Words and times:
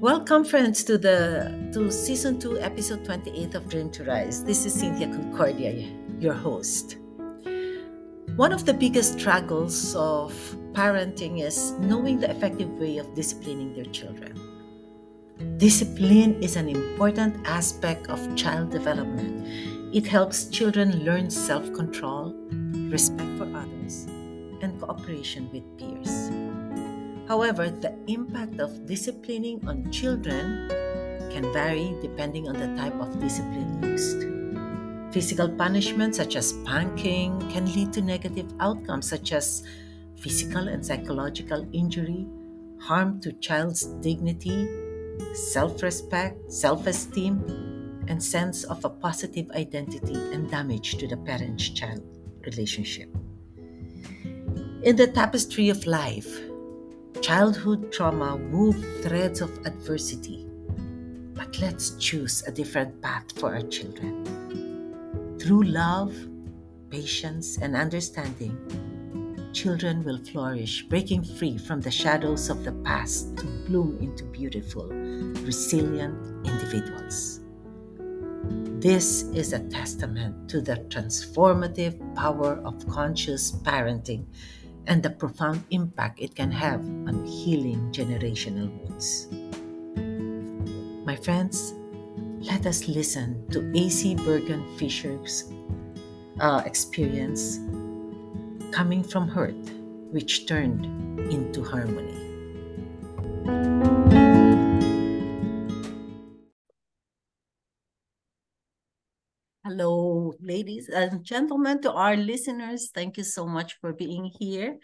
Welcome, 0.00 0.46
friends, 0.46 0.82
to 0.84 0.96
the 0.96 1.52
to 1.74 1.92
season 1.92 2.40
two, 2.40 2.58
episode 2.58 3.04
twenty-eight 3.04 3.54
of 3.54 3.68
Dream 3.68 3.90
to 3.90 4.04
Rise. 4.04 4.42
This 4.42 4.64
is 4.64 4.72
Cynthia 4.72 5.08
Concordia, 5.08 5.76
your 6.18 6.32
host. 6.32 6.96
One 8.34 8.50
of 8.50 8.64
the 8.64 8.72
biggest 8.72 9.20
struggles 9.20 9.94
of 9.94 10.32
parenting 10.72 11.44
is 11.44 11.72
knowing 11.84 12.18
the 12.18 12.30
effective 12.30 12.70
way 12.80 12.96
of 12.96 13.12
disciplining 13.14 13.74
their 13.74 13.92
children. 13.92 14.40
Discipline 15.58 16.42
is 16.42 16.56
an 16.56 16.70
important 16.70 17.36
aspect 17.46 18.08
of 18.08 18.24
child 18.36 18.70
development. 18.70 19.44
It 19.94 20.06
helps 20.06 20.48
children 20.48 21.04
learn 21.04 21.28
self 21.28 21.70
control, 21.74 22.32
respect 22.88 23.36
for 23.36 23.52
others, 23.52 24.08
and 24.64 24.80
cooperation 24.80 25.52
with 25.52 25.68
peers. 25.76 26.32
However, 27.30 27.70
the 27.70 27.94
impact 28.08 28.58
of 28.58 28.86
disciplining 28.86 29.62
on 29.64 29.86
children 29.92 30.66
can 31.30 31.46
vary 31.52 31.94
depending 32.02 32.48
on 32.48 32.58
the 32.58 32.74
type 32.74 32.98
of 32.98 33.20
discipline 33.20 33.78
used. 33.86 34.26
Physical 35.14 35.48
punishment, 35.48 36.16
such 36.16 36.34
as 36.34 36.48
spanking, 36.48 37.38
can 37.52 37.72
lead 37.72 37.92
to 37.92 38.02
negative 38.02 38.50
outcomes 38.58 39.08
such 39.08 39.30
as 39.30 39.62
physical 40.18 40.66
and 40.66 40.84
psychological 40.84 41.68
injury, 41.72 42.26
harm 42.80 43.20
to 43.20 43.30
child's 43.34 43.84
dignity, 44.02 44.66
self 45.32 45.84
respect, 45.84 46.50
self 46.50 46.88
esteem, 46.88 48.02
and 48.08 48.20
sense 48.20 48.64
of 48.64 48.84
a 48.84 48.90
positive 48.90 49.48
identity 49.52 50.18
and 50.34 50.50
damage 50.50 50.98
to 50.98 51.06
the 51.06 51.16
parent 51.18 51.60
child 51.60 52.02
relationship. 52.44 53.08
In 54.82 54.96
the 54.96 55.06
tapestry 55.06 55.68
of 55.68 55.86
life, 55.86 56.49
Childhood 57.20 57.92
trauma 57.92 58.36
wove 58.36 58.82
threads 59.02 59.42
of 59.42 59.50
adversity. 59.66 60.46
But 61.34 61.60
let's 61.60 61.90
choose 61.96 62.42
a 62.46 62.50
different 62.50 63.02
path 63.02 63.38
for 63.38 63.54
our 63.54 63.60
children. 63.60 64.24
Through 65.38 65.64
love, 65.64 66.14
patience, 66.88 67.58
and 67.58 67.76
understanding, 67.76 68.56
children 69.52 70.02
will 70.02 70.24
flourish, 70.24 70.84
breaking 70.84 71.24
free 71.24 71.58
from 71.58 71.82
the 71.82 71.90
shadows 71.90 72.48
of 72.48 72.64
the 72.64 72.72
past 72.88 73.36
to 73.36 73.44
bloom 73.66 73.98
into 74.00 74.24
beautiful, 74.24 74.88
resilient 74.88 76.16
individuals. 76.46 77.40
This 78.80 79.24
is 79.34 79.52
a 79.52 79.58
testament 79.68 80.48
to 80.48 80.62
the 80.62 80.76
transformative 80.88 82.00
power 82.16 82.62
of 82.64 82.88
conscious 82.88 83.52
parenting 83.52 84.24
and 84.86 85.02
the 85.02 85.10
profound 85.10 85.62
impact 85.70 86.20
it 86.20 86.34
can 86.34 86.50
have 86.50 86.80
on 87.06 87.24
healing 87.24 87.92
generational 87.92 88.68
wounds. 88.80 89.28
My 91.04 91.16
friends, 91.16 91.74
let 92.40 92.66
us 92.66 92.88
listen 92.88 93.46
to 93.50 93.70
A.C. 93.76 94.14
Bergen 94.16 94.64
Fischer's 94.78 95.52
uh, 96.40 96.62
experience 96.64 97.58
coming 98.72 99.02
from 99.02 99.28
hurt, 99.28 99.60
which 100.10 100.46
turned 100.46 100.86
into 101.30 101.62
harmony. 101.62 102.16
Ladies 110.50 110.88
and 110.88 111.22
gentlemen, 111.22 111.80
to 111.80 111.92
our 111.92 112.16
listeners. 112.16 112.90
Thank 112.92 113.16
you 113.16 113.22
so 113.22 113.46
much 113.46 113.78
for 113.80 113.92
being 113.92 114.24
here 114.24 114.78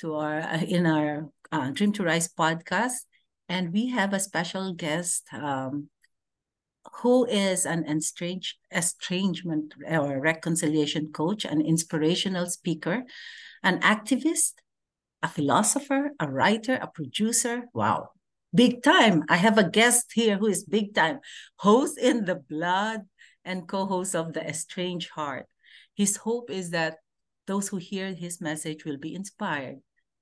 to 0.00 0.14
our 0.14 0.40
uh, 0.40 0.64
in 0.64 0.86
our 0.86 1.28
uh, 1.52 1.68
Dream 1.76 1.92
to 2.00 2.02
Rise 2.04 2.32
podcast, 2.32 3.04
and 3.44 3.68
we 3.68 3.92
have 3.92 4.14
a 4.14 4.24
special 4.30 4.72
guest 4.72 5.28
um, 5.36 5.92
who 7.04 7.26
is 7.28 7.66
an 7.66 7.84
estrange, 7.84 8.56
estrangement 8.72 9.74
or 9.84 10.20
reconciliation 10.24 11.12
coach, 11.12 11.44
an 11.44 11.60
inspirational 11.60 12.46
speaker, 12.46 13.04
an 13.62 13.76
activist, 13.80 14.56
a 15.22 15.28
philosopher, 15.28 16.16
a 16.18 16.26
writer, 16.32 16.80
a 16.80 16.88
producer. 16.88 17.68
Wow, 17.74 18.16
big 18.54 18.82
time! 18.82 19.28
I 19.28 19.36
have 19.36 19.58
a 19.60 19.68
guest 19.68 20.16
here 20.16 20.40
who 20.40 20.48
is 20.48 20.64
big 20.64 20.94
time, 20.94 21.20
host 21.60 22.00
in 22.00 22.24
the 22.24 22.40
blood 22.40 23.04
and 23.44 23.68
co 23.68 23.86
host 23.86 24.14
of 24.14 24.32
The 24.32 24.46
Estranged 24.46 25.10
Heart. 25.10 25.46
His 25.94 26.16
hope 26.16 26.50
is 26.50 26.70
that 26.70 26.98
those 27.46 27.68
who 27.68 27.78
hear 27.78 28.14
his 28.14 28.40
message 28.40 28.84
will 28.84 28.98
be 28.98 29.14
inspired 29.14 29.78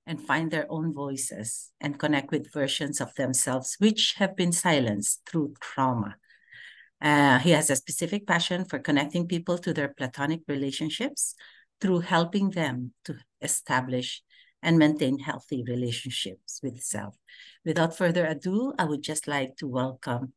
and 0.06 0.20
find 0.20 0.50
their 0.50 0.66
own 0.70 0.94
voices 0.94 1.70
and 1.80 1.98
connect 1.98 2.30
with 2.30 2.52
versions 2.52 3.00
of 3.00 3.14
themselves 3.14 3.76
which 3.78 4.14
have 4.16 4.34
been 4.34 4.52
silenced 4.52 5.20
through 5.26 5.54
trauma. 5.60 6.16
Uh, 7.00 7.38
he 7.38 7.50
has 7.50 7.70
a 7.70 7.76
specific 7.76 8.26
passion 8.26 8.64
for 8.64 8.78
connecting 8.78 9.28
people 9.28 9.58
to 9.58 9.72
their 9.72 9.88
platonic 9.88 10.40
relationships 10.48 11.34
through 11.80 12.00
helping 12.00 12.50
them 12.50 12.92
to 13.04 13.14
establish 13.40 14.22
and 14.62 14.78
maintain 14.78 15.18
healthy 15.18 15.62
relationships 15.68 16.60
with 16.62 16.82
self. 16.82 17.14
Without 17.64 17.96
further 17.96 18.26
ado, 18.26 18.72
I 18.78 18.84
would 18.84 19.02
just 19.02 19.28
like 19.28 19.56
to 19.58 19.68
welcome 19.68 20.32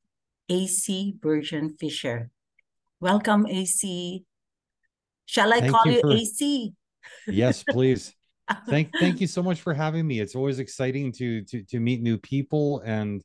AC 0.49 1.15
Bergen 1.19 1.75
Fischer 1.79 2.29
Welcome, 3.01 3.47
AC. 3.47 4.23
Shall 5.25 5.51
I 5.51 5.61
thank 5.61 5.71
call 5.71 5.87
you, 5.87 5.93
you 5.93 6.01
for... 6.01 6.11
AC? 6.11 6.73
yes, 7.27 7.63
please. 7.63 8.13
thank 8.69 8.91
thank 8.99 9.19
you 9.19 9.25
so 9.25 9.41
much 9.41 9.59
for 9.61 9.73
having 9.73 10.05
me. 10.05 10.19
It's 10.19 10.35
always 10.35 10.59
exciting 10.59 11.11
to 11.13 11.41
to 11.45 11.63
to 11.63 11.79
meet 11.79 12.03
new 12.03 12.19
people, 12.19 12.81
and 12.85 13.23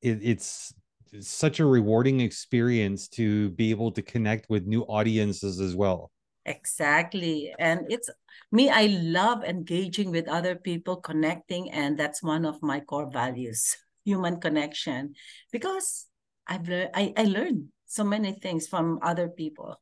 it, 0.00 0.20
it's 0.22 0.72
such 1.18 1.58
a 1.58 1.66
rewarding 1.66 2.20
experience 2.20 3.08
to 3.08 3.50
be 3.50 3.70
able 3.70 3.90
to 3.92 4.02
connect 4.02 4.48
with 4.48 4.68
new 4.68 4.82
audiences 4.82 5.58
as 5.58 5.74
well. 5.74 6.12
Exactly, 6.46 7.52
and 7.58 7.90
it's 7.90 8.08
me. 8.52 8.70
I 8.70 8.86
love 9.02 9.42
engaging 9.42 10.12
with 10.12 10.28
other 10.28 10.54
people, 10.54 11.02
connecting, 11.02 11.68
and 11.72 11.98
that's 11.98 12.22
one 12.22 12.46
of 12.46 12.62
my 12.62 12.78
core 12.78 13.10
values: 13.10 13.76
human 14.04 14.38
connection. 14.38 15.14
Because 15.50 16.06
I've 16.46 16.68
learned, 16.68 16.90
I 16.94 17.12
I 17.16 17.24
learn 17.24 17.72
so 17.90 18.04
many 18.04 18.32
things 18.32 18.68
from 18.68 19.00
other 19.02 19.28
people. 19.28 19.74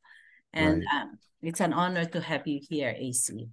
And 0.54 0.82
right. 0.82 1.02
um, 1.02 1.18
it's 1.42 1.60
an 1.60 1.74
honor 1.74 2.06
to 2.06 2.20
have 2.22 2.48
you 2.48 2.58
here, 2.58 2.96
AC. 2.96 3.46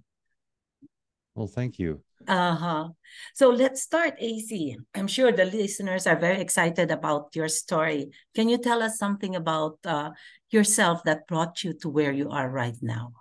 Well, 1.34 1.46
thank 1.46 1.78
you. 1.78 2.00
Uh-huh. 2.26 2.88
So 3.34 3.50
let's 3.50 3.82
start, 3.82 4.14
AC. 4.18 4.78
I'm 4.94 5.06
sure 5.06 5.30
the 5.30 5.44
listeners 5.44 6.06
are 6.06 6.16
very 6.16 6.40
excited 6.40 6.90
about 6.90 7.36
your 7.36 7.48
story. 7.48 8.08
Can 8.34 8.48
you 8.48 8.56
tell 8.56 8.82
us 8.82 8.98
something 8.98 9.36
about 9.36 9.76
uh, 9.84 10.12
yourself 10.48 11.04
that 11.04 11.28
brought 11.28 11.62
you 11.62 11.74
to 11.82 11.90
where 11.90 12.12
you 12.12 12.30
are 12.30 12.48
right 12.48 12.76
now? 12.80 13.12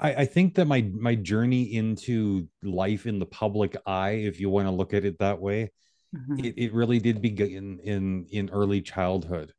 I, 0.00 0.14
I 0.14 0.24
think 0.24 0.56
that 0.56 0.66
my 0.66 0.82
my 0.90 1.14
journey 1.14 1.62
into 1.74 2.48
life 2.64 3.06
in 3.06 3.20
the 3.20 3.30
public 3.30 3.76
eye, 3.86 4.26
if 4.26 4.40
you 4.40 4.50
want 4.50 4.66
to 4.66 4.74
look 4.74 4.92
at 4.92 5.04
it 5.04 5.20
that 5.20 5.38
way, 5.38 5.70
mm-hmm. 6.14 6.44
it, 6.44 6.54
it 6.56 6.72
really 6.72 6.98
did 6.98 7.20
begin 7.20 7.78
in 7.82 8.26
in 8.30 8.50
early 8.50 8.82
childhood. 8.82 9.52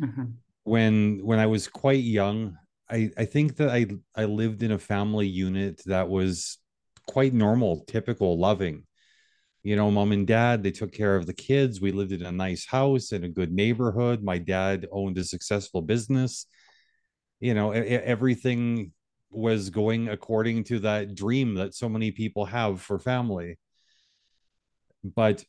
Mm-hmm. 0.00 0.26
when 0.62 1.18
when 1.24 1.40
i 1.40 1.46
was 1.46 1.66
quite 1.66 2.04
young 2.04 2.56
i 2.88 3.10
i 3.18 3.24
think 3.24 3.56
that 3.56 3.70
i 3.70 3.84
i 4.14 4.26
lived 4.26 4.62
in 4.62 4.70
a 4.70 4.78
family 4.78 5.26
unit 5.26 5.82
that 5.86 6.08
was 6.08 6.58
quite 7.08 7.34
normal 7.34 7.84
typical 7.86 8.38
loving. 8.38 8.84
You 9.64 9.74
know 9.74 9.90
mom 9.90 10.12
and 10.12 10.26
dad 10.26 10.62
they 10.62 10.70
took 10.70 10.92
care 10.92 11.16
of 11.16 11.26
the 11.26 11.34
kids. 11.34 11.80
We 11.80 11.90
lived 11.90 12.12
in 12.12 12.24
a 12.24 12.30
nice 12.30 12.64
house 12.64 13.10
in 13.10 13.24
a 13.24 13.28
good 13.28 13.50
neighborhood. 13.50 14.22
My 14.22 14.38
dad 14.38 14.86
owned 14.92 15.18
a 15.18 15.24
successful 15.24 15.82
business. 15.82 16.46
You 17.40 17.54
know 17.54 17.72
everything 17.72 18.92
was 19.30 19.70
going 19.70 20.08
according 20.08 20.64
to 20.64 20.78
that 20.80 21.14
dream 21.14 21.54
that 21.54 21.74
so 21.74 21.88
many 21.88 22.12
people 22.12 22.44
have 22.44 22.80
for 22.80 22.98
family. 22.98 23.58
But 25.02 25.44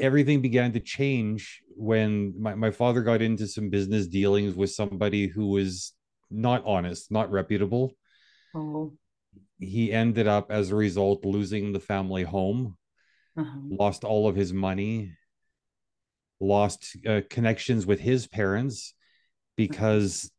everything 0.00 0.40
began 0.40 0.72
to 0.72 0.80
change 0.80 1.62
when 1.76 2.34
my, 2.40 2.54
my 2.54 2.70
father 2.70 3.02
got 3.02 3.22
into 3.22 3.46
some 3.46 3.70
business 3.70 4.06
dealings 4.06 4.54
with 4.54 4.70
somebody 4.70 5.28
who 5.28 5.48
was 5.48 5.92
not 6.30 6.64
honest, 6.64 7.10
not 7.10 7.30
reputable. 7.30 7.92
Oh. 8.54 8.92
He 9.58 9.92
ended 9.92 10.26
up, 10.26 10.50
as 10.50 10.70
a 10.70 10.76
result, 10.76 11.24
losing 11.24 11.72
the 11.72 11.80
family 11.80 12.22
home, 12.22 12.76
uh-huh. 13.36 13.58
lost 13.68 14.04
all 14.04 14.26
of 14.26 14.34
his 14.34 14.52
money, 14.52 15.12
lost 16.40 16.96
uh, 17.06 17.20
connections 17.28 17.86
with 17.86 18.00
his 18.00 18.26
parents 18.26 18.94
because 19.56 20.30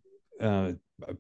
uh, 0.42 0.72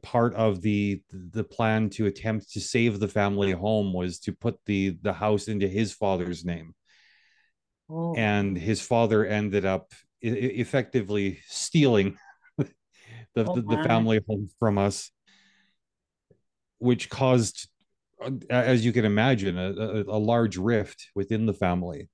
part 0.01 0.33
of 0.33 0.61
the 0.61 1.01
the 1.11 1.43
plan 1.43 1.89
to 1.89 2.07
attempt 2.07 2.51
to 2.51 2.59
save 2.59 2.99
the 2.99 3.07
family 3.07 3.51
home 3.51 3.93
was 3.93 4.19
to 4.19 4.33
put 4.33 4.59
the 4.65 4.97
the 5.01 5.13
house 5.13 5.47
into 5.47 5.67
his 5.67 5.93
father's 5.93 6.43
name 6.43 6.73
oh. 7.91 8.15
and 8.15 8.57
his 8.57 8.81
father 8.81 9.25
ended 9.25 9.65
up 9.65 9.91
effectively 10.21 11.39
stealing 11.47 12.17
the, 12.57 12.69
oh, 13.37 13.55
the, 13.55 13.61
the 13.61 13.83
family 13.83 14.21
home 14.27 14.47
from 14.59 14.77
us 14.77 15.11
which 16.81 17.09
caused 17.09 17.69
as 18.49 18.85
you 18.85 18.91
can 18.91 19.05
imagine 19.05 19.57
a, 19.57 19.71
a, 19.71 20.01
a 20.03 20.19
large 20.19 20.57
rift 20.57 21.09
within 21.15 21.45
the 21.45 21.53
family. 21.53 22.09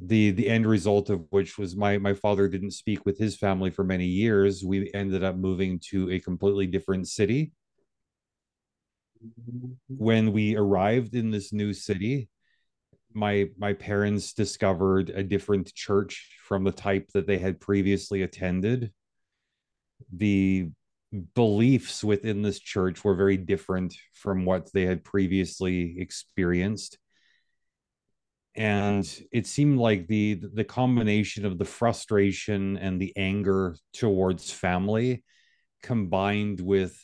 The 0.00 0.30
the 0.30 0.48
end 0.48 0.66
result 0.66 1.10
of 1.10 1.26
which 1.30 1.56
was 1.56 1.74
my 1.74 1.98
my 1.98 2.12
father 2.12 2.48
didn't 2.48 2.72
speak 2.72 3.06
with 3.06 3.18
his 3.18 3.36
family 3.36 3.70
for 3.70 3.82
many 3.82 4.04
years. 4.04 4.62
We 4.62 4.90
ended 4.92 5.24
up 5.24 5.36
moving 5.36 5.80
to 5.90 6.10
a 6.10 6.20
completely 6.20 6.66
different 6.66 7.08
city. 7.08 7.52
Mm-hmm. 9.24 9.72
When 9.88 10.32
we 10.32 10.56
arrived 10.56 11.14
in 11.14 11.30
this 11.30 11.52
new 11.52 11.72
city 11.72 12.28
my 13.16 13.48
my 13.56 13.72
parents 13.72 14.34
discovered 14.34 15.08
a 15.10 15.22
different 15.22 15.74
church 15.74 16.30
from 16.46 16.64
the 16.64 16.72
type 16.72 17.08
that 17.14 17.26
they 17.26 17.38
had 17.38 17.58
previously 17.58 18.22
attended. 18.22 18.92
The 20.12 20.68
beliefs 21.34 22.04
within 22.04 22.42
this 22.42 22.58
church 22.58 23.02
were 23.02 23.14
very 23.14 23.38
different 23.38 23.94
from 24.12 24.44
what 24.44 24.70
they 24.72 24.84
had 24.84 25.02
previously 25.02 25.98
experienced. 25.98 26.98
And 28.54 29.06
it 29.32 29.46
seemed 29.46 29.78
like 29.78 30.06
the 30.08 30.34
the 30.52 30.64
combination 30.64 31.46
of 31.46 31.56
the 31.56 31.64
frustration 31.64 32.76
and 32.76 33.00
the 33.00 33.14
anger 33.16 33.76
towards 33.94 34.50
family 34.50 35.24
combined 35.82 36.60
with 36.60 37.02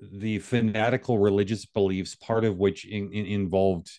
the 0.00 0.40
fanatical 0.40 1.18
religious 1.18 1.64
beliefs 1.64 2.16
part 2.16 2.44
of 2.44 2.58
which 2.58 2.84
in, 2.84 3.12
in 3.12 3.26
involved 3.26 3.90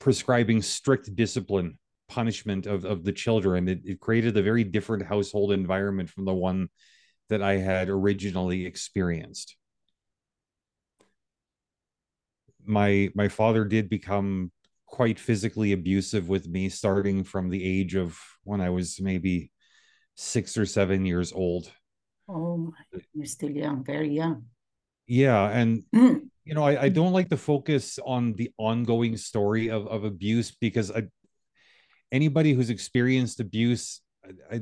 prescribing 0.00 0.60
strict 0.60 1.14
discipline 1.14 1.78
punishment 2.08 2.66
of, 2.66 2.84
of 2.84 3.04
the 3.04 3.12
children 3.12 3.68
it, 3.68 3.80
it 3.84 4.00
created 4.00 4.36
a 4.36 4.42
very 4.42 4.64
different 4.64 5.06
household 5.06 5.52
environment 5.52 6.10
from 6.10 6.24
the 6.24 6.34
one 6.34 6.68
that 7.28 7.40
i 7.40 7.56
had 7.56 7.88
originally 7.88 8.66
experienced 8.66 9.56
my 12.66 13.10
my 13.14 13.28
father 13.28 13.64
did 13.64 13.88
become 13.88 14.50
quite 14.90 15.18
physically 15.18 15.72
abusive 15.72 16.28
with 16.28 16.48
me 16.48 16.68
starting 16.68 17.22
from 17.24 17.48
the 17.48 17.64
age 17.64 17.94
of 17.94 18.18
when 18.44 18.60
I 18.60 18.70
was 18.70 19.00
maybe 19.00 19.52
six 20.16 20.56
or 20.56 20.66
seven 20.66 21.06
years 21.06 21.32
old. 21.32 21.70
Oh 22.28 22.56
my, 22.56 23.00
you're 23.14 23.26
still 23.26 23.50
young, 23.50 23.84
very 23.84 24.10
young. 24.10 24.46
Yeah. 25.10 25.50
And 25.50 25.82
mm. 25.92 26.20
you 26.44 26.54
know, 26.54 26.62
I, 26.62 26.82
I 26.82 26.88
don't 26.88 27.12
like 27.12 27.30
to 27.30 27.36
focus 27.36 27.98
on 28.06 28.34
the 28.34 28.52
ongoing 28.58 29.16
story 29.16 29.68
of, 29.68 29.88
of 29.88 30.04
abuse 30.04 30.52
because 30.52 30.92
I, 30.92 31.08
anybody 32.12 32.52
who's 32.52 32.70
experienced 32.70 33.40
abuse 33.40 34.02
I, 34.24 34.54
I, 34.54 34.60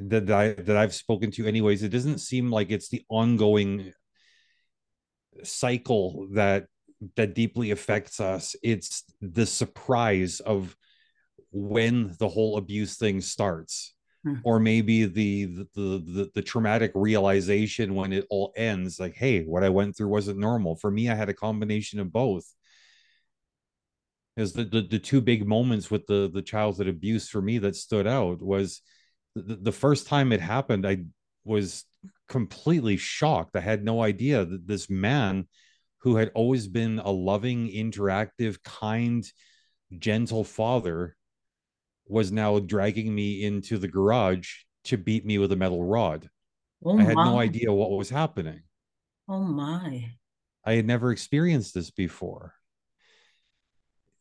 that 0.00 0.30
I 0.30 0.52
that 0.54 0.78
I've 0.78 0.94
spoken 0.94 1.30
to 1.32 1.46
anyways, 1.46 1.82
it 1.82 1.90
doesn't 1.90 2.18
seem 2.18 2.50
like 2.50 2.70
it's 2.70 2.88
the 2.88 3.04
ongoing 3.10 3.92
cycle 5.42 6.28
that 6.32 6.64
that 7.16 7.34
deeply 7.34 7.70
affects 7.70 8.20
us 8.20 8.56
it's 8.62 9.04
the 9.20 9.44
surprise 9.44 10.40
of 10.40 10.74
when 11.50 12.14
the 12.18 12.28
whole 12.28 12.56
abuse 12.56 12.96
thing 12.96 13.20
starts 13.20 13.94
or 14.44 14.58
maybe 14.58 15.04
the, 15.04 15.44
the 15.44 15.66
the 15.74 16.30
the 16.34 16.42
traumatic 16.42 16.92
realization 16.94 17.94
when 17.94 18.12
it 18.12 18.26
all 18.30 18.52
ends 18.56 18.98
like 18.98 19.14
hey 19.14 19.44
what 19.44 19.64
i 19.64 19.68
went 19.68 19.96
through 19.96 20.08
wasn't 20.08 20.38
normal. 20.38 20.76
For 20.76 20.90
me 20.90 21.08
i 21.08 21.14
had 21.14 21.28
a 21.28 21.34
combination 21.34 22.00
of 22.00 22.12
both. 22.12 22.44
Is 24.36 24.52
the, 24.52 24.64
the 24.64 24.82
the 24.82 24.98
two 24.98 25.20
big 25.20 25.46
moments 25.46 25.90
with 25.90 26.06
the 26.06 26.30
the 26.32 26.42
childhood 26.42 26.88
abuse 26.88 27.28
for 27.28 27.40
me 27.40 27.58
that 27.58 27.76
stood 27.76 28.06
out 28.06 28.42
was 28.42 28.80
the, 29.36 29.56
the 29.56 29.72
first 29.72 30.06
time 30.06 30.32
it 30.32 30.40
happened 30.40 30.86
i 30.86 31.04
was 31.44 31.84
completely 32.28 32.96
shocked. 32.96 33.56
I 33.56 33.60
had 33.60 33.84
no 33.84 34.02
idea 34.02 34.44
that 34.44 34.66
this 34.66 34.88
man 34.88 35.46
who 35.98 36.16
had 36.16 36.30
always 36.34 36.68
been 36.68 36.98
a 36.98 37.10
loving, 37.10 37.68
interactive, 37.68 38.62
kind, 38.62 39.24
gentle 39.98 40.44
father, 40.44 41.16
was 42.06 42.32
now 42.32 42.58
dragging 42.58 43.14
me 43.14 43.44
into 43.44 43.78
the 43.78 43.88
garage 43.88 44.50
to 44.84 44.98
beat 44.98 45.24
me 45.24 45.38
with 45.38 45.52
a 45.52 45.56
metal 45.56 45.82
rod. 45.84 46.28
Oh 46.84 46.98
I 46.98 47.02
had 47.02 47.14
my. 47.14 47.24
no 47.24 47.38
idea 47.38 47.72
what 47.72 47.90
was 47.90 48.10
happening. 48.10 48.62
Oh 49.28 49.44
my. 49.44 50.12
I 50.64 50.74
had 50.74 50.86
never 50.86 51.12
experienced 51.12 51.74
this 51.74 51.90
before. 51.90 52.54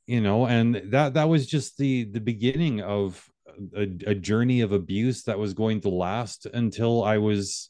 You 0.05 0.21
know, 0.21 0.45
and 0.45 0.75
that 0.91 1.13
that 1.13 1.29
was 1.29 1.47
just 1.47 1.77
the 1.77 2.03
the 2.03 2.19
beginning 2.19 2.81
of 2.81 3.29
a, 3.75 3.83
a 3.83 4.15
journey 4.15 4.61
of 4.61 4.71
abuse 4.71 5.23
that 5.23 5.39
was 5.39 5.53
going 5.53 5.81
to 5.81 5.89
last 5.89 6.45
until 6.45 7.03
I 7.03 7.19
was 7.19 7.69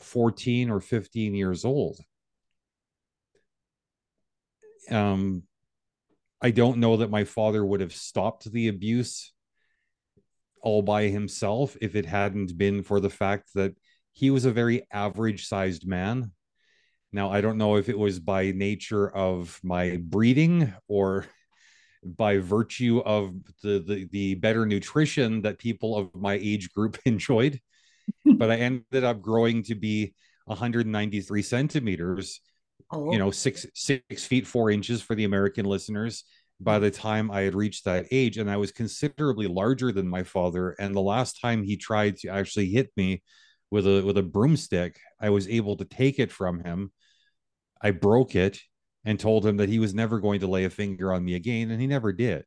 14 0.00 0.70
or 0.70 0.80
15 0.80 1.34
years 1.34 1.64
old 1.64 1.98
um, 4.90 5.42
I 6.40 6.50
don't 6.50 6.78
know 6.78 6.98
that 6.98 7.10
my 7.10 7.24
father 7.24 7.64
would 7.64 7.80
have 7.80 7.94
stopped 7.94 8.50
the 8.50 8.68
abuse 8.68 9.32
all 10.64 10.82
by 10.82 11.04
himself 11.04 11.76
if 11.80 11.94
it 11.94 12.06
hadn't 12.06 12.56
been 12.58 12.82
for 12.82 12.98
the 12.98 13.10
fact 13.10 13.50
that 13.54 13.76
he 14.12 14.30
was 14.30 14.46
a 14.46 14.50
very 14.50 14.86
average 14.90 15.46
sized 15.46 15.86
man. 15.86 16.32
Now, 17.12 17.30
I 17.30 17.42
don't 17.42 17.58
know 17.58 17.76
if 17.76 17.88
it 17.88 17.98
was 17.98 18.18
by 18.18 18.50
nature 18.50 19.08
of 19.14 19.60
my 19.62 19.98
breeding 20.02 20.72
or 20.88 21.26
by 22.02 22.38
virtue 22.38 23.02
of 23.04 23.34
the, 23.62 23.84
the, 23.86 24.08
the 24.10 24.34
better 24.36 24.66
nutrition 24.66 25.42
that 25.42 25.58
people 25.58 25.96
of 25.96 26.14
my 26.14 26.32
age 26.32 26.72
group 26.72 26.98
enjoyed, 27.04 27.60
but 28.24 28.50
I 28.50 28.56
ended 28.56 29.04
up 29.04 29.20
growing 29.20 29.62
to 29.64 29.74
be 29.74 30.14
193 30.46 31.42
centimeters 31.42 32.40
oh. 32.92 33.12
you 33.12 33.18
know 33.18 33.30
six 33.30 33.66
six 33.74 34.24
feet 34.24 34.46
four 34.46 34.70
inches 34.70 35.02
for 35.02 35.14
the 35.14 35.24
american 35.24 35.64
listeners 35.64 36.24
by 36.60 36.78
the 36.78 36.90
time 36.90 37.30
i 37.30 37.40
had 37.40 37.54
reached 37.54 37.84
that 37.84 38.06
age 38.10 38.38
and 38.38 38.50
i 38.50 38.56
was 38.56 38.72
considerably 38.72 39.46
larger 39.46 39.92
than 39.92 40.08
my 40.08 40.22
father 40.22 40.70
and 40.78 40.94
the 40.94 41.00
last 41.00 41.40
time 41.40 41.62
he 41.62 41.76
tried 41.76 42.16
to 42.16 42.28
actually 42.28 42.68
hit 42.68 42.90
me 42.96 43.22
with 43.70 43.86
a 43.86 44.02
with 44.02 44.16
a 44.18 44.22
broomstick 44.22 44.98
i 45.20 45.30
was 45.30 45.48
able 45.48 45.76
to 45.76 45.84
take 45.84 46.18
it 46.18 46.30
from 46.30 46.62
him 46.62 46.92
i 47.82 47.90
broke 47.90 48.34
it 48.34 48.60
and 49.04 49.20
told 49.20 49.44
him 49.44 49.58
that 49.58 49.68
he 49.68 49.78
was 49.78 49.94
never 49.94 50.20
going 50.20 50.40
to 50.40 50.46
lay 50.46 50.64
a 50.64 50.70
finger 50.70 51.12
on 51.12 51.24
me 51.24 51.34
again 51.34 51.70
and 51.70 51.80
he 51.80 51.86
never 51.86 52.12
did 52.12 52.44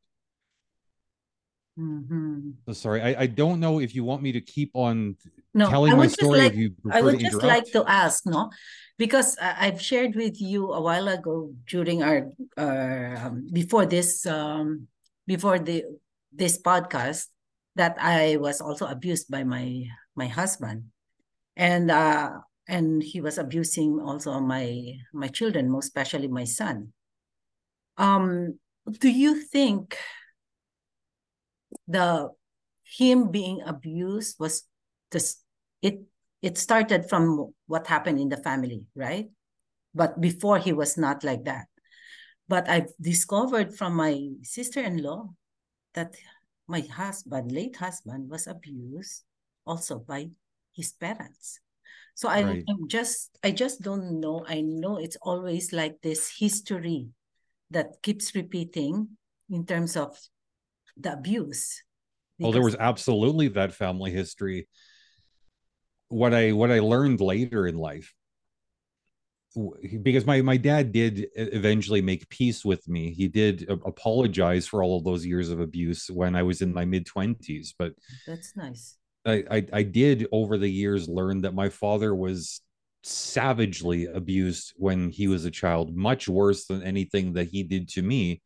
Mm-hmm. 1.77 2.51
So 2.67 2.73
sorry, 2.73 3.01
I, 3.01 3.21
I 3.21 3.27
don't 3.27 3.59
know 3.59 3.79
if 3.79 3.93
you 3.93 4.03
want 4.03 4.23
me 4.23 4.31
to 4.31 4.41
keep 4.41 4.71
on 4.73 5.15
no, 5.53 5.69
telling 5.69 5.95
my 5.95 6.07
story. 6.07 6.39
Like, 6.39 6.55
I 6.91 7.01
would 7.01 7.19
just 7.19 7.43
like 7.43 7.71
to 7.73 7.83
ask, 7.87 8.25
no, 8.25 8.49
because 8.97 9.37
I've 9.39 9.81
shared 9.81 10.15
with 10.15 10.41
you 10.41 10.73
a 10.73 10.81
while 10.81 11.07
ago 11.07 11.53
during 11.69 12.01
our 12.03 12.33
uh, 12.57 13.29
before 13.53 13.85
this 13.85 14.25
um, 14.25 14.87
before 15.25 15.59
the 15.59 15.85
this 16.33 16.57
podcast 16.57 17.29
that 17.75 17.95
I 18.01 18.37
was 18.37 18.59
also 18.59 18.85
abused 18.89 19.29
by 19.29 19.43
my 19.43 19.85
my 20.15 20.27
husband, 20.27 20.89
and 21.55 21.91
uh, 21.91 22.41
and 22.67 23.01
he 23.01 23.21
was 23.21 23.37
abusing 23.37 24.01
also 24.01 24.39
my 24.41 24.97
my 25.13 25.29
children, 25.29 25.69
most 25.69 25.93
especially 25.93 26.27
my 26.27 26.43
son. 26.45 26.93
Um, 27.97 28.59
do 28.99 29.09
you 29.09 29.41
think 29.41 29.97
the 31.87 32.29
him 32.83 33.29
being 33.29 33.61
abused 33.61 34.39
was 34.39 34.63
just 35.11 35.43
it 35.81 36.01
it 36.41 36.57
started 36.57 37.09
from 37.09 37.53
what 37.67 37.87
happened 37.87 38.19
in 38.19 38.29
the 38.29 38.37
family 38.37 38.83
right 38.95 39.29
but 39.93 40.19
before 40.21 40.57
he 40.57 40.73
was 40.73 40.97
not 40.97 41.23
like 41.23 41.43
that 41.45 41.65
but 42.47 42.67
i've 42.69 42.91
discovered 43.01 43.75
from 43.75 43.95
my 43.95 44.29
sister-in-law 44.43 45.27
that 45.93 46.15
my 46.67 46.81
husband 46.81 47.51
late 47.51 47.75
husband 47.77 48.29
was 48.29 48.47
abused 48.47 49.23
also 49.65 49.99
by 49.99 50.29
his 50.75 50.91
parents 50.93 51.59
so 52.13 52.29
I, 52.29 52.43
right. 52.43 52.63
i'm 52.69 52.87
just 52.87 53.37
i 53.43 53.51
just 53.51 53.81
don't 53.81 54.19
know 54.19 54.45
i 54.47 54.61
know 54.61 54.97
it's 54.97 55.17
always 55.21 55.73
like 55.73 56.01
this 56.01 56.31
history 56.37 57.09
that 57.71 58.01
keeps 58.01 58.35
repeating 58.35 59.17
in 59.49 59.65
terms 59.65 59.97
of 59.97 60.17
the 60.95 61.13
abuse. 61.13 61.83
Well, 62.39 62.51
there 62.51 62.61
was 62.61 62.75
absolutely 62.79 63.47
that 63.49 63.73
family 63.73 64.11
history. 64.11 64.67
What 66.09 66.33
I 66.33 66.51
what 66.53 66.71
I 66.71 66.79
learned 66.79 67.19
later 67.19 67.67
in 67.67 67.77
life, 67.77 68.13
because 70.03 70.25
my 70.25 70.41
my 70.41 70.57
dad 70.57 70.91
did 70.91 71.27
eventually 71.35 72.01
make 72.01 72.29
peace 72.29 72.63
with 72.63 72.87
me. 72.87 73.11
He 73.13 73.27
did 73.27 73.67
apologize 73.69 74.67
for 74.67 74.83
all 74.83 74.97
of 74.97 75.03
those 75.03 75.25
years 75.25 75.49
of 75.49 75.59
abuse 75.59 76.09
when 76.09 76.35
I 76.35 76.43
was 76.43 76.61
in 76.61 76.73
my 76.73 76.85
mid 76.85 77.05
twenties. 77.05 77.73
But 77.77 77.93
that's 78.25 78.55
nice. 78.55 78.97
I, 79.25 79.43
I 79.51 79.65
I 79.73 79.83
did 79.83 80.27
over 80.31 80.57
the 80.57 80.69
years 80.69 81.09
learn 81.09 81.41
that 81.41 81.53
my 81.53 81.69
father 81.69 82.15
was 82.15 82.61
savagely 83.03 84.05
abused 84.05 84.73
when 84.77 85.09
he 85.09 85.27
was 85.27 85.45
a 85.45 85.51
child, 85.51 85.95
much 85.95 86.27
worse 86.27 86.65
than 86.65 86.83
anything 86.83 87.33
that 87.33 87.47
he 87.47 87.63
did 87.63 87.89
to 87.89 88.01
me. 88.01 88.41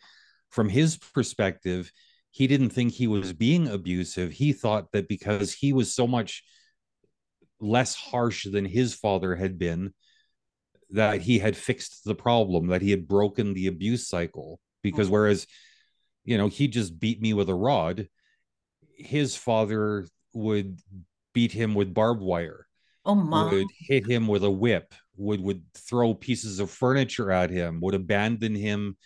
From 0.49 0.69
his 0.69 0.97
perspective, 0.97 1.91
he 2.31 2.47
didn't 2.47 2.71
think 2.71 2.93
he 2.93 3.07
was 3.07 3.33
being 3.33 3.67
abusive. 3.67 4.31
He 4.31 4.53
thought 4.53 4.91
that 4.91 5.07
because 5.07 5.53
he 5.53 5.73
was 5.73 5.93
so 5.93 6.07
much 6.07 6.43
less 7.61 7.95
harsh 7.95 8.45
than 8.51 8.65
his 8.65 8.93
father 8.93 9.35
had 9.35 9.57
been, 9.57 9.93
that 10.89 11.21
he 11.21 11.39
had 11.39 11.55
fixed 11.55 12.03
the 12.03 12.15
problem, 12.15 12.67
that 12.67 12.81
he 12.81 12.91
had 12.91 13.07
broken 13.07 13.53
the 13.53 13.67
abuse 13.67 14.07
cycle. 14.09 14.59
Because 14.83 15.07
mm-hmm. 15.07 15.13
whereas 15.13 15.47
you 16.23 16.37
know 16.37 16.47
he 16.47 16.67
just 16.67 16.99
beat 16.99 17.21
me 17.21 17.33
with 17.33 17.49
a 17.49 17.55
rod 17.55 18.07
his 18.97 19.35
father 19.35 20.07
would 20.33 20.79
beat 21.33 21.51
him 21.51 21.73
with 21.73 21.93
barbed 21.93 22.21
wire 22.21 22.67
oh 23.05 23.15
my 23.15 23.51
would 23.51 23.67
hit 23.77 24.07
him 24.07 24.27
with 24.27 24.43
a 24.43 24.51
whip 24.51 24.93
would 25.15 25.41
would 25.41 25.63
throw 25.75 26.13
pieces 26.13 26.59
of 26.59 26.69
furniture 26.69 27.31
at 27.31 27.49
him 27.49 27.79
would 27.81 27.95
abandon 27.95 28.55
him 28.55 28.97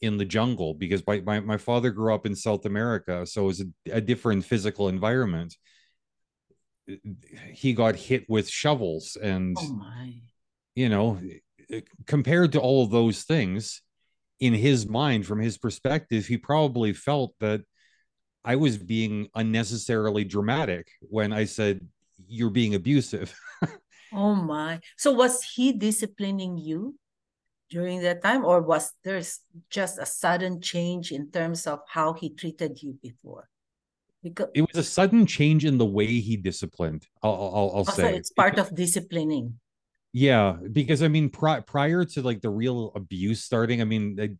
in 0.00 0.18
the 0.18 0.24
jungle 0.24 0.74
because 0.74 1.02
my, 1.06 1.20
my, 1.20 1.40
my 1.40 1.56
father 1.56 1.90
grew 1.90 2.12
up 2.12 2.26
in 2.26 2.34
south 2.34 2.66
america 2.66 3.26
so 3.26 3.42
it 3.42 3.46
was 3.46 3.60
a, 3.60 3.66
a 3.92 4.00
different 4.00 4.44
physical 4.44 4.88
environment 4.88 5.56
he 7.52 7.72
got 7.72 7.96
hit 7.96 8.24
with 8.28 8.48
shovels 8.48 9.16
and 9.20 9.56
oh 9.58 9.72
my. 9.72 10.14
you 10.74 10.88
know 10.88 11.20
compared 12.06 12.52
to 12.52 12.60
all 12.60 12.84
of 12.84 12.90
those 12.90 13.22
things 13.22 13.80
in 14.40 14.52
his 14.52 14.86
mind 14.86 15.24
from 15.26 15.40
his 15.40 15.56
perspective 15.56 16.26
he 16.26 16.36
probably 16.36 16.92
felt 16.92 17.34
that 17.40 17.62
i 18.44 18.54
was 18.54 18.76
being 18.76 19.28
unnecessarily 19.34 20.24
dramatic 20.24 20.88
when 21.00 21.32
i 21.32 21.44
said 21.44 21.80
you're 22.28 22.50
being 22.50 22.74
abusive. 22.74 23.34
Oh 24.16 24.36
my. 24.36 24.78
So 24.96 25.10
was 25.10 25.42
he 25.42 25.72
disciplining 25.72 26.56
you 26.56 26.94
during 27.68 28.00
that 28.02 28.22
time 28.22 28.44
or 28.44 28.62
was 28.62 28.92
there 29.02 29.20
just 29.70 29.98
a 29.98 30.06
sudden 30.06 30.60
change 30.60 31.10
in 31.10 31.32
terms 31.32 31.66
of 31.66 31.80
how 31.88 32.12
he 32.12 32.30
treated 32.30 32.80
you 32.80 32.96
before 33.02 33.48
because 34.24 34.48
it 34.54 34.62
was 34.62 34.76
a 34.76 34.82
sudden 34.82 35.26
change 35.26 35.64
in 35.64 35.76
the 35.78 35.84
way 35.84 36.06
he 36.06 36.36
disciplined 36.36 37.06
i'll 37.22 37.52
i'll, 37.54 37.72
I'll 37.76 37.84
say. 37.84 38.16
it's 38.16 38.30
part 38.30 38.58
of 38.58 38.74
disciplining. 38.74 39.60
Yeah 40.12 40.56
because 40.72 41.02
i 41.02 41.08
mean 41.08 41.28
pri- 41.28 41.60
prior 41.60 42.04
to 42.04 42.22
like 42.22 42.40
the 42.40 42.50
real 42.50 42.92
abuse 42.96 43.44
starting 43.44 43.80
i 43.80 43.84
mean 43.84 44.38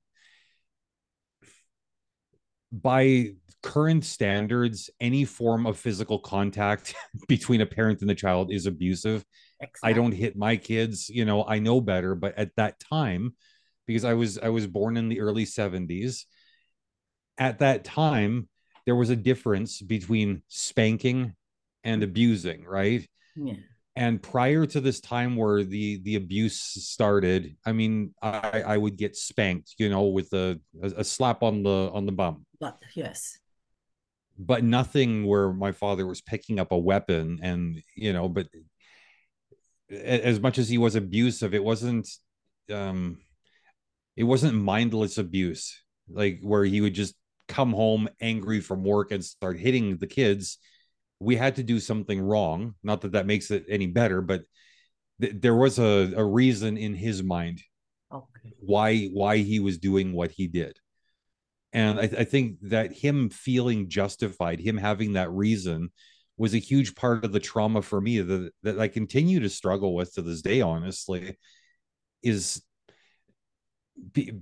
by 2.73 3.35
current 3.63 4.05
standards 4.05 4.91
any 5.01 5.25
form 5.25 5.67
of 5.67 5.79
physical 5.79 6.19
contact 6.19 6.95
between 7.29 7.61
a 7.61 7.67
parent 7.67 8.01
and 8.01 8.11
the 8.11 8.15
child 8.15 8.53
is 8.53 8.67
abusive. 8.67 9.25
Exactly. 9.61 9.91
i 9.91 9.93
don't 9.93 10.13
hit 10.13 10.37
my 10.37 10.57
kids 10.57 11.09
you 11.09 11.25
know 11.25 11.45
i 11.47 11.59
know 11.59 11.81
better 11.81 12.15
but 12.15 12.37
at 12.37 12.55
that 12.57 12.79
time 12.81 13.35
because 13.87 14.05
i 14.05 14.15
was 14.15 14.39
i 14.39 14.49
was 14.49 14.67
born 14.67 14.97
in 14.97 15.09
the 15.09 15.21
early 15.21 15.45
70s 15.45 16.25
at 17.39 17.61
that 17.61 17.85
time 17.85 18.49
there 18.87 18.97
was 18.97 19.11
a 19.11 19.17
difference 19.17 19.81
between 19.81 20.43
spanking 20.49 21.35
and 21.83 22.03
abusing 22.03 22.65
right? 22.65 23.07
Yeah. 23.37 23.55
And 23.97 24.21
prior 24.21 24.67
to 24.67 24.81
this 24.81 25.01
time 25.01 25.37
where 25.37 25.63
the 25.63 26.01
the 26.03 26.17
abuse 26.17 26.61
started 26.61 27.57
i 27.65 27.73
mean 27.73 28.13
i 28.21 28.63
i 28.67 28.77
would 28.77 28.97
get 28.97 29.15
spanked 29.15 29.75
you 29.79 29.89
know 29.89 30.05
with 30.07 30.33
a 30.33 30.61
a, 30.83 31.05
slap 31.05 31.43
on 31.43 31.63
the 31.63 31.91
on 31.93 32.05
the 32.07 32.13
bum. 32.13 32.45
But 32.61 32.79
yes. 32.95 33.39
But 34.37 34.65
nothing 34.65 35.27
where 35.27 35.53
my 35.53 35.71
father 35.71 36.09
was 36.09 36.21
picking 36.21 36.59
up 36.59 36.73
a 36.73 36.79
weapon 36.79 37.39
and 37.41 37.81
you 37.95 38.13
know 38.13 38.29
but 38.29 38.49
as 39.91 40.41
much 40.41 40.59
as 40.59 40.69
he 40.69 40.79
was 40.79 40.97
abusive 40.97 41.55
it 41.55 41.63
wasn't 41.63 42.09
um 42.73 43.19
it 44.17 44.25
wasn't 44.25 44.55
mindless 44.55 45.19
abuse 45.19 45.81
like 46.09 46.41
where 46.43 46.65
he 46.65 46.81
would 46.81 46.95
just 46.95 47.15
come 47.49 47.73
home 47.73 48.09
angry 48.21 48.61
from 48.61 48.85
work 48.85 49.13
and 49.13 49.25
start 49.25 49.59
hitting 49.59 49.97
the 49.97 50.07
kids 50.07 50.59
we 51.25 51.37
had 51.37 51.57
to 51.57 51.63
do 51.63 51.81
something 51.81 52.21
wrong. 52.21 52.75
Not 52.83 53.01
that 53.03 53.13
that 53.13 53.27
makes 53.27 53.51
it 53.51 53.65
any 53.69 53.87
better, 53.87 54.21
but 54.21 54.43
th- 55.21 55.35
there 55.37 55.55
was 55.55 55.79
a, 55.79 56.13
a 56.17 56.25
reason 56.25 56.77
in 56.77 56.95
his 56.95 57.23
mind 57.23 57.63
okay. 58.13 58.53
why 58.61 59.07
why 59.07 59.39
he 59.39 59.61
was 59.61 59.79
doing 59.79 60.13
what 60.13 60.31
he 60.31 60.47
did. 60.47 60.79
And 61.73 61.99
I, 61.99 62.03
I 62.03 62.25
think 62.25 62.59
that 62.63 62.93
him 62.93 63.31
feeling 63.31 63.89
justified, 63.89 64.61
him 64.61 64.77
having 64.77 65.15
that 65.15 65.31
reason, 65.31 65.91
was 66.37 66.55
a 66.55 66.59
huge 66.59 66.95
part 66.95 67.25
of 67.25 67.33
the 67.33 67.41
trauma 67.41 67.83
for 67.83 68.01
me 68.01 68.21
that, 68.21 68.51
that 68.63 68.79
I 68.79 68.89
continue 68.89 69.41
to 69.41 69.49
struggle 69.49 69.95
with 69.95 70.15
to 70.15 70.23
this 70.23 70.43
day, 70.43 70.61
honestly, 70.61 71.37
is 72.23 72.63
be, 74.13 74.33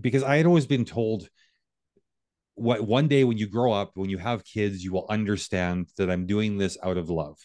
because 0.00 0.22
I 0.22 0.36
had 0.36 0.46
always 0.46 0.66
been 0.66 0.84
told 0.84 1.28
what 2.56 2.86
one 2.86 3.06
day 3.06 3.24
when 3.24 3.38
you 3.38 3.46
grow 3.46 3.72
up, 3.72 3.92
when 3.94 4.10
you 4.10 4.18
have 4.18 4.44
kids, 4.44 4.82
you 4.82 4.92
will 4.92 5.06
understand 5.08 5.88
that 5.98 6.10
I'm 6.10 6.26
doing 6.26 6.58
this 6.58 6.76
out 6.82 6.96
of 6.96 7.08
love. 7.08 7.38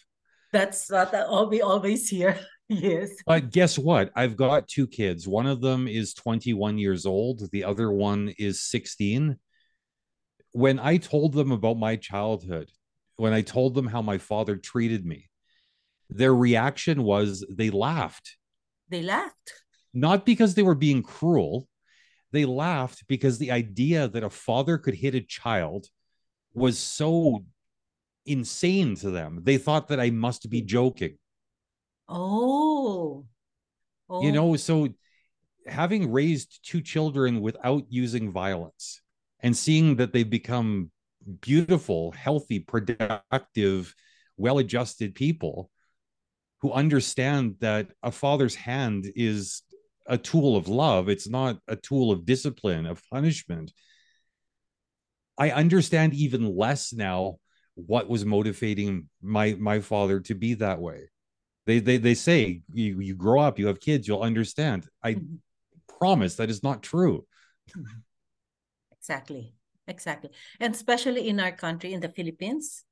That's 0.52 0.90
what 0.90 1.14
I'll 1.14 1.46
be 1.46 1.62
always 1.62 2.08
hear. 2.08 2.38
yes. 2.68 3.10
But 3.26 3.50
guess 3.50 3.78
what? 3.78 4.10
I've 4.16 4.36
got 4.36 4.68
two 4.68 4.86
kids. 4.86 5.28
One 5.28 5.46
of 5.46 5.60
them 5.60 5.86
is 5.86 6.14
21 6.14 6.78
years 6.78 7.06
old, 7.06 7.50
the 7.52 7.64
other 7.64 7.92
one 7.92 8.34
is 8.38 8.62
16. 8.62 9.38
When 10.52 10.78
I 10.78 10.96
told 10.96 11.34
them 11.34 11.52
about 11.52 11.78
my 11.78 11.96
childhood, 11.96 12.68
when 13.16 13.32
I 13.32 13.42
told 13.42 13.74
them 13.74 13.86
how 13.86 14.02
my 14.02 14.18
father 14.18 14.56
treated 14.56 15.06
me, 15.06 15.30
their 16.10 16.34
reaction 16.34 17.02
was 17.02 17.44
they 17.50 17.70
laughed. 17.70 18.36
They 18.88 19.02
laughed. 19.02 19.52
Not 19.94 20.26
because 20.26 20.54
they 20.54 20.62
were 20.62 20.74
being 20.74 21.02
cruel, 21.02 21.68
they 22.32 22.44
laughed 22.44 23.04
because 23.06 23.38
the 23.38 23.50
idea 23.50 24.08
that 24.08 24.24
a 24.24 24.30
father 24.30 24.78
could 24.78 24.94
hit 24.94 25.14
a 25.14 25.20
child 25.20 25.86
was 26.54 26.78
so 26.78 27.44
insane 28.26 28.96
to 28.96 29.10
them. 29.10 29.40
They 29.42 29.58
thought 29.58 29.88
that 29.88 30.00
I 30.00 30.10
must 30.10 30.48
be 30.50 30.62
joking. 30.62 31.18
Oh. 32.08 33.26
oh. 34.08 34.22
You 34.22 34.32
know, 34.32 34.56
so 34.56 34.88
having 35.66 36.10
raised 36.10 36.60
two 36.62 36.80
children 36.80 37.40
without 37.40 37.84
using 37.88 38.32
violence 38.32 39.00
and 39.40 39.56
seeing 39.56 39.96
that 39.96 40.12
they've 40.12 40.28
become 40.28 40.90
beautiful, 41.40 42.12
healthy, 42.12 42.58
productive, 42.58 43.94
well 44.36 44.58
adjusted 44.58 45.14
people 45.14 45.70
who 46.60 46.72
understand 46.72 47.56
that 47.60 47.88
a 48.02 48.10
father's 48.10 48.54
hand 48.54 49.06
is 49.16 49.62
a 50.06 50.18
tool 50.18 50.56
of 50.56 50.68
love 50.68 51.08
it's 51.08 51.28
not 51.28 51.58
a 51.68 51.76
tool 51.76 52.10
of 52.10 52.24
discipline 52.24 52.86
of 52.86 53.02
punishment. 53.10 53.72
I 55.38 55.50
understand 55.50 56.14
even 56.14 56.56
less 56.56 56.92
now 56.92 57.36
what 57.74 58.08
was 58.08 58.24
motivating 58.24 59.08
my 59.22 59.56
my 59.58 59.80
father 59.80 60.20
to 60.20 60.34
be 60.34 60.54
that 60.54 60.80
way. 60.80 61.08
They 61.66 61.78
they, 61.78 61.96
they 61.96 62.14
say 62.14 62.62
you, 62.72 63.00
you 63.00 63.14
grow 63.14 63.40
up 63.40 63.58
you 63.58 63.66
have 63.66 63.80
kids 63.80 64.06
you'll 64.06 64.22
understand. 64.22 64.86
I 65.02 65.14
mm-hmm. 65.14 65.36
promise 65.98 66.36
that 66.36 66.50
is 66.50 66.62
not 66.62 66.82
true. 66.82 67.26
Mm-hmm. 67.70 68.00
exactly 68.92 69.54
exactly. 69.86 70.30
And 70.60 70.74
especially 70.74 71.28
in 71.28 71.40
our 71.40 71.52
country 71.52 71.92
in 71.92 72.00
the 72.00 72.08
philippines 72.08 72.84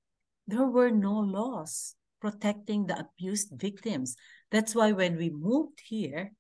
there 0.47 0.67
were 0.67 0.91
no 0.91 1.19
laws 1.19 1.95
protecting 2.21 2.87
the 2.87 2.99
abused 3.01 3.53
victims. 3.57 4.17
That's 4.51 4.75
why 4.75 4.93
when 4.93 5.17
we 5.17 5.31
moved 5.31 5.81
here 5.85 6.33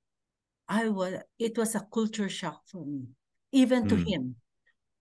I 0.70 0.88
was 0.88 1.14
it 1.38 1.58
was 1.58 1.74
a 1.74 1.86
culture 1.92 2.28
shock 2.28 2.62
for 2.66 2.86
me, 2.86 3.08
even 3.50 3.88
to 3.88 3.96
mm. 3.96 4.06
him. 4.08 4.36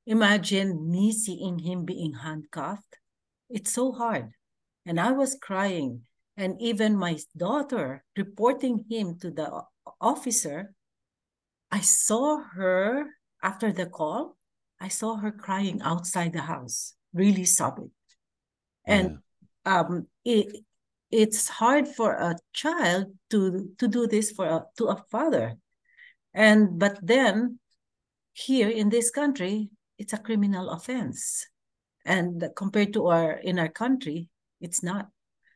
Imagine 0.07 0.89
me 0.89 1.11
seeing 1.11 1.59
him 1.59 1.85
being 1.85 2.13
handcuffed. 2.13 2.97
It's 3.49 3.71
so 3.71 3.91
hard. 3.91 4.31
And 4.85 4.99
I 4.99 5.11
was 5.11 5.37
crying. 5.39 6.01
And 6.35 6.59
even 6.59 6.97
my 6.97 7.19
daughter 7.37 8.03
reporting 8.17 8.85
him 8.89 9.19
to 9.19 9.29
the 9.29 9.61
officer, 10.01 10.73
I 11.69 11.81
saw 11.81 12.41
her 12.55 13.05
after 13.43 13.71
the 13.71 13.85
call, 13.85 14.37
I 14.79 14.87
saw 14.87 15.17
her 15.17 15.31
crying 15.31 15.81
outside 15.83 16.33
the 16.33 16.41
house, 16.41 16.95
really 17.13 17.45
sobbing. 17.45 17.91
And 18.85 19.19
yeah. 19.65 19.79
um, 19.79 20.07
it, 20.25 20.63
it's 21.11 21.49
hard 21.49 21.87
for 21.87 22.13
a 22.13 22.35
child 22.53 23.07
to 23.31 23.69
to 23.77 23.87
do 23.87 24.07
this 24.07 24.31
for 24.31 24.45
a, 24.45 24.65
to 24.77 24.85
a 24.85 25.03
father. 25.09 25.55
And 26.33 26.77
but 26.77 26.99
then 27.01 27.59
here 28.33 28.69
in 28.69 28.89
this 28.89 29.09
country 29.09 29.69
it's 29.97 30.13
a 30.13 30.17
criminal 30.17 30.69
offense. 30.69 31.47
And 32.05 32.43
compared 32.55 32.93
to 32.93 33.07
our 33.07 33.33
in 33.33 33.59
our 33.59 33.69
country 33.69 34.29
it's 34.61 34.83
not. 34.83 35.09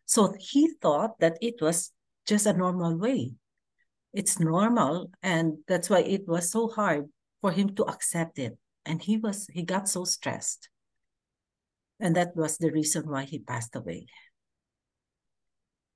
So 0.05 0.33
he 0.39 0.73
thought 0.81 1.19
that 1.19 1.37
it 1.41 1.61
was 1.61 1.91
just 2.25 2.45
a 2.45 2.53
normal 2.53 2.97
way. 2.97 3.33
It's 4.11 4.39
normal 4.39 5.11
and 5.21 5.57
that's 5.67 5.89
why 5.89 6.01
it 6.01 6.27
was 6.27 6.51
so 6.51 6.67
hard 6.67 7.09
for 7.41 7.51
him 7.51 7.75
to 7.75 7.83
accept 7.83 8.39
it. 8.39 8.57
And 8.85 9.01
he 9.01 9.17
was 9.17 9.47
he 9.53 9.61
got 9.61 9.87
so 9.87 10.03
stressed. 10.03 10.69
And 11.99 12.15
that 12.15 12.35
was 12.35 12.57
the 12.57 12.71
reason 12.71 13.07
why 13.07 13.23
he 13.23 13.37
passed 13.39 13.75
away 13.75 14.07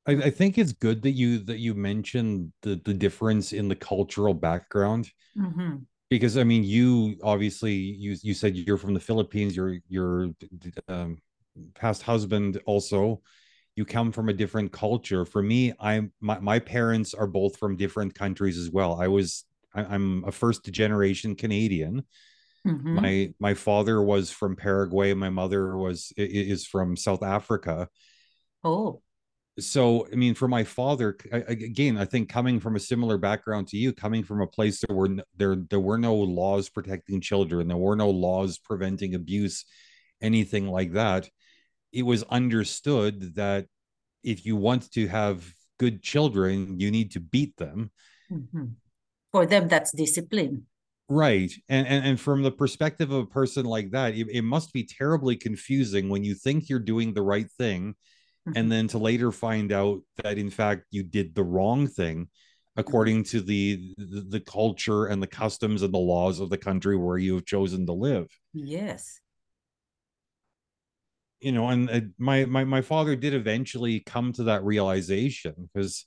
I, 0.07 0.11
I 0.11 0.29
think 0.29 0.57
it's 0.57 0.71
good 0.71 1.01
that 1.03 1.11
you 1.11 1.39
that 1.39 1.59
you 1.59 1.73
mentioned 1.73 2.51
the 2.61 2.81
the 2.83 2.93
difference 2.93 3.53
in 3.53 3.67
the 3.67 3.75
cultural 3.75 4.33
background. 4.33 5.11
Mm-hmm. 5.37 5.77
Because 6.09 6.37
I 6.37 6.43
mean, 6.43 6.63
you 6.63 7.17
obviously 7.23 7.73
you 7.73 8.15
you 8.21 8.33
said 8.33 8.55
you're 8.55 8.77
from 8.77 8.93
the 8.93 8.99
Philippines. 8.99 9.55
Your 9.55 9.77
your 9.87 10.29
um, 10.87 11.17
past 11.75 12.03
husband 12.03 12.61
also 12.65 13.21
you 13.75 13.85
come 13.85 14.11
from 14.11 14.29
a 14.29 14.33
different 14.33 14.71
culture 14.71 15.25
for 15.25 15.41
me 15.41 15.73
i'm 15.79 16.11
my, 16.21 16.37
my 16.39 16.59
parents 16.59 17.15
are 17.15 17.25
both 17.25 17.57
from 17.57 17.75
different 17.75 18.13
countries 18.13 18.59
as 18.59 18.69
well 18.69 19.01
i 19.01 19.07
was 19.07 19.43
I, 19.73 19.85
i'm 19.85 20.23
a 20.23 20.31
first 20.31 20.65
generation 20.65 21.35
canadian 21.35 22.03
Mm-hmm. 22.67 22.95
My 22.95 23.33
my 23.39 23.53
father 23.53 24.01
was 24.01 24.29
from 24.29 24.55
Paraguay. 24.55 25.13
My 25.13 25.29
mother 25.29 25.77
was 25.77 26.11
is 26.17 26.65
from 26.65 26.97
South 26.97 27.23
Africa. 27.23 27.87
Oh. 28.63 29.01
So 29.59 30.07
I 30.11 30.15
mean, 30.15 30.35
for 30.35 30.47
my 30.47 30.63
father, 30.63 31.17
again, 31.31 31.97
I 31.97 32.05
think 32.05 32.29
coming 32.29 32.59
from 32.59 32.75
a 32.75 32.79
similar 32.79 33.17
background 33.17 33.67
to 33.69 33.77
you, 33.77 33.91
coming 33.93 34.23
from 34.23 34.41
a 34.41 34.47
place 34.47 34.83
there 34.85 34.95
were 34.95 35.09
there 35.35 35.55
there 35.55 35.79
were 35.79 35.97
no 35.97 36.15
laws 36.15 36.69
protecting 36.69 37.21
children, 37.21 37.67
there 37.67 37.77
were 37.77 37.95
no 37.95 38.09
laws 38.09 38.59
preventing 38.59 39.15
abuse, 39.15 39.65
anything 40.21 40.67
like 40.67 40.93
that. 40.93 41.29
It 41.91 42.03
was 42.03 42.23
understood 42.23 43.35
that 43.35 43.65
if 44.23 44.45
you 44.45 44.55
want 44.55 44.91
to 44.91 45.07
have 45.07 45.51
good 45.79 46.03
children, 46.03 46.79
you 46.79 46.91
need 46.91 47.11
to 47.11 47.19
beat 47.19 47.57
them. 47.57 47.91
Mm-hmm. 48.31 48.65
For 49.31 49.45
them, 49.45 49.67
that's 49.67 49.91
discipline 49.91 50.65
right 51.09 51.53
and, 51.69 51.87
and 51.87 52.05
and 52.05 52.19
from 52.19 52.43
the 52.43 52.51
perspective 52.51 53.11
of 53.11 53.23
a 53.23 53.27
person 53.27 53.65
like 53.65 53.91
that 53.91 54.13
it, 54.13 54.27
it 54.29 54.41
must 54.41 54.73
be 54.73 54.83
terribly 54.83 55.37
confusing 55.37 56.09
when 56.09 56.23
you 56.23 56.35
think 56.35 56.67
you're 56.67 56.79
doing 56.79 57.13
the 57.13 57.21
right 57.21 57.49
thing 57.51 57.95
mm-hmm. 58.48 58.58
and 58.58 58.72
then 58.72 58.88
to 58.88 58.98
later 58.98 59.32
find 59.32 59.72
out 59.72 60.01
that 60.24 60.38
in 60.38 60.50
fact 60.50 60.84
you 60.92 61.04
did 61.04 61.36
the 61.36 61.44
wrong 61.44 61.88
thing 61.88 62.27
according 62.75 63.24
to 63.24 63.42
the, 63.42 63.96
the, 63.98 64.25
the 64.30 64.39
culture 64.39 65.08
and 65.08 65.22
the 65.22 65.27
customs 65.27 65.82
and 65.82 65.94
the 65.94 65.98
laws 65.98 66.39
of 66.39 66.50
the 66.50 66.58
country 66.58 66.96
where 66.96 67.18
you 67.18 67.36
have 67.36 67.46
chosen 67.46 67.86
to 67.86 67.94
live 67.94 68.27
yes 68.54 69.20
you 71.39 71.51
know 71.51 71.68
and 71.68 71.89
uh, 71.89 72.01
my 72.18 72.46
my 72.46 72.63
my 72.63 72.82
father 72.82 73.16
did 73.16 73.34
eventually 73.34 74.00
come 74.00 74.32
to 74.34 74.44
that 74.44 74.63
realization 74.63 75.70
because 75.74 76.06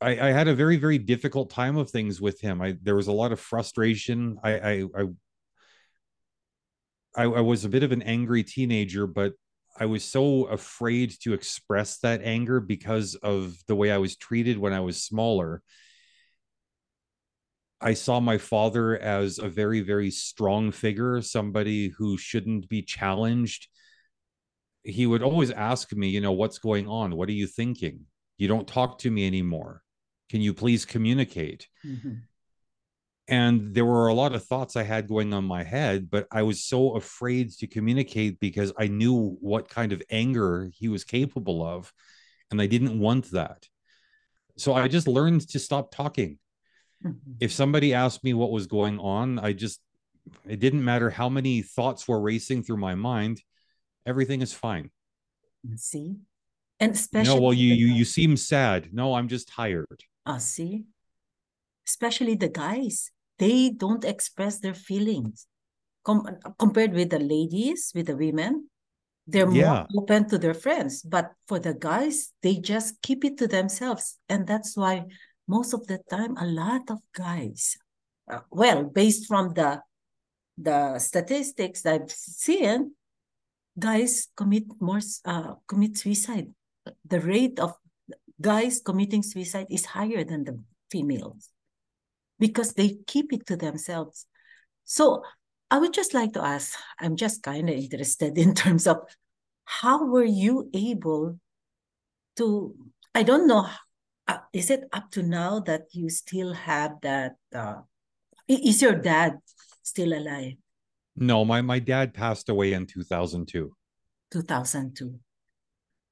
I, 0.00 0.28
I 0.28 0.32
had 0.32 0.48
a 0.48 0.54
very 0.54 0.76
very 0.76 0.98
difficult 0.98 1.50
time 1.50 1.76
of 1.76 1.90
things 1.90 2.20
with 2.20 2.40
him. 2.40 2.60
I 2.60 2.76
there 2.82 2.96
was 2.96 3.08
a 3.08 3.12
lot 3.12 3.32
of 3.32 3.40
frustration. 3.40 4.38
I 4.42 4.58
I 4.58 4.72
I, 4.98 5.04
I, 7.16 7.22
I 7.24 7.40
was 7.40 7.64
a 7.64 7.68
bit 7.68 7.82
of 7.82 7.92
an 7.92 8.02
angry 8.02 8.42
teenager, 8.42 9.06
but 9.06 9.32
I 9.78 9.86
was 9.86 10.04
so 10.04 10.44
afraid 10.44 11.14
to 11.22 11.34
express 11.34 11.98
that 11.98 12.22
anger 12.22 12.60
because 12.60 13.14
of 13.16 13.56
the 13.66 13.76
way 13.76 13.90
I 13.90 13.98
was 13.98 14.16
treated 14.16 14.58
when 14.58 14.72
I 14.72 14.80
was 14.80 15.02
smaller. 15.02 15.62
I 17.80 17.92
saw 17.92 18.20
my 18.20 18.38
father 18.38 18.98
as 18.98 19.38
a 19.38 19.48
very, 19.48 19.80
very 19.82 20.10
strong 20.10 20.72
figure, 20.72 21.20
somebody 21.20 21.88
who 21.88 22.16
shouldn't 22.16 22.68
be 22.68 22.82
challenged. 22.82 23.68
He 24.82 25.06
would 25.06 25.22
always 25.22 25.50
ask 25.50 25.92
me, 25.92 26.08
you 26.08 26.20
know, 26.20 26.32
what's 26.32 26.58
going 26.58 26.88
on? 26.88 27.16
What 27.16 27.28
are 27.28 27.32
you 27.32 27.46
thinking? 27.46 28.06
You 28.38 28.48
don't 28.48 28.66
talk 28.66 28.98
to 29.00 29.10
me 29.10 29.26
anymore. 29.26 29.82
Can 30.30 30.40
you 30.40 30.54
please 30.54 30.84
communicate? 30.84 31.68
Mm-hmm. 31.84 32.14
And 33.28 33.74
there 33.74 33.84
were 33.84 34.06
a 34.06 34.14
lot 34.14 34.34
of 34.34 34.44
thoughts 34.44 34.76
I 34.76 34.84
had 34.84 35.08
going 35.08 35.34
on 35.34 35.44
my 35.44 35.64
head, 35.64 36.08
but 36.10 36.28
I 36.30 36.42
was 36.42 36.62
so 36.62 36.94
afraid 36.94 37.50
to 37.58 37.66
communicate 37.66 38.38
because 38.38 38.72
I 38.78 38.86
knew 38.86 39.36
what 39.40 39.68
kind 39.68 39.92
of 39.92 40.02
anger 40.10 40.70
he 40.72 40.88
was 40.88 41.04
capable 41.04 41.64
of. 41.66 41.92
And 42.50 42.62
I 42.62 42.66
didn't 42.66 42.98
want 42.98 43.32
that. 43.32 43.66
So 44.56 44.74
I 44.74 44.86
just 44.86 45.08
learned 45.08 45.48
to 45.48 45.58
stop 45.58 45.90
talking. 45.90 46.38
Mm-hmm. 47.04 47.32
If 47.40 47.52
somebody 47.52 47.92
asked 47.92 48.22
me 48.22 48.32
what 48.32 48.52
was 48.52 48.68
going 48.68 49.00
on, 49.00 49.40
I 49.40 49.52
just, 49.52 49.80
it 50.46 50.60
didn't 50.60 50.84
matter 50.84 51.10
how 51.10 51.28
many 51.28 51.62
thoughts 51.62 52.06
were 52.06 52.20
racing 52.20 52.62
through 52.62 52.78
my 52.78 52.94
mind, 52.94 53.42
everything 54.06 54.40
is 54.40 54.52
fine. 54.52 54.90
See, 55.74 56.16
and 56.80 56.92
especially 56.92 57.34
no 57.34 57.40
well 57.40 57.52
you 57.52 57.74
you 57.74 57.86
you 57.88 58.04
seem 58.04 58.36
sad 58.36 58.92
no 58.92 59.14
i'm 59.14 59.28
just 59.28 59.48
tired 59.48 60.04
ah 60.26 60.38
see 60.38 60.84
especially 61.86 62.34
the 62.34 62.48
guys 62.48 63.10
they 63.38 63.70
don't 63.70 64.04
express 64.04 64.58
their 64.58 64.74
feelings. 64.74 65.46
Com- 66.04 66.38
compared 66.58 66.92
with 66.92 67.10
the 67.10 67.18
ladies 67.18 67.90
with 67.94 68.06
the 68.06 68.16
women 68.16 68.70
they're 69.26 69.50
yeah. 69.50 69.86
more 69.90 70.02
open 70.04 70.28
to 70.28 70.38
their 70.38 70.54
friends. 70.54 71.02
But 71.02 71.32
for 71.48 71.58
the 71.58 71.74
guys 71.74 72.32
they 72.42 72.56
just 72.56 73.02
keep 73.02 73.24
it 73.24 73.36
to 73.38 73.48
themselves. 73.48 74.18
And 74.28 74.46
that's 74.46 74.76
why 74.76 75.04
most 75.48 75.74
of 75.74 75.86
the 75.86 75.98
time 76.08 76.36
a 76.36 76.46
lot 76.46 76.90
of 76.90 76.98
guys 77.12 77.76
uh, 78.30 78.40
well 78.50 78.84
based 78.84 79.26
from 79.26 79.54
the 79.54 79.80
the 80.58 80.98
statistics 80.98 81.86
i've 81.86 82.10
seen 82.10 82.90
guys 83.78 84.26
commit 84.36 84.64
more 84.80 85.00
uh, 85.24 85.54
commit 85.68 85.96
suicide. 85.96 86.48
The 87.04 87.20
rate 87.20 87.60
of 87.60 87.74
guys 88.40 88.80
committing 88.80 89.22
suicide 89.22 89.66
is 89.70 89.84
higher 89.84 90.24
than 90.24 90.44
the 90.44 90.58
females 90.90 91.50
because 92.38 92.74
they 92.74 92.98
keep 93.06 93.32
it 93.32 93.46
to 93.46 93.56
themselves. 93.56 94.26
So 94.84 95.22
I 95.70 95.78
would 95.78 95.92
just 95.92 96.14
like 96.14 96.32
to 96.34 96.44
ask, 96.44 96.78
I'm 97.00 97.16
just 97.16 97.42
kind 97.42 97.68
of 97.68 97.76
interested 97.76 98.38
in 98.44 98.54
terms 98.54 98.86
of 98.86 98.98
how 99.64 100.06
were 100.06 100.24
you 100.24 100.70
able 100.74 101.38
to, 102.36 102.74
I 103.14 103.22
don't 103.22 103.46
know, 103.46 103.68
uh, 104.28 104.38
is 104.52 104.70
it 104.70 104.84
up 104.92 105.10
to 105.12 105.22
now 105.22 105.60
that 105.60 105.82
you 105.92 106.08
still 106.10 106.52
have 106.52 106.92
that? 107.02 107.32
Uh, 107.54 107.82
is 108.48 108.82
your 108.82 108.94
dad 108.94 109.38
still 109.82 110.12
alive? 110.12 110.54
No, 111.16 111.44
my, 111.44 111.62
my 111.62 111.78
dad 111.78 112.12
passed 112.12 112.48
away 112.48 112.74
in 112.74 112.86
2002. 112.86 113.72
2002 114.30 115.18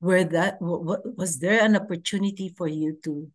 where 0.04 0.24
that 0.24 0.58
was 0.60 1.38
there 1.38 1.64
an 1.64 1.74
opportunity 1.74 2.52
for 2.54 2.68
you 2.68 2.98
to 3.02 3.30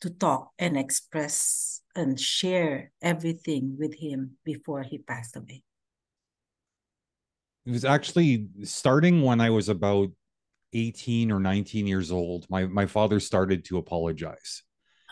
to 0.00 0.10
talk 0.10 0.52
and 0.58 0.76
express 0.76 1.82
and 1.94 2.18
share 2.18 2.92
everything 3.02 3.76
with 3.78 3.94
him 3.94 4.38
before 4.44 4.82
he 4.82 4.98
passed 4.98 5.36
away. 5.36 5.62
It 7.66 7.72
was 7.72 7.84
actually 7.84 8.48
starting 8.64 9.22
when 9.22 9.40
i 9.40 9.50
was 9.50 9.68
about 9.68 10.08
18 10.72 11.30
or 11.30 11.40
19 11.40 11.86
years 11.86 12.10
old 12.10 12.46
my 12.48 12.64
my 12.66 12.86
father 12.86 13.20
started 13.20 13.64
to 13.66 13.78
apologize. 13.78 14.62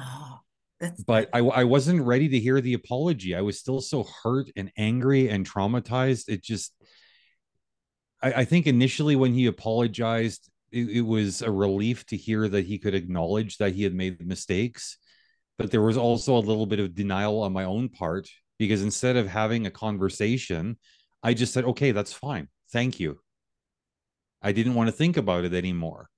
Oh 0.00 0.40
but 1.06 1.28
I, 1.32 1.40
I 1.40 1.64
wasn't 1.64 2.02
ready 2.02 2.28
to 2.28 2.38
hear 2.38 2.60
the 2.60 2.74
apology. 2.74 3.34
I 3.34 3.40
was 3.40 3.58
still 3.58 3.80
so 3.80 4.06
hurt 4.22 4.50
and 4.56 4.70
angry 4.76 5.28
and 5.28 5.48
traumatized. 5.48 6.28
It 6.28 6.42
just 6.42 6.72
I, 8.22 8.32
I 8.32 8.44
think 8.44 8.66
initially 8.66 9.16
when 9.16 9.34
he 9.34 9.46
apologized 9.46 10.48
it, 10.72 10.88
it 10.88 11.00
was 11.00 11.42
a 11.42 11.50
relief 11.50 12.06
to 12.06 12.16
hear 12.16 12.48
that 12.48 12.66
he 12.66 12.78
could 12.78 12.94
acknowledge 12.94 13.58
that 13.58 13.74
he 13.74 13.82
had 13.82 13.94
made 13.94 14.26
mistakes 14.26 14.98
but 15.58 15.70
there 15.70 15.82
was 15.82 15.96
also 15.96 16.36
a 16.36 16.38
little 16.38 16.66
bit 16.66 16.78
of 16.78 16.94
denial 16.94 17.42
on 17.42 17.52
my 17.52 17.64
own 17.64 17.88
part 17.88 18.28
because 18.58 18.82
instead 18.82 19.16
of 19.16 19.26
having 19.26 19.66
a 19.66 19.70
conversation 19.70 20.76
i 21.22 21.34
just 21.34 21.52
said 21.52 21.64
okay 21.64 21.92
that's 21.92 22.12
fine. 22.12 22.48
Thank 22.70 23.00
you. 23.00 23.20
I 24.42 24.52
didn't 24.52 24.74
want 24.74 24.88
to 24.88 24.92
think 24.92 25.16
about 25.16 25.44
it 25.44 25.54
anymore. 25.54 26.08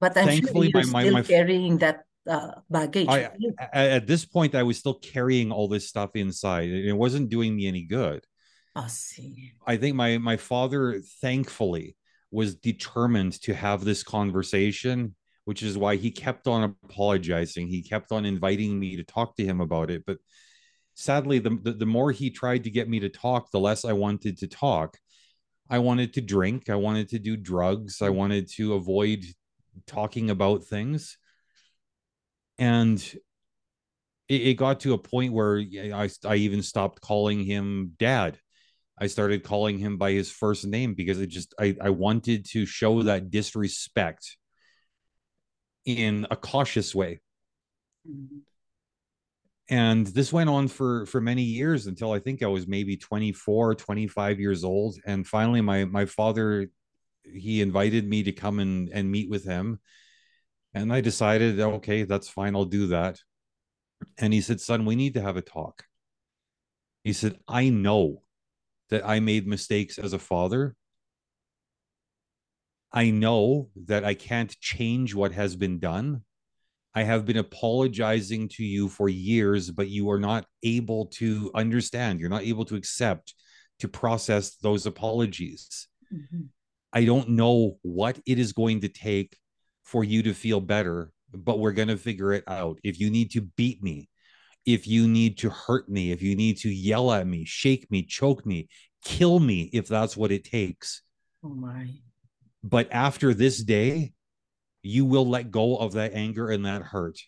But 0.00 0.16
I'm 0.16 0.26
thankfully 0.26 0.70
sure 0.70 0.80
you're 0.82 0.92
my, 0.92 1.02
still 1.02 1.12
my, 1.12 1.22
carrying 1.22 1.78
that 1.78 2.04
uh, 2.28 2.52
baggage 2.70 3.08
I, 3.08 3.30
at 3.72 4.06
this 4.06 4.26
point 4.26 4.54
i 4.54 4.62
was 4.62 4.76
still 4.76 4.94
carrying 4.94 5.50
all 5.50 5.68
this 5.68 5.88
stuff 5.88 6.10
inside 6.14 6.68
and 6.68 6.86
it 6.86 6.92
wasn't 6.92 7.28
doing 7.28 7.56
me 7.56 7.66
any 7.66 7.84
good. 7.84 8.24
I 8.76 8.86
see. 8.86 9.52
I 9.66 9.76
think 9.76 9.96
my 9.96 10.18
my 10.18 10.36
father 10.36 11.02
thankfully 11.20 11.96
was 12.30 12.54
determined 12.54 13.40
to 13.42 13.54
have 13.54 13.84
this 13.84 14.02
conversation, 14.02 15.14
which 15.44 15.62
is 15.62 15.76
why 15.76 15.96
he 15.96 16.10
kept 16.10 16.46
on 16.46 16.76
apologizing. 16.84 17.66
He 17.66 17.82
kept 17.82 18.12
on 18.12 18.24
inviting 18.24 18.78
me 18.78 18.96
to 18.96 19.04
talk 19.04 19.36
to 19.36 19.44
him 19.44 19.60
about 19.60 19.90
it. 19.90 20.04
But 20.06 20.18
sadly, 20.94 21.38
the, 21.38 21.58
the, 21.62 21.72
the 21.72 21.86
more 21.86 22.12
he 22.12 22.30
tried 22.30 22.64
to 22.64 22.70
get 22.70 22.88
me 22.88 23.00
to 23.00 23.08
talk, 23.08 23.50
the 23.50 23.60
less 23.60 23.84
I 23.84 23.92
wanted 23.92 24.38
to 24.38 24.46
talk. 24.46 24.96
I 25.68 25.78
wanted 25.78 26.14
to 26.14 26.20
drink. 26.20 26.68
I 26.68 26.76
wanted 26.76 27.08
to 27.10 27.18
do 27.18 27.36
drugs. 27.36 28.02
I 28.02 28.10
wanted 28.10 28.48
to 28.52 28.74
avoid 28.74 29.24
talking 29.86 30.30
about 30.30 30.64
things. 30.64 31.16
And 32.58 33.02
it, 34.28 34.54
got 34.54 34.80
to 34.80 34.94
a 34.94 34.98
point 34.98 35.32
where 35.32 35.58
I, 35.58 36.08
I 36.24 36.34
even 36.36 36.62
stopped 36.62 37.00
calling 37.00 37.44
him 37.44 37.92
dad 37.98 38.38
I 39.00 39.06
started 39.06 39.44
calling 39.44 39.78
him 39.78 39.96
by 39.96 40.12
his 40.12 40.30
first 40.30 40.66
name 40.66 40.94
because 40.94 41.20
it 41.20 41.28
just 41.28 41.54
I, 41.58 41.74
I 41.80 41.90
wanted 41.90 42.44
to 42.50 42.66
show 42.66 43.02
that 43.04 43.30
disrespect 43.30 44.36
in 45.86 46.26
a 46.30 46.36
cautious 46.36 46.94
way. 46.94 47.20
Mm-hmm. 48.08 48.38
And 49.72 50.06
this 50.06 50.32
went 50.32 50.50
on 50.50 50.68
for 50.68 51.06
for 51.06 51.20
many 51.20 51.42
years 51.42 51.86
until 51.86 52.12
I 52.12 52.18
think 52.18 52.42
I 52.42 52.48
was 52.48 52.66
maybe 52.66 52.96
24, 52.96 53.76
25 53.76 54.40
years 54.40 54.64
old. 54.64 54.96
And 55.06 55.26
finally 55.26 55.60
my 55.60 55.84
my 55.84 56.04
father 56.04 56.68
he 57.24 57.60
invited 57.60 58.08
me 58.08 58.22
to 58.24 58.32
come 58.32 58.58
and, 58.58 58.88
and 58.92 59.10
meet 59.10 59.30
with 59.30 59.44
him. 59.44 59.80
And 60.74 60.92
I 60.92 61.00
decided, 61.00 61.58
okay, 61.60 62.04
that's 62.04 62.28
fine, 62.28 62.54
I'll 62.54 62.64
do 62.64 62.88
that. 62.88 63.20
And 64.18 64.32
he 64.32 64.40
said, 64.40 64.60
son, 64.60 64.84
we 64.84 64.96
need 64.96 65.14
to 65.14 65.20
have 65.20 65.36
a 65.36 65.42
talk. 65.42 65.84
He 67.04 67.12
said, 67.12 67.38
I 67.48 67.68
know 67.68 68.22
that 68.90 69.06
I 69.06 69.20
made 69.20 69.46
mistakes 69.46 69.98
as 69.98 70.12
a 70.12 70.18
father. 70.18 70.74
I 72.92 73.10
know 73.10 73.68
that 73.86 74.04
I 74.04 74.14
can't 74.14 74.58
change 74.60 75.14
what 75.14 75.32
has 75.32 75.54
been 75.56 75.78
done. 75.78 76.22
I 76.92 77.04
have 77.04 77.24
been 77.24 77.36
apologizing 77.36 78.48
to 78.48 78.64
you 78.64 78.88
for 78.88 79.08
years, 79.08 79.70
but 79.70 79.88
you 79.88 80.10
are 80.10 80.18
not 80.18 80.44
able 80.64 81.06
to 81.06 81.50
understand. 81.54 82.18
You're 82.18 82.28
not 82.28 82.42
able 82.42 82.64
to 82.64 82.74
accept, 82.74 83.34
to 83.78 83.86
process 83.86 84.56
those 84.56 84.86
apologies. 84.86 85.86
Mm-hmm. 86.12 86.46
I 86.92 87.04
don't 87.04 87.30
know 87.30 87.78
what 87.82 88.18
it 88.26 88.40
is 88.40 88.52
going 88.52 88.80
to 88.80 88.88
take 88.88 89.36
for 89.84 90.02
you 90.02 90.24
to 90.24 90.34
feel 90.34 90.60
better, 90.60 91.12
but 91.32 91.60
we're 91.60 91.72
going 91.72 91.88
to 91.88 91.96
figure 91.96 92.32
it 92.32 92.42
out. 92.48 92.80
If 92.82 92.98
you 92.98 93.08
need 93.08 93.30
to 93.32 93.42
beat 93.42 93.80
me, 93.80 94.08
if 94.66 94.86
you 94.86 95.08
need 95.08 95.38
to 95.38 95.50
hurt 95.50 95.88
me, 95.88 96.12
if 96.12 96.22
you 96.22 96.36
need 96.36 96.58
to 96.58 96.70
yell 96.70 97.12
at 97.12 97.26
me, 97.26 97.44
shake 97.44 97.90
me, 97.90 98.02
choke 98.02 98.44
me, 98.44 98.68
kill 99.04 99.40
me, 99.40 99.70
if 99.72 99.88
that's 99.88 100.16
what 100.16 100.32
it 100.32 100.44
takes. 100.44 101.02
Oh 101.42 101.48
my. 101.54 101.88
But 102.62 102.88
after 102.92 103.32
this 103.32 103.62
day, 103.62 104.12
you 104.82 105.04
will 105.04 105.26
let 105.26 105.50
go 105.50 105.76
of 105.76 105.92
that 105.92 106.12
anger 106.14 106.50
and 106.50 106.66
that 106.66 106.82
hurt. 106.82 107.18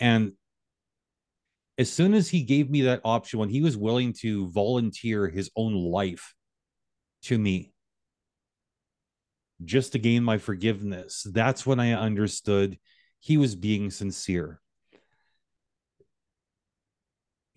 And 0.00 0.32
as 1.78 1.90
soon 1.90 2.14
as 2.14 2.28
he 2.28 2.42
gave 2.42 2.70
me 2.70 2.82
that 2.82 3.00
option, 3.04 3.38
when 3.38 3.48
he 3.48 3.62
was 3.62 3.76
willing 3.76 4.12
to 4.20 4.50
volunteer 4.50 5.28
his 5.28 5.50
own 5.56 5.74
life 5.74 6.34
to 7.22 7.38
me 7.38 7.72
just 9.64 9.92
to 9.92 9.98
gain 9.98 10.22
my 10.22 10.38
forgiveness, 10.38 11.26
that's 11.32 11.66
when 11.66 11.80
I 11.80 11.92
understood 11.92 12.78
he 13.20 13.36
was 13.36 13.56
being 13.56 13.90
sincere. 13.90 14.60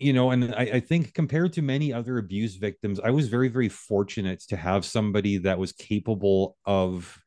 You 0.02 0.12
know, 0.12 0.32
and 0.32 0.52
I, 0.54 0.62
I 0.62 0.80
think 0.80 1.14
compared 1.14 1.52
to 1.54 1.62
many 1.62 1.92
other 1.92 2.18
abuse 2.18 2.56
victims, 2.56 2.98
I 2.98 3.10
was 3.10 3.28
very, 3.28 3.48
very 3.48 3.68
fortunate 3.68 4.40
to 4.48 4.56
have 4.56 4.84
somebody 4.84 5.38
that 5.38 5.58
was 5.58 5.72
capable 5.72 6.56
of 6.66 7.20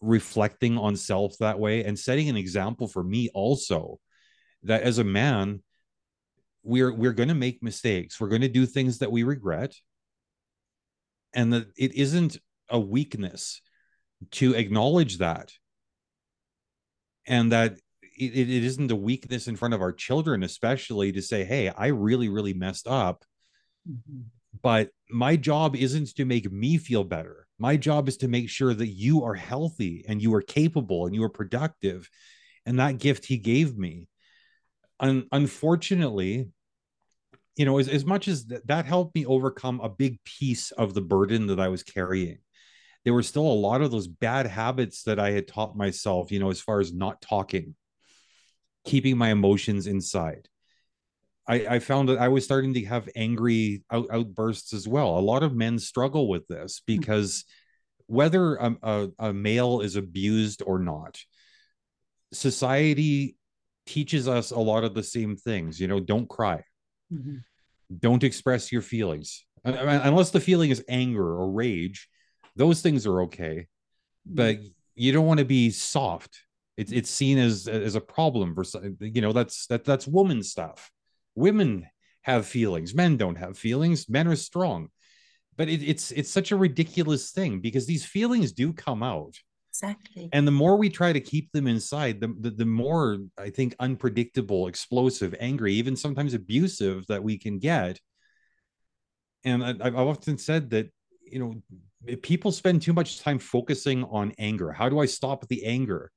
reflecting 0.00 0.76
on 0.76 0.94
self 0.94 1.38
that 1.38 1.58
way 1.58 1.84
and 1.84 1.98
setting 1.98 2.28
an 2.28 2.36
example 2.36 2.86
for 2.86 3.02
me 3.02 3.30
also 3.34 3.98
that 4.62 4.82
as 4.82 4.98
a 4.98 5.04
man 5.04 5.60
we're 6.62 6.92
we're 6.92 7.12
going 7.12 7.30
to 7.30 7.34
make 7.34 7.62
mistakes. 7.62 8.20
We're 8.20 8.28
going 8.28 8.42
to 8.42 8.48
do 8.48 8.66
things 8.66 8.98
that 8.98 9.10
we 9.10 9.22
regret. 9.22 9.74
And 11.34 11.52
that 11.52 11.68
it 11.76 11.94
isn't 11.94 12.38
a 12.68 12.78
weakness 12.78 13.60
to 14.32 14.54
acknowledge 14.54 15.18
that. 15.18 15.52
And 17.26 17.52
that 17.52 17.78
it, 18.18 18.48
it 18.50 18.64
isn't 18.64 18.90
a 18.90 18.96
weakness 18.96 19.48
in 19.48 19.56
front 19.56 19.74
of 19.74 19.80
our 19.80 19.92
children 19.92 20.42
especially 20.42 21.12
to 21.12 21.22
say 21.22 21.44
hey 21.44 21.68
i 21.70 21.88
really 21.88 22.28
really 22.28 22.54
messed 22.54 22.86
up 22.86 23.24
mm-hmm. 23.88 24.22
but 24.62 24.90
my 25.10 25.36
job 25.36 25.76
isn't 25.76 26.08
to 26.14 26.24
make 26.24 26.50
me 26.50 26.76
feel 26.76 27.04
better 27.04 27.48
my 27.58 27.76
job 27.76 28.08
is 28.08 28.16
to 28.18 28.28
make 28.28 28.48
sure 28.48 28.72
that 28.72 28.88
you 28.88 29.24
are 29.24 29.34
healthy 29.34 30.04
and 30.08 30.22
you 30.22 30.32
are 30.34 30.42
capable 30.42 31.06
and 31.06 31.14
you 31.14 31.24
are 31.24 31.28
productive. 31.28 32.08
And 32.64 32.78
that 32.78 32.98
gift 32.98 33.26
he 33.26 33.38
gave 33.38 33.76
me. 33.76 34.08
Un- 35.00 35.26
unfortunately, 35.32 36.48
you 37.56 37.64
know, 37.64 37.78
as, 37.78 37.88
as 37.88 38.04
much 38.04 38.28
as 38.28 38.44
th- 38.44 38.62
that 38.66 38.86
helped 38.86 39.14
me 39.16 39.26
overcome 39.26 39.80
a 39.80 39.88
big 39.88 40.22
piece 40.24 40.70
of 40.72 40.94
the 40.94 41.00
burden 41.00 41.48
that 41.48 41.58
I 41.58 41.68
was 41.68 41.82
carrying, 41.82 42.38
there 43.04 43.14
were 43.14 43.22
still 43.22 43.46
a 43.46 43.52
lot 43.52 43.80
of 43.80 43.90
those 43.90 44.06
bad 44.06 44.46
habits 44.46 45.02
that 45.04 45.18
I 45.18 45.32
had 45.32 45.48
taught 45.48 45.76
myself, 45.76 46.30
you 46.30 46.38
know, 46.38 46.50
as 46.50 46.60
far 46.60 46.78
as 46.78 46.92
not 46.92 47.20
talking, 47.20 47.74
keeping 48.84 49.16
my 49.18 49.30
emotions 49.30 49.86
inside. 49.86 50.48
I, 51.46 51.66
I 51.66 51.78
found 51.78 52.10
that 52.10 52.18
I 52.18 52.28
was 52.28 52.44
starting 52.44 52.74
to 52.74 52.84
have 52.84 53.08
angry 53.16 53.82
out, 53.90 54.06
outbursts 54.12 54.74
as 54.74 54.86
well. 54.86 55.18
A 55.18 55.20
lot 55.20 55.42
of 55.42 55.54
men 55.54 55.78
struggle 55.78 56.28
with 56.28 56.46
this 56.46 56.82
hmm. 56.86 56.96
because 56.96 57.44
whether 58.06 58.56
a, 58.56 58.76
a, 58.82 59.08
a 59.18 59.32
male 59.32 59.80
is 59.80 59.96
abused 59.96 60.62
or 60.64 60.78
not, 60.78 61.18
society 62.32 63.36
teaches 63.86 64.28
us 64.28 64.50
a 64.50 64.58
lot 64.58 64.84
of 64.84 64.94
the 64.94 65.02
same 65.02 65.36
things. 65.36 65.80
You 65.80 65.88
know, 65.88 66.00
don't 66.00 66.28
cry, 66.28 66.62
mm-hmm. 67.12 67.36
don't 67.98 68.24
express 68.24 68.70
your 68.70 68.82
feelings 68.82 69.44
unless 69.64 70.30
the 70.30 70.40
feeling 70.40 70.70
is 70.70 70.84
anger 70.88 71.24
or 71.24 71.50
rage. 71.50 72.08
Those 72.56 72.80
things 72.82 73.06
are 73.06 73.22
okay, 73.22 73.66
but 74.26 74.56
mm-hmm. 74.56 74.68
you 74.94 75.12
don't 75.12 75.26
want 75.26 75.38
to 75.38 75.44
be 75.44 75.70
soft. 75.70 76.42
It's 76.78 76.92
it's 76.92 77.10
seen 77.10 77.38
as 77.38 77.66
as 77.66 77.96
a 77.96 78.00
problem 78.00 78.54
for 78.54 78.64
you 79.00 79.20
know 79.20 79.32
that's 79.32 79.66
that 79.66 79.84
that's 79.84 80.06
woman 80.06 80.44
stuff. 80.44 80.92
Women 81.34 81.88
have 82.22 82.46
feelings. 82.46 82.94
Men 82.94 83.16
don't 83.16 83.36
have 83.36 83.58
feelings. 83.58 84.08
Men 84.08 84.28
are 84.28 84.36
strong. 84.36 84.88
But 85.56 85.68
it, 85.68 85.82
it's 85.82 86.12
it's 86.12 86.30
such 86.30 86.52
a 86.52 86.56
ridiculous 86.56 87.32
thing 87.32 87.58
because 87.58 87.86
these 87.86 88.06
feelings 88.06 88.52
do 88.52 88.72
come 88.72 89.02
out. 89.02 89.34
Exactly. 89.72 90.28
And 90.32 90.46
the 90.46 90.52
more 90.52 90.76
we 90.76 90.88
try 90.88 91.12
to 91.12 91.20
keep 91.20 91.50
them 91.50 91.66
inside 91.66 92.20
the, 92.20 92.32
the, 92.40 92.50
the 92.50 92.64
more 92.64 93.18
i 93.36 93.50
think 93.50 93.74
unpredictable 93.80 94.68
explosive 94.68 95.34
angry 95.40 95.74
even 95.74 95.96
sometimes 95.96 96.32
abusive 96.32 97.04
that 97.08 97.24
we 97.24 97.38
can 97.38 97.58
get. 97.58 97.98
And 99.42 99.64
I, 99.64 99.70
i've 99.82 99.96
often 99.96 100.38
said 100.38 100.70
that 100.70 100.90
you 101.24 101.40
know 101.40 102.16
people 102.22 102.52
spend 102.52 102.82
too 102.82 102.92
much 102.92 103.18
time 103.18 103.40
focusing 103.40 104.04
on 104.04 104.32
anger 104.38 104.70
how 104.70 104.88
do 104.88 105.00
i 105.00 105.06
stop 105.06 105.48
the 105.48 105.64
anger 105.64 106.12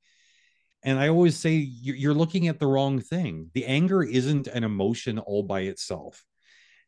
and 0.82 0.98
I 0.98 1.08
always 1.08 1.36
say 1.36 1.52
you're 1.54 2.14
looking 2.14 2.48
at 2.48 2.58
the 2.58 2.66
wrong 2.66 3.00
thing. 3.00 3.50
The 3.54 3.66
anger 3.66 4.02
isn't 4.02 4.48
an 4.48 4.64
emotion 4.64 5.18
all 5.18 5.44
by 5.44 5.60
itself. 5.60 6.24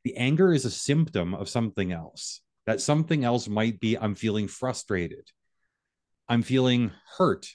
The 0.03 0.17
anger 0.17 0.53
is 0.53 0.65
a 0.65 0.71
symptom 0.71 1.35
of 1.35 1.49
something 1.49 1.93
else. 1.93 2.41
That 2.67 2.81
something 2.81 3.25
else 3.25 3.47
might 3.49 3.79
be 3.79 3.97
I'm 3.97 4.15
feeling 4.15 4.49
frustrated. 4.49 5.31
I'm 6.29 6.43
feeling 6.43 6.91
hurt. 7.19 7.47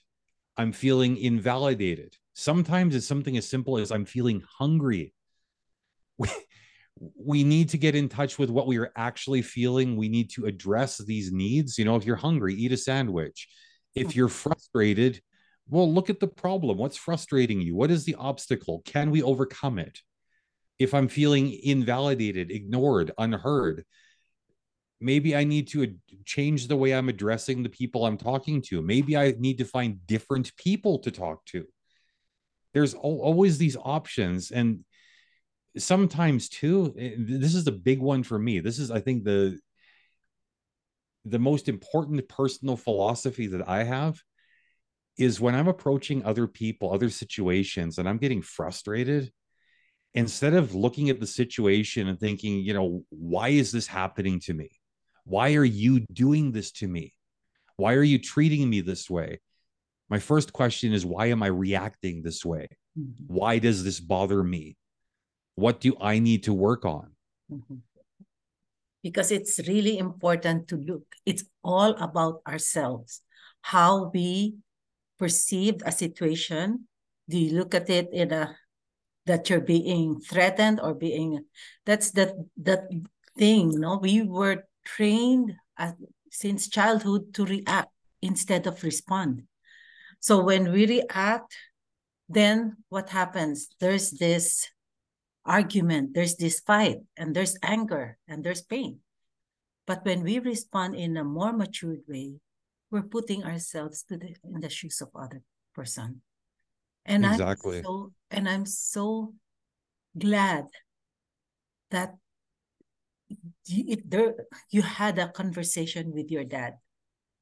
I'm 0.55 0.71
feeling 0.71 1.17
invalidated. 1.17 2.15
Sometimes 2.33 2.95
it's 2.95 3.07
something 3.07 3.35
as 3.35 3.49
simple 3.49 3.77
as 3.77 3.91
I'm 3.91 4.05
feeling 4.05 4.43
hungry. 4.57 5.13
We, 6.17 6.27
we 7.17 7.43
need 7.45 7.69
to 7.69 7.77
get 7.77 7.95
in 7.95 8.09
touch 8.09 8.37
with 8.37 8.49
what 8.49 8.67
we 8.67 8.77
are 8.77 8.91
actually 8.93 9.41
feeling. 9.41 9.95
We 9.95 10.09
need 10.09 10.31
to 10.31 10.47
address 10.47 10.97
these 10.97 11.31
needs. 11.31 11.77
You 11.77 11.85
know, 11.85 11.95
if 11.95 12.05
you're 12.05 12.17
hungry, 12.17 12.55
eat 12.55 12.73
a 12.73 12.77
sandwich. 12.77 13.47
If 13.95 14.07
mm. 14.07 14.15
you're 14.15 14.27
frustrated, 14.27 15.21
well, 15.69 15.91
look 15.91 16.09
at 16.09 16.19
the 16.19 16.27
problem. 16.27 16.77
What's 16.77 16.97
frustrating 16.97 17.61
you? 17.61 17.75
What 17.75 17.91
is 17.91 18.03
the 18.03 18.15
obstacle? 18.15 18.81
Can 18.85 19.11
we 19.11 19.21
overcome 19.21 19.79
it? 19.79 19.99
If 20.79 20.93
I'm 20.93 21.07
feeling 21.07 21.57
invalidated, 21.63 22.51
ignored, 22.51 23.11
unheard, 23.17 23.85
maybe 24.99 25.35
I 25.35 25.43
need 25.43 25.67
to 25.69 25.95
change 26.25 26.67
the 26.67 26.75
way 26.75 26.93
I'm 26.93 27.09
addressing 27.09 27.63
the 27.63 27.69
people 27.69 28.05
I'm 28.05 28.17
talking 28.17 28.61
to. 28.63 28.81
Maybe 28.81 29.15
I 29.15 29.35
need 29.37 29.59
to 29.59 29.65
find 29.65 30.05
different 30.07 30.55
people 30.55 30.99
to 30.99 31.11
talk 31.11 31.45
to. 31.47 31.65
There's 32.73 32.93
always 32.93 33.57
these 33.57 33.77
options. 33.77 34.51
And 34.51 34.85
sometimes, 35.77 36.49
too, 36.49 36.95
eh, 36.97 37.15
this 37.17 37.55
is 37.55 37.67
a 37.67 37.71
big 37.71 37.99
one 37.99 38.23
for 38.23 38.39
me. 38.39 38.59
This 38.59 38.79
is, 38.79 38.91
I 38.91 38.99
think, 38.99 39.23
the 39.23 39.59
the 41.25 41.39
most 41.39 41.67
important 41.67 42.27
personal 42.29 42.77
philosophy 42.77 43.47
that 43.47 43.67
I 43.67 43.83
have 43.83 44.19
is 45.19 45.41
when 45.41 45.53
I'm 45.53 45.67
approaching 45.67 46.23
other 46.23 46.47
people, 46.47 46.93
other 46.93 47.09
situations, 47.09 47.97
and 47.97 48.07
I'm 48.07 48.17
getting 48.17 48.41
frustrated, 48.41 49.31
instead 50.13 50.53
of 50.53 50.73
looking 50.73 51.09
at 51.09 51.19
the 51.19 51.27
situation 51.27 52.07
and 52.07 52.17
thinking, 52.17 52.59
you 52.59 52.73
know, 52.73 53.03
why 53.09 53.49
is 53.49 53.71
this 53.71 53.85
happening 53.85 54.39
to 54.41 54.53
me? 54.53 54.69
Why 55.25 55.55
are 55.55 55.65
you 55.65 56.05
doing 56.11 56.53
this 56.53 56.71
to 56.79 56.87
me? 56.87 57.13
Why 57.75 57.93
are 57.93 58.03
you 58.03 58.17
treating 58.17 58.69
me 58.69 58.81
this 58.81 59.09
way? 59.09 59.41
My 60.09 60.19
first 60.19 60.53
question 60.53 60.93
is, 60.93 61.05
why 61.05 61.27
am 61.27 61.43
I 61.43 61.47
reacting 61.47 62.23
this 62.23 62.43
way? 62.43 62.69
Mm-hmm. 62.97 63.25
Why 63.27 63.59
does 63.59 63.83
this 63.83 63.99
bother 63.99 64.41
me? 64.41 64.77
What 65.55 65.81
do 65.81 65.95
I 66.01 66.19
need 66.19 66.43
to 66.43 66.53
work 66.53 66.85
on? 66.85 67.11
Mm-hmm. 67.51 67.75
Because 69.03 69.31
it's 69.31 69.59
really 69.67 69.97
important 69.97 70.69
to 70.69 70.77
look, 70.77 71.03
it's 71.25 71.43
all 71.63 71.91
about 71.91 72.41
ourselves, 72.47 73.21
how 73.61 74.09
we 74.13 74.55
perceived 75.19 75.83
a 75.85 75.91
situation? 75.91 76.87
Do 77.27 77.37
you 77.37 77.59
look 77.59 77.75
at 77.75 77.89
it 77.89 78.09
in 78.11 78.31
a 78.31 78.55
that 79.29 79.47
you're 79.47 79.61
being 79.61 80.19
threatened 80.19 80.79
or 80.81 80.95
being 80.95 81.45
that's 81.85 82.09
that 82.17 82.33
that 82.57 82.89
thing 83.37 83.69
no 83.79 83.97
we 84.01 84.23
were 84.23 84.65
trained 84.83 85.53
since 86.31 86.67
childhood 86.67 87.31
to 87.33 87.45
react 87.45 87.93
instead 88.21 88.65
of 88.65 88.83
respond. 88.83 89.43
So 90.19 90.41
when 90.41 90.71
we 90.71 90.87
react 90.87 91.53
then 92.27 92.77
what 92.89 93.09
happens? 93.09 93.69
There's 93.79 94.11
this 94.11 94.65
argument 95.45 96.13
there's 96.13 96.35
this 96.35 96.59
fight 96.59 96.97
and 97.15 97.35
there's 97.35 97.57
anger 97.61 98.17
and 98.27 98.43
there's 98.43 98.61
pain. 98.61 98.99
But 99.85 100.05
when 100.05 100.23
we 100.23 100.39
respond 100.39 100.95
in 100.95 101.17
a 101.17 101.23
more 101.23 101.53
matured 101.53 102.01
way 102.07 102.41
we're 102.91 103.03
putting 103.05 103.43
ourselves 103.43 104.03
to 104.03 104.17
the 104.17 104.35
in 104.43 104.59
the 104.61 104.69
shoes 104.69 105.01
of 105.01 105.09
other 105.15 105.41
person 105.73 106.21
and 107.05 107.25
exactly. 107.25 107.77
i'm 107.77 107.83
so 107.83 108.11
and 108.31 108.49
i'm 108.49 108.65
so 108.65 109.33
glad 110.17 110.65
that 111.91 112.15
you, 113.65 113.97
there 114.05 114.33
you 114.71 114.81
had 114.81 115.19
a 115.19 115.29
conversation 115.29 116.11
with 116.13 116.31
your 116.31 116.43
dad 116.43 116.73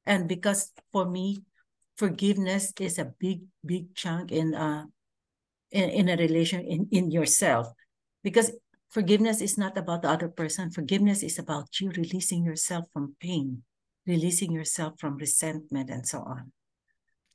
and 0.04 0.28
because 0.28 0.72
for 0.92 1.08
me 1.08 1.42
forgiveness 1.98 2.72
is 2.78 2.96
a 2.98 3.12
big, 3.18 3.42
big 3.66 3.92
chunk 3.94 4.30
in 4.30 4.54
uh 4.54 4.86
in, 5.70 5.90
in 5.90 6.08
a 6.08 6.16
relation 6.16 6.60
in, 6.64 6.88
in 6.90 7.10
yourself. 7.10 7.68
Because 8.22 8.52
forgiveness 8.88 9.42
is 9.42 9.58
not 9.58 9.76
about 9.76 10.02
the 10.02 10.08
other 10.08 10.28
person. 10.28 10.70
Forgiveness 10.70 11.22
is 11.22 11.38
about 11.38 11.68
you 11.80 11.90
releasing 11.90 12.44
yourself 12.44 12.86
from 12.92 13.16
pain, 13.20 13.62
releasing 14.08 14.50
yourself 14.50 14.94
from 14.98 15.16
resentment, 15.18 15.90
and 15.90 16.04
so 16.04 16.18
on. 16.18 16.50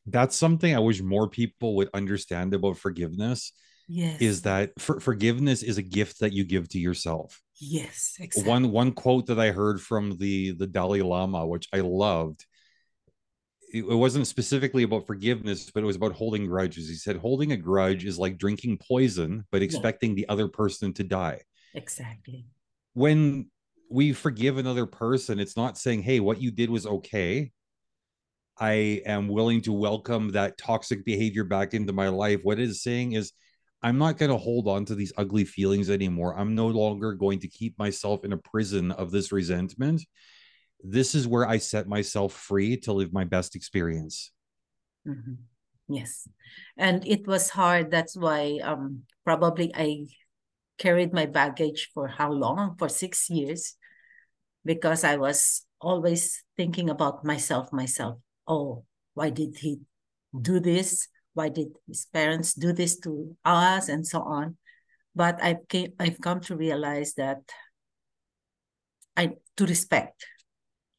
That's 0.06 0.36
something 0.36 0.76
I 0.76 0.80
wish 0.80 1.02
more 1.02 1.30
people 1.30 1.76
would 1.78 1.90
understand 1.94 2.54
about 2.54 2.78
forgiveness. 2.78 3.54
Yes. 3.88 4.22
Is 4.22 4.42
that 4.42 4.72
for, 4.80 5.00
forgiveness 5.00 5.62
is 5.62 5.78
a 5.78 5.82
gift 5.82 6.20
that 6.20 6.34
you 6.34 6.44
give 6.44 6.68
to 6.70 6.80
yourself. 6.80 7.42
Yes, 7.60 8.16
exactly. 8.20 8.50
One 8.50 8.72
one 8.72 8.92
quote 8.94 9.28
that 9.28 9.40
I 9.40 9.52
heard 9.52 9.80
from 9.80 10.18
the 10.18 10.52
the 10.52 10.68
Dalai 10.68 11.02
Lama, 11.02 11.46
which 11.46 11.68
I 11.72 11.82
loved, 11.82 12.46
it 13.74 13.84
wasn't 13.84 14.28
specifically 14.28 14.84
about 14.84 15.08
forgiveness, 15.08 15.72
but 15.74 15.84
it 15.84 15.86
was 15.86 15.96
about 15.96 16.14
holding 16.14 16.46
grudges. 16.46 16.88
He 16.88 16.96
said, 16.96 17.18
holding 17.18 17.52
a 17.52 17.58
grudge 17.58 18.06
is 18.06 18.20
like 18.20 18.38
drinking 18.38 18.78
poison, 18.78 19.46
but 19.52 19.64
expecting 19.64 20.12
yeah. 20.12 20.16
the 20.16 20.30
other 20.30 20.48
person 20.48 20.94
to 20.94 21.04
die. 21.04 21.42
Exactly. 21.74 22.46
When 22.94 23.50
we 23.90 24.14
forgive 24.14 24.58
another 24.58 24.86
person, 24.86 25.40
it's 25.40 25.58
not 25.58 25.78
saying, 25.78 26.04
hey, 26.04 26.20
what 26.20 26.42
you 26.42 26.52
did 26.52 26.70
was 26.70 26.86
okay. 26.86 27.52
I 28.58 29.02
am 29.06 29.28
willing 29.28 29.62
to 29.62 29.74
welcome 29.74 30.32
that 30.32 30.58
toxic 30.58 31.06
behavior 31.06 31.44
back 31.44 31.74
into 31.74 31.94
my 31.94 32.10
life. 32.10 32.42
What 32.44 32.60
it 32.60 32.70
is 32.70 32.84
saying 32.84 33.14
is, 33.14 33.32
I'm 33.82 33.98
not 33.98 34.18
going 34.18 34.32
to 34.32 34.38
hold 34.38 34.68
on 34.70 34.86
to 34.86 34.96
these 34.96 35.12
ugly 35.18 35.44
feelings 35.44 35.90
anymore. 35.90 36.38
I'm 36.38 36.56
no 36.56 36.68
longer 36.68 37.14
going 37.14 37.40
to 37.40 37.50
keep 37.50 37.78
myself 37.78 38.24
in 38.24 38.32
a 38.32 38.38
prison 38.38 38.92
of 38.92 39.12
this 39.12 39.32
resentment 39.32 40.04
this 40.84 41.16
is 41.16 41.28
where 41.28 41.48
I 41.48 41.58
set 41.58 41.88
myself 41.88 42.34
free 42.34 42.78
to 42.82 42.94
live 42.94 43.14
my 43.14 43.24
best 43.24 43.56
experience. 43.56 44.32
Mm-hmm. 45.08 45.34
Yes. 45.88 46.28
And 46.78 47.08
it 47.08 47.26
was 47.26 47.50
hard. 47.50 47.90
That's 47.90 48.18
why 48.18 48.60
um, 48.64 49.04
probably 49.24 49.72
I 49.74 50.08
carried 50.84 51.14
my 51.14 51.26
baggage 51.26 51.90
for 51.96 52.12
how 52.12 52.30
long? 52.30 52.76
For 52.76 52.90
six 52.90 53.30
years, 53.30 53.80
because 54.66 55.08
I 55.08 55.16
was 55.16 55.64
always 55.80 56.44
thinking 56.58 56.90
about 56.90 57.24
myself, 57.24 57.72
myself. 57.72 58.20
Oh, 58.46 58.84
why 59.14 59.30
did 59.30 59.56
he 59.64 59.80
do 60.36 60.60
this? 60.60 61.08
Why 61.34 61.48
did 61.48 61.72
his 61.88 62.06
parents 62.12 62.54
do 62.54 62.74
this 62.74 63.00
to 63.08 63.32
us? 63.46 63.88
And 63.88 64.06
so 64.06 64.20
on. 64.28 64.58
But 65.16 65.40
I've 65.42 65.64
came, 65.70 65.94
I've 66.00 66.20
come 66.20 66.42
to 66.52 66.58
realize 66.58 67.14
that 67.16 67.40
I 69.16 69.40
to 69.56 69.66
respect 69.66 70.26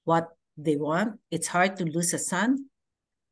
what 0.05 0.29
they 0.57 0.77
want. 0.77 1.21
It's 1.31 1.49
hard 1.49 1.77
to 1.77 1.85
lose 1.85 2.15
a 2.15 2.19
son. 2.19 2.71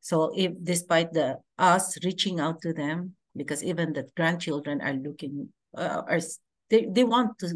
So 0.01 0.31
if 0.35 0.51
despite 0.61 1.13
the 1.13 1.39
us 1.57 1.97
reaching 2.03 2.39
out 2.39 2.61
to 2.61 2.73
them, 2.73 3.15
because 3.35 3.63
even 3.63 3.93
the 3.93 4.05
grandchildren 4.15 4.81
are 4.81 4.93
looking 4.93 5.49
uh, 5.75 6.03
are 6.05 6.19
they, 6.73 6.87
they 6.89 7.05
want 7.05 7.37
to 7.37 7.47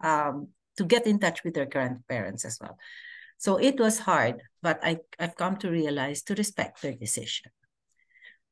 um 0.00 0.48
to 0.76 0.84
get 0.84 1.06
in 1.06 1.18
touch 1.18 1.44
with 1.44 1.54
their 1.54 1.68
grandparents 1.68 2.44
as 2.44 2.58
well. 2.60 2.76
So 3.38 3.56
it 3.56 3.78
was 3.78 3.98
hard, 3.98 4.40
but 4.62 4.80
I, 4.82 4.98
I've 5.18 5.36
come 5.36 5.56
to 5.58 5.70
realize 5.70 6.22
to 6.24 6.34
respect 6.34 6.80
their 6.80 6.96
decision. 6.96 7.52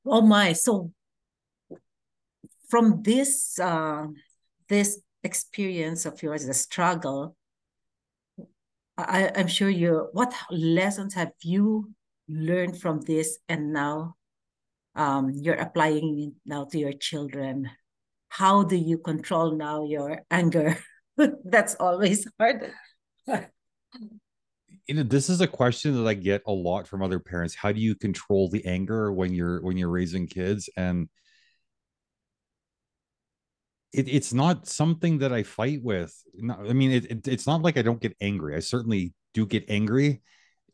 Oh 0.05 0.21
my, 0.21 0.53
so 0.53 0.93
from 2.69 3.03
this 3.03 3.59
uh, 3.59 4.07
this 4.69 5.01
experience 5.23 6.05
of 6.05 6.23
yours, 6.23 6.45
the 6.45 6.55
struggle, 6.55 7.37
I, 8.97 9.31
I'm 9.35 9.49
sure 9.49 9.71
you, 9.71 10.09
what 10.12 10.35
lessons 10.51 11.14
have 11.14 11.33
you 11.43 11.93
learned 12.29 12.81
from 12.81 13.01
this 13.01 13.38
and 13.49 13.73
now 13.73 14.17
um, 14.95 15.33
you're 15.35 15.61
applying 15.61 16.21
it 16.21 16.35
now 16.45 16.64
to 16.71 16.79
your 16.79 16.93
children? 16.93 17.71
How 18.35 18.64
do 18.64 18.75
you 18.75 18.99
control 18.99 19.55
now 19.55 19.85
your 19.85 20.23
anger? 20.29 20.77
That's 21.44 21.77
always 21.77 22.27
hard. 22.37 22.73
you 24.88 24.94
know 24.97 25.05
this 25.05 25.31
is 25.31 25.40
a 25.40 25.47
question 25.47 25.94
that 25.94 26.07
i 26.07 26.12
get 26.12 26.42
a 26.47 26.53
lot 26.53 26.87
from 26.87 27.01
other 27.01 27.18
parents 27.18 27.55
how 27.55 27.73
do 27.73 27.81
you 27.81 27.94
control 27.94 28.51
the 28.51 28.62
anger 28.66 29.11
when 29.11 29.33
you're 29.33 29.62
when 29.62 29.79
you're 29.79 29.88
raising 29.88 30.27
kids 30.27 30.68
and 30.77 31.09
it, 33.94 34.09
it's 34.09 34.35
not 34.35 34.66
something 34.66 35.18
that 35.18 35.33
I 35.33 35.44
fight 35.44 35.81
with. 35.83 36.12
No, 36.35 36.55
I 36.55 36.73
mean, 36.73 36.90
it, 36.90 37.05
it, 37.05 37.29
it's 37.29 37.47
not 37.47 37.62
like 37.62 37.79
I 37.79 37.83
don't 37.83 38.01
get 38.01 38.16
angry. 38.20 38.57
I 38.57 38.59
certainly 38.59 39.14
do 39.35 39.47
get 39.47 39.64
angry. 39.68 40.20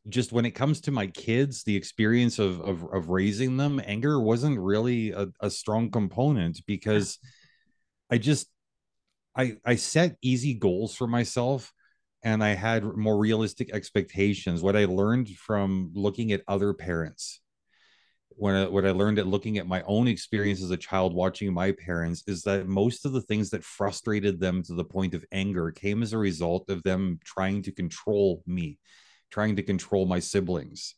Just 0.08 0.32
when 0.32 0.46
it 0.46 0.52
comes 0.52 0.80
to 0.82 0.90
my 0.90 1.06
kids, 1.06 1.62
the 1.62 1.76
experience 1.76 2.38
of 2.38 2.62
of, 2.62 2.82
of 2.90 3.10
raising 3.10 3.58
them, 3.58 3.78
anger 3.84 4.18
wasn't 4.18 4.58
really 4.58 5.10
a, 5.10 5.28
a 5.40 5.50
strong 5.50 5.90
component 5.90 6.62
because 6.66 7.18
I 8.10 8.18
just 8.18 8.48
I 9.36 9.56
I 9.64 9.76
set 9.76 10.16
easy 10.22 10.54
goals 10.54 10.94
for 10.94 11.06
myself 11.06 11.72
and 12.22 12.44
I 12.44 12.50
had 12.50 12.84
more 12.84 13.18
realistic 13.18 13.72
expectations. 13.72 14.62
What 14.62 14.76
I 14.76 14.84
learned 14.84 15.30
from 15.30 15.90
looking 15.94 16.32
at 16.32 16.42
other 16.46 16.74
parents 16.74 17.40
when 18.40 18.54
I, 18.54 18.68
what 18.68 18.86
I 18.86 18.92
learned 18.92 19.18
at 19.18 19.26
looking 19.26 19.58
at 19.58 19.66
my 19.66 19.82
own 19.82 20.08
experience 20.08 20.62
as 20.62 20.70
a 20.70 20.76
child 20.76 21.14
watching 21.14 21.52
my 21.52 21.72
parents 21.72 22.22
is 22.26 22.42
that 22.44 22.66
most 22.66 23.04
of 23.04 23.12
the 23.12 23.20
things 23.20 23.50
that 23.50 23.62
frustrated 23.62 24.40
them 24.40 24.62
to 24.62 24.74
the 24.74 24.84
point 24.84 25.12
of 25.12 25.24
anger 25.30 25.70
came 25.70 26.02
as 26.02 26.14
a 26.14 26.18
result 26.18 26.70
of 26.70 26.82
them 26.82 27.18
trying 27.22 27.62
to 27.62 27.72
control 27.72 28.42
me, 28.46 28.78
trying 29.30 29.56
to 29.56 29.62
control 29.62 30.06
my 30.06 30.20
siblings. 30.20 30.94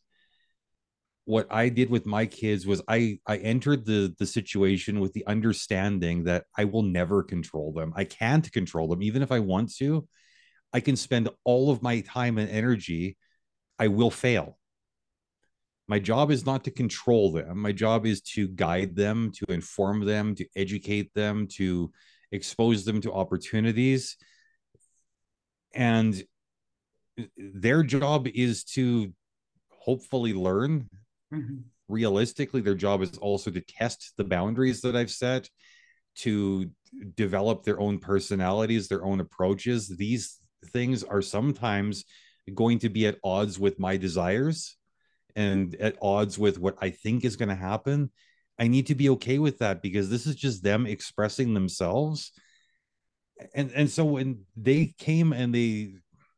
What 1.25 1.47
I 1.51 1.69
did 1.69 1.89
with 1.89 2.05
my 2.05 2.25
kids 2.25 2.67
was 2.67 2.81
I 2.87 3.19
I 3.25 3.37
entered 3.37 3.85
the 3.85 4.13
the 4.19 4.25
situation 4.25 4.99
with 4.99 5.13
the 5.13 5.25
understanding 5.25 6.25
that 6.25 6.45
I 6.57 6.65
will 6.65 6.83
never 6.83 7.23
control 7.23 7.71
them. 7.71 7.93
I 7.95 8.03
can't 8.03 8.51
control 8.51 8.87
them 8.87 9.01
even 9.01 9.21
if 9.21 9.31
I 9.31 9.39
want 9.39 9.73
to. 9.75 10.07
I 10.73 10.79
can 10.79 10.95
spend 10.95 11.29
all 11.43 11.71
of 11.71 11.81
my 11.81 12.01
time 12.01 12.37
and 12.37 12.49
energy. 12.49 13.17
I 13.79 13.87
will 13.87 14.11
fail 14.11 14.57
my 15.87 15.99
job 15.99 16.31
is 16.31 16.45
not 16.45 16.63
to 16.63 16.71
control 16.71 17.31
them 17.31 17.59
my 17.59 17.71
job 17.71 18.05
is 18.05 18.21
to 18.21 18.47
guide 18.47 18.95
them 18.95 19.31
to 19.31 19.45
inform 19.51 20.05
them 20.05 20.35
to 20.35 20.45
educate 20.55 21.13
them 21.13 21.47
to 21.47 21.91
expose 22.31 22.85
them 22.85 23.01
to 23.01 23.11
opportunities 23.11 24.17
and 25.73 26.23
uh, 27.19 27.23
their 27.37 27.83
job 27.83 28.27
is 28.33 28.63
to 28.63 29.13
hopefully 29.69 30.33
learn 30.33 30.89
mm-hmm. 31.33 31.57
realistically 31.87 32.61
their 32.61 32.75
job 32.75 33.01
is 33.01 33.17
also 33.17 33.51
to 33.51 33.61
test 33.61 34.13
the 34.17 34.23
boundaries 34.23 34.81
that 34.81 34.95
i've 34.95 35.11
set 35.11 35.49
to 36.15 36.69
develop 37.15 37.63
their 37.63 37.79
own 37.79 37.97
personalities 37.99 38.87
their 38.87 39.03
own 39.03 39.19
approaches 39.19 39.87
these 39.87 40.39
things 40.67 41.03
are 41.03 41.21
sometimes 41.21 42.05
going 42.53 42.79
to 42.79 42.89
be 42.89 43.07
at 43.07 43.17
odds 43.23 43.59
with 43.59 43.79
my 43.79 43.97
desires 43.97 44.77
and 45.35 45.75
at 45.75 45.97
odds 46.01 46.37
with 46.37 46.59
what 46.59 46.75
I 46.81 46.89
think 46.91 47.25
is 47.25 47.35
going 47.35 47.49
to 47.49 47.55
happen, 47.55 48.11
I 48.59 48.67
need 48.67 48.87
to 48.87 48.95
be 48.95 49.09
okay 49.11 49.39
with 49.39 49.59
that 49.59 49.81
because 49.81 50.09
this 50.09 50.27
is 50.27 50.35
just 50.35 50.63
them 50.63 50.85
expressing 50.85 51.53
themselves. 51.53 52.31
And 53.55 53.71
and 53.71 53.89
so 53.89 54.05
when 54.05 54.41
they 54.55 54.93
came 54.97 55.33
and 55.33 55.53
they 55.53 55.95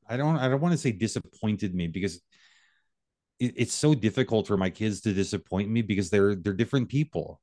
I 0.07 0.17
don't 0.17 0.37
I 0.37 0.47
don't 0.47 0.61
want 0.61 0.71
to 0.71 0.77
say 0.77 0.91
disappointed 0.91 1.75
me 1.75 1.87
because 1.87 2.21
it, 3.39 3.53
it's 3.57 3.73
so 3.73 3.93
difficult 3.93 4.47
for 4.47 4.57
my 4.57 4.69
kids 4.69 5.01
to 5.01 5.13
disappoint 5.13 5.69
me 5.69 5.81
because 5.81 6.09
they're 6.09 6.35
they're 6.35 6.53
different 6.53 6.89
people. 6.89 7.41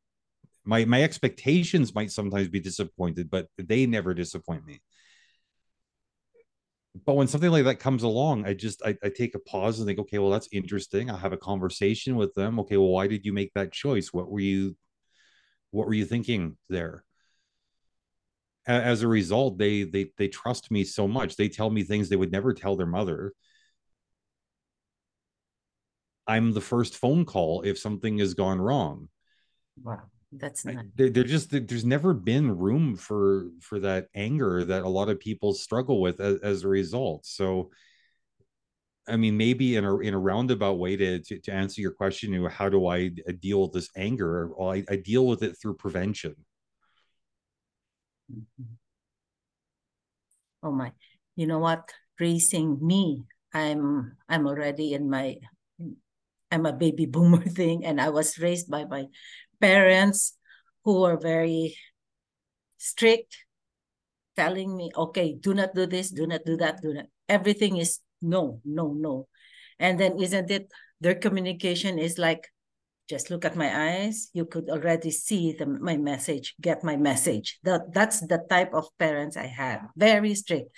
My 0.65 0.85
my 0.85 1.03
expectations 1.03 1.95
might 1.95 2.11
sometimes 2.11 2.49
be 2.49 2.61
disappointed, 2.61 3.31
but 3.31 3.49
they 3.59 3.87
never 3.87 4.15
disappoint 4.15 4.67
me 4.67 4.81
but 7.07 7.15
when 7.15 7.27
something 7.27 7.51
like 7.51 7.65
that 7.65 7.81
comes 7.81 8.03
along, 8.03 8.45
I 8.47 8.55
just 8.55 8.83
I, 8.85 8.97
I 9.03 9.09
take 9.09 9.35
a 9.35 9.39
pause 9.39 9.79
and 9.79 9.87
think, 9.87 9.99
okay, 10.01 10.19
well, 10.19 10.31
that's 10.31 10.49
interesting. 10.53 11.11
I'll 11.11 11.17
have 11.17 11.33
a 11.33 11.39
conversation 11.39 12.17
with 12.17 12.35
them. 12.35 12.59
Okay, 12.61 12.77
well, 12.77 12.89
why 12.89 13.07
did 13.07 13.25
you 13.25 13.33
make 13.33 13.53
that 13.55 13.73
choice? 13.73 14.13
What 14.13 14.31
were 14.31 14.41
you 14.41 14.77
what 15.71 15.87
were 15.87 15.95
you 15.95 16.05
thinking 16.05 16.57
there? 16.69 17.05
As 18.67 19.03
a 19.03 19.09
result, 19.09 19.59
they 19.59 19.85
they 19.85 20.13
they 20.19 20.29
trust 20.29 20.71
me 20.71 20.85
so 20.85 21.09
much. 21.09 21.37
They 21.37 21.49
tell 21.49 21.71
me 21.71 21.83
things 21.83 22.09
they 22.09 22.17
would 22.17 22.31
never 22.31 22.53
tell 22.53 22.77
their 22.77 22.87
mother. 22.87 23.33
I'm 26.27 26.53
the 26.53 26.61
first 26.61 26.97
phone 26.97 27.25
call 27.25 27.63
if 27.63 27.79
something 27.79 28.19
has 28.19 28.35
gone 28.35 28.61
wrong. 28.61 29.09
Wow. 29.83 30.03
That's 30.35 30.65
not 30.65 30.87
they're, 30.97 31.11
they're 31.11 31.25
just 31.25 31.51
there's 31.51 31.85
never 31.85 32.15
been 32.15 32.57
room 32.57 32.97
for 32.97 33.51
for 33.61 33.79
that 33.81 34.07
anger 34.15 34.65
that 34.65 34.83
a 34.83 34.89
lot 34.89 35.11
of 35.11 35.21
people 35.21 35.53
struggle 35.53 36.01
with 36.01 36.21
as, 36.21 36.41
as 36.41 36.65
a 36.65 36.69
result. 36.69 37.27
So 37.27 37.71
i 39.09 39.17
mean 39.17 39.37
maybe 39.37 39.75
in 39.75 39.85
a 39.85 39.99
in 39.99 40.15
a 40.15 40.19
roundabout 40.19 40.79
way 40.79 40.97
to 40.97 41.19
to, 41.19 41.37
to 41.41 41.53
answer 41.53 41.81
your 41.81 41.91
question 41.91 42.33
you 42.33 42.41
know, 42.41 42.49
how 42.49 42.69
do 42.69 42.87
i 42.87 43.09
deal 43.41 43.63
with 43.63 43.73
this 43.73 43.91
anger? 43.97 44.51
Well 44.57 44.71
I, 44.71 44.85
I 44.89 44.97
deal 44.97 45.27
with 45.27 45.43
it 45.43 45.57
through 45.61 45.75
prevention. 45.75 46.37
Mm-hmm. 48.33 48.75
oh 50.63 50.73
my. 50.73 50.93
You 51.37 51.47
know 51.47 51.59
what? 51.59 51.91
Raising 52.19 52.79
me 52.81 53.25
i'm 53.55 54.17
i'm 54.29 54.47
already 54.47 54.95
in 54.95 55.11
my 55.11 55.37
I'm 56.53 56.67
a 56.67 56.73
baby 56.73 57.07
boomer 57.07 57.43
thing, 57.59 57.85
and 57.85 58.01
I 58.01 58.11
was 58.11 58.39
raised 58.39 58.71
by 58.71 58.85
my 58.85 59.07
parents 59.61 60.37
who 60.85 61.01
were 61.01 61.17
very 61.17 61.77
strict, 62.77 63.37
telling 64.37 64.77
me, 64.77 64.91
okay, 64.97 65.35
do 65.39 65.55
not 65.55 65.75
do 65.75 65.87
this, 65.87 66.11
do 66.11 66.27
not 66.27 66.45
do 66.45 66.57
that, 66.59 66.83
do 66.83 66.95
not. 66.95 67.07
Everything 67.29 67.79
is 67.79 68.01
no, 68.21 68.61
no, 68.65 68.93
no. 68.93 69.29
And 69.79 69.99
then 69.99 70.19
isn't 70.21 70.51
it 70.51 70.71
their 71.01 71.15
communication 71.17 71.99
is 71.99 72.19
like, 72.19 72.49
just 73.09 73.31
look 73.31 73.45
at 73.45 73.57
my 73.57 73.69
eyes, 73.69 74.31
you 74.33 74.47
could 74.47 74.71
already 74.71 75.11
see 75.11 75.55
the, 75.59 75.67
my 75.67 75.97
message, 75.97 76.55
get 76.61 76.85
my 76.85 76.97
message. 76.97 77.59
That, 77.65 77.93
that's 77.93 78.21
the 78.21 78.47
type 78.49 78.73
of 78.73 78.87
parents 78.99 79.37
I 79.37 79.47
had, 79.47 79.81
very 79.97 80.35
strict. 80.35 80.71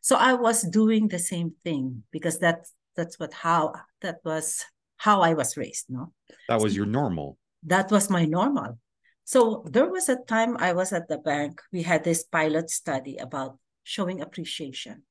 So 0.00 0.16
I 0.16 0.32
was 0.32 0.62
doing 0.62 1.08
the 1.08 1.18
same 1.18 1.54
thing 1.64 2.04
because 2.10 2.38
that's 2.38 2.72
that's 2.96 3.18
what 3.18 3.34
how 3.34 3.74
that 4.00 4.16
was 4.24 4.64
how 4.96 5.20
I 5.20 5.34
was 5.34 5.56
raised, 5.56 5.86
no? 5.88 6.12
That 6.48 6.60
was 6.60 6.76
your 6.76 6.86
normal. 6.86 7.38
That 7.64 7.90
was 7.90 8.10
my 8.10 8.24
normal. 8.24 8.78
So 9.24 9.64
there 9.66 9.90
was 9.90 10.08
a 10.08 10.16
time 10.16 10.56
I 10.58 10.72
was 10.72 10.92
at 10.92 11.08
the 11.08 11.18
bank. 11.18 11.60
We 11.72 11.82
had 11.82 12.04
this 12.04 12.22
pilot 12.22 12.70
study 12.70 13.16
about 13.16 13.58
showing 13.82 14.20
appreciation. 14.20 15.02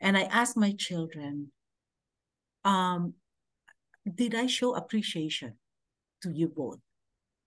And 0.00 0.16
I 0.16 0.22
asked 0.22 0.56
my 0.56 0.72
children, 0.72 1.52
um, 2.64 3.14
did 4.04 4.34
I 4.34 4.46
show 4.46 4.74
appreciation 4.74 5.54
to 6.22 6.30
you 6.30 6.48
both? 6.48 6.78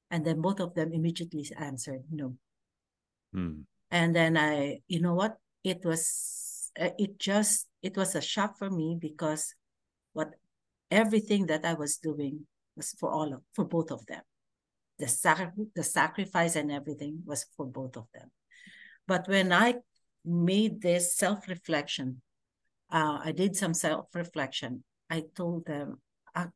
And 0.10 0.26
then 0.26 0.42
both 0.42 0.60
of 0.60 0.74
them 0.76 0.94
immediately 0.94 1.46
answered 1.58 2.04
no. 2.12 2.36
Hmm. 3.34 3.62
And 3.90 4.16
then 4.16 4.38
I, 4.38 4.80
you 4.88 5.02
know 5.02 5.14
what? 5.14 5.38
It 5.64 5.84
was, 5.84 6.72
uh, 6.80 6.90
it 6.98 7.20
just, 7.20 7.68
it 7.82 7.98
was 7.98 8.16
a 8.16 8.22
shock 8.22 8.58
for 8.58 8.70
me 8.70 8.98
because 9.00 9.54
what 10.14 10.36
everything 10.92 11.48
that 11.48 11.66
I 11.66 11.74
was 11.74 11.98
doing 11.98 12.46
was 12.76 12.92
for 13.00 13.10
all 13.10 13.34
of, 13.34 13.42
for 13.54 13.66
both 13.66 13.92
of 13.92 14.06
them. 14.06 14.22
The, 15.00 15.08
sac- 15.08 15.56
the 15.74 15.84
sacrifice 15.84 16.56
and 16.56 16.72
everything 16.72 17.24
was 17.26 17.46
for 17.58 17.66
both 17.66 17.98
of 17.98 18.06
them. 18.14 18.30
But 19.08 19.28
when 19.28 19.52
I 19.52 19.76
made 20.24 20.82
this 20.82 21.18
self-reflection, 21.18 22.22
uh, 22.92 23.20
I 23.24 23.32
did 23.32 23.56
some 23.56 23.74
self-reflection. 23.74 24.84
I 25.10 25.24
told 25.36 25.66
them 25.66 26.00
I, 26.36 26.48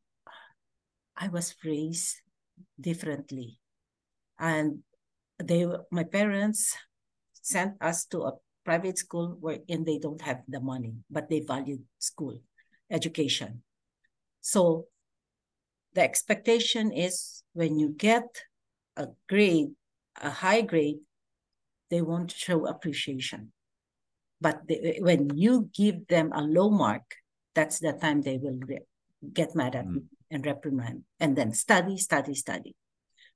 I 1.16 1.28
was 1.28 1.54
raised 1.64 2.20
differently, 2.80 3.58
and 4.38 4.80
they 5.42 5.66
my 5.90 6.04
parents 6.04 6.76
sent 7.32 7.74
us 7.80 8.06
to 8.06 8.22
a 8.22 8.32
private 8.64 8.98
school 8.98 9.36
where 9.40 9.58
and 9.68 9.84
they 9.84 9.98
don't 9.98 10.20
have 10.22 10.42
the 10.48 10.60
money, 10.60 10.94
but 11.10 11.28
they 11.28 11.40
valued 11.40 11.82
school 11.98 12.38
education. 12.90 13.62
So 14.46 14.86
the 15.94 16.02
expectation 16.02 16.92
is 16.92 17.42
when 17.52 17.80
you 17.80 17.88
get 17.88 18.28
a 18.96 19.08
grade, 19.28 19.74
a 20.22 20.30
high 20.30 20.60
grade, 20.60 20.98
they 21.90 22.00
won't 22.00 22.30
show 22.30 22.64
appreciation. 22.64 23.50
But 24.40 24.60
they, 24.68 25.00
when 25.02 25.34
you 25.34 25.68
give 25.74 26.06
them 26.06 26.30
a 26.32 26.42
low 26.42 26.70
mark, 26.70 27.02
that's 27.56 27.80
the 27.80 27.94
time 27.94 28.22
they 28.22 28.38
will 28.38 28.60
get 29.32 29.56
mad 29.56 29.74
at 29.74 29.84
mm. 29.84 29.94
me 29.94 30.02
and 30.30 30.46
reprimand 30.46 31.02
and 31.18 31.34
then 31.34 31.52
study, 31.52 31.96
study, 31.96 32.34
study. 32.34 32.76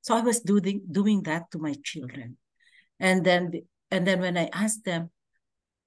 So 0.02 0.14
I 0.14 0.20
was 0.20 0.38
doing 0.38 0.82
doing 0.88 1.24
that 1.24 1.50
to 1.50 1.58
my 1.58 1.74
children. 1.82 2.36
And 3.00 3.24
then 3.24 3.50
and 3.90 4.06
then 4.06 4.20
when 4.20 4.38
I 4.38 4.48
asked 4.52 4.84
them, 4.84 5.10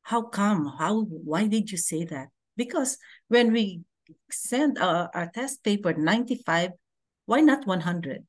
how 0.02 0.24
come? 0.24 0.70
How 0.78 1.04
why 1.04 1.48
did 1.48 1.72
you 1.72 1.78
say 1.78 2.04
that? 2.12 2.28
Because 2.58 2.98
when 3.30 3.54
we 3.54 3.84
send 4.32 4.78
a, 4.78 5.10
a 5.14 5.30
test 5.34 5.64
paper 5.64 5.94
95 5.94 6.72
why 7.26 7.40
not 7.42 7.66
100 7.66 8.26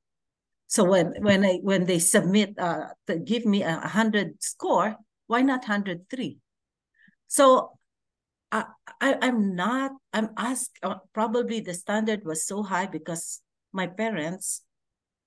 so 0.67 0.85
when 0.85 1.15
when 1.21 1.45
i 1.45 1.59
when 1.63 1.85
they 1.85 1.99
submit 1.99 2.55
uh 2.59 2.89
give 3.25 3.45
me 3.45 3.63
a 3.63 3.79
100 3.79 4.43
score 4.43 4.97
why 5.27 5.43
not 5.43 5.61
103 5.61 6.39
so 7.27 7.79
I, 8.53 8.65
I 9.01 9.19
i'm 9.23 9.57
not 9.57 9.93
i'm 10.13 10.31
asked 10.37 10.79
uh, 10.83 10.97
probably 11.13 11.61
the 11.61 11.75
standard 11.75 12.25
was 12.25 12.47
so 12.47 12.63
high 12.63 12.87
because 12.87 13.41
my 13.73 13.87
parents 13.87 14.63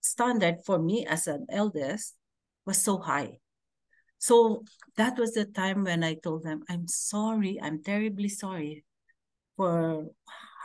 standard 0.01 0.63
for 0.65 0.79
me 0.79 1.05
as 1.05 1.27
an 1.27 1.47
eldest 1.49 2.15
was 2.65 2.81
so 2.81 2.97
high. 2.97 3.39
So 4.19 4.63
that 4.97 5.17
was 5.17 5.33
the 5.33 5.45
time 5.45 5.85
when 5.85 6.03
i 6.03 6.15
told 6.15 6.43
them 6.43 6.63
i'm 6.67 6.87
sorry 6.87 7.59
i'm 7.61 7.81
terribly 7.81 8.27
sorry 8.27 8.83
for 9.57 10.05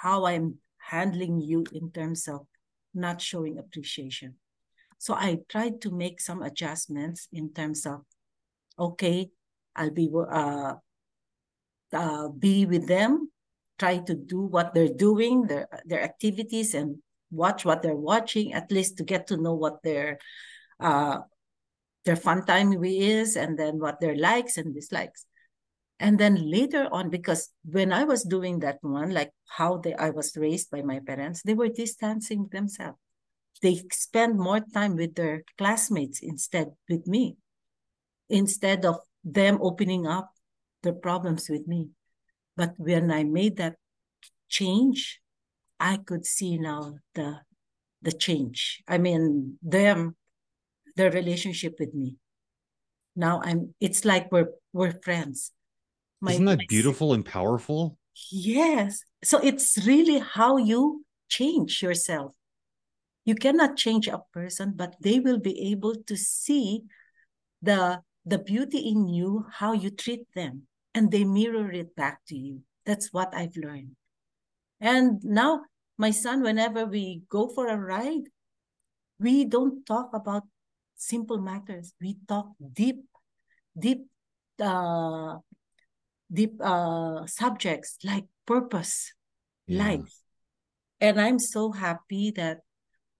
how 0.02 0.26
I'm 0.26 0.58
handling 0.78 1.40
you 1.40 1.64
in 1.72 1.90
terms 1.90 2.28
of 2.28 2.46
not 2.94 3.20
showing 3.20 3.58
appreciation. 3.58 4.36
So 4.98 5.14
I 5.14 5.38
tried 5.48 5.80
to 5.82 5.90
make 5.90 6.20
some 6.20 6.42
adjustments 6.42 7.26
in 7.32 7.52
terms 7.52 7.86
of, 7.86 8.02
okay, 8.78 9.30
I'll 9.74 9.90
be 9.90 10.08
uh, 10.12 10.74
uh, 11.92 12.28
be 12.28 12.66
with 12.66 12.86
them, 12.86 13.30
try 13.78 13.98
to 13.98 14.14
do 14.14 14.42
what 14.42 14.74
they're 14.74 14.94
doing, 14.94 15.46
their 15.46 15.66
their 15.84 16.02
activities, 16.02 16.74
and 16.74 16.98
watch 17.30 17.64
what 17.64 17.82
they're 17.82 17.96
watching, 17.96 18.52
at 18.52 18.70
least 18.70 18.98
to 18.98 19.04
get 19.04 19.26
to 19.28 19.36
know 19.36 19.54
what 19.54 19.82
their 19.82 20.18
uh, 20.78 21.18
their 22.04 22.16
fun 22.16 22.44
time 22.44 22.72
is, 22.84 23.36
and 23.36 23.58
then 23.58 23.80
what 23.80 23.98
their 24.00 24.16
likes 24.16 24.56
and 24.56 24.74
dislikes. 24.74 25.26
And 26.02 26.18
then 26.18 26.50
later 26.50 26.88
on, 26.90 27.10
because 27.10 27.50
when 27.62 27.92
I 27.92 28.02
was 28.02 28.24
doing 28.24 28.58
that 28.58 28.78
one, 28.82 29.14
like 29.14 29.30
how 29.46 29.76
they, 29.76 29.94
I 29.94 30.10
was 30.10 30.36
raised 30.36 30.68
by 30.68 30.82
my 30.82 30.98
parents, 30.98 31.42
they 31.42 31.54
were 31.54 31.68
distancing 31.68 32.48
themselves. 32.50 32.98
They 33.62 33.80
spend 33.92 34.36
more 34.36 34.58
time 34.74 34.96
with 34.96 35.14
their 35.14 35.44
classmates 35.56 36.18
instead 36.20 36.72
with 36.90 37.06
me, 37.06 37.36
instead 38.28 38.84
of 38.84 38.96
them 39.22 39.60
opening 39.62 40.08
up 40.08 40.32
their 40.82 40.92
problems 40.92 41.48
with 41.48 41.68
me. 41.68 41.90
But 42.56 42.74
when 42.78 43.12
I 43.12 43.22
made 43.22 43.56
that 43.58 43.76
change, 44.48 45.20
I 45.78 45.98
could 45.98 46.26
see 46.26 46.58
now 46.58 46.96
the 47.14 47.42
the 48.02 48.10
change. 48.10 48.82
I 48.88 48.98
mean, 48.98 49.58
them, 49.62 50.16
their 50.96 51.12
relationship 51.12 51.76
with 51.78 51.94
me. 51.94 52.16
Now 53.14 53.40
I'm 53.44 53.76
it's 53.78 54.04
like 54.04 54.32
we're 54.32 54.50
we're 54.72 54.98
friends 55.04 55.52
my, 56.22 56.32
Isn't 56.32 56.44
that 56.46 56.58
my, 56.58 56.66
beautiful 56.68 57.12
and 57.12 57.24
powerful? 57.24 57.98
Yes. 58.30 59.02
So 59.24 59.38
it's 59.38 59.76
really 59.84 60.20
how 60.20 60.56
you 60.56 61.04
change 61.28 61.82
yourself. 61.82 62.32
You 63.24 63.34
cannot 63.34 63.76
change 63.76 64.08
a 64.08 64.22
person, 64.32 64.72
but 64.76 64.96
they 65.00 65.20
will 65.20 65.38
be 65.38 65.70
able 65.72 65.96
to 66.06 66.16
see 66.16 66.82
the 67.60 68.00
the 68.24 68.38
beauty 68.38 68.78
in 68.78 69.08
you, 69.08 69.46
how 69.50 69.72
you 69.72 69.90
treat 69.90 70.26
them, 70.34 70.68
and 70.94 71.10
they 71.10 71.24
mirror 71.24 71.70
it 71.72 71.96
back 71.96 72.20
to 72.28 72.36
you. 72.36 72.62
That's 72.86 73.12
what 73.12 73.34
I've 73.34 73.56
learned. 73.56 73.96
And 74.80 75.22
now 75.24 75.62
my 75.98 76.10
son, 76.10 76.42
whenever 76.42 76.86
we 76.86 77.22
go 77.28 77.48
for 77.48 77.66
a 77.66 77.76
ride, 77.76 78.30
we 79.18 79.44
don't 79.44 79.84
talk 79.86 80.10
about 80.14 80.44
simple 80.94 81.38
matters. 81.38 81.94
We 82.00 82.18
talk 82.28 82.50
deep, 82.72 83.02
deep 83.78 84.06
uh, 84.60 85.38
deep 86.32 86.54
uh, 86.60 87.26
subjects 87.26 87.98
like 88.04 88.24
purpose, 88.46 89.12
yeah. 89.66 89.84
life. 89.84 90.14
And 91.00 91.20
I'm 91.20 91.38
so 91.38 91.72
happy 91.72 92.30
that 92.32 92.60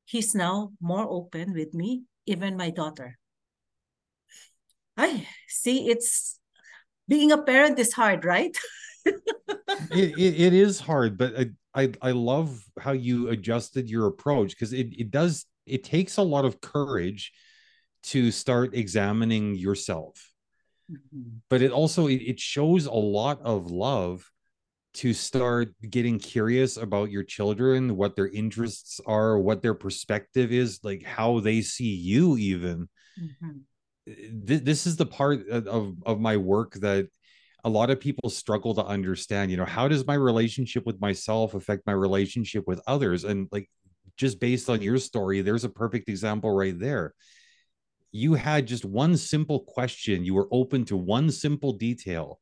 he's 0.05 0.35
now 0.35 0.73
more 0.81 1.07
open 1.09 1.53
with 1.53 1.75
me, 1.75 2.05
even 2.27 2.57
my 2.57 2.71
daughter. 2.71 3.19
I 4.97 5.27
see 5.49 5.89
it's 5.89 6.39
being 7.09 7.33
a 7.33 7.43
parent 7.43 7.79
is 7.79 7.93
hard, 7.93 8.25
right? 8.25 8.57
it, 9.07 10.19
it, 10.19 10.41
it 10.41 10.53
is 10.53 10.81
hard, 10.81 11.19
but 11.19 11.35
I, 11.39 11.47
I, 11.75 11.93
I 12.03 12.11
love 12.13 12.63
how 12.79 12.93
you 12.93 13.29
adjusted 13.29 13.89
your 13.89 14.07
approach 14.07 14.51
because 14.51 14.73
it, 14.73 14.93
it 14.99 15.11
does 15.11 15.47
it 15.67 15.85
takes 15.85 16.17
a 16.17 16.23
lot 16.23 16.45
of 16.45 16.61
courage 16.61 17.33
to 18.03 18.31
start 18.31 18.75
examining 18.75 19.55
yourself 19.55 20.32
Mm-hmm. 20.93 21.39
But 21.49 21.63
it 21.63 21.73
also 21.73 22.07
it, 22.09 22.23
it 22.23 22.41
shows 22.41 22.87
a 22.87 22.93
lot 22.93 23.41
of 23.43 23.71
love 23.71 24.29
to 24.95 25.15
start 25.15 25.75
getting 25.89 26.19
curious 26.19 26.77
about 26.77 27.11
your 27.11 27.25
children, 27.25 27.97
what 27.97 28.15
their 28.15 28.29
interests 28.29 29.01
are, 29.07 29.39
what 29.39 29.63
their 29.63 29.75
perspective 29.75 30.53
is, 30.53 30.81
like 30.83 31.03
how 31.03 31.41
they 31.41 31.63
see 31.63 31.95
you 31.95 32.37
even. 32.37 32.89
Mm-hmm. 33.19 34.47
Th- 34.47 34.63
this 34.63 34.87
is 34.87 34.97
the 34.97 35.07
part 35.07 35.49
of 35.49 35.97
of 36.05 36.21
my 36.21 36.37
work 36.37 36.75
that 36.75 37.09
a 37.65 37.69
lot 37.69 37.91
of 37.91 38.01
people 38.01 38.29
struggle 38.29 38.75
to 38.75 38.85
understand 38.85 39.51
you 39.51 39.57
know 39.57 39.65
how 39.65 39.87
does 39.87 40.05
my 40.07 40.15
relationship 40.15 40.85
with 40.85 41.01
myself 41.01 41.55
affect 41.55 41.87
my 41.87 41.93
relationship 41.93 42.65
with 42.67 42.81
others 42.89 43.23
and 43.23 43.49
like 43.53 43.71
just 44.17 44.41
based 44.41 44.69
on 44.69 44.83
your 44.83 44.99
story 44.99 45.41
there's 45.41 45.63
a 45.63 45.69
perfect 45.69 46.09
example 46.09 46.51
right 46.53 46.79
there 46.79 47.15
you 48.13 48.35
had 48.35 48.67
just 48.67 48.85
one 48.85 49.17
simple 49.17 49.61
question. 49.61 50.25
You 50.25 50.35
were 50.35 50.49
open 50.53 50.85
to 50.87 50.97
one 50.97 51.31
simple 51.31 51.73
detail. 51.73 52.39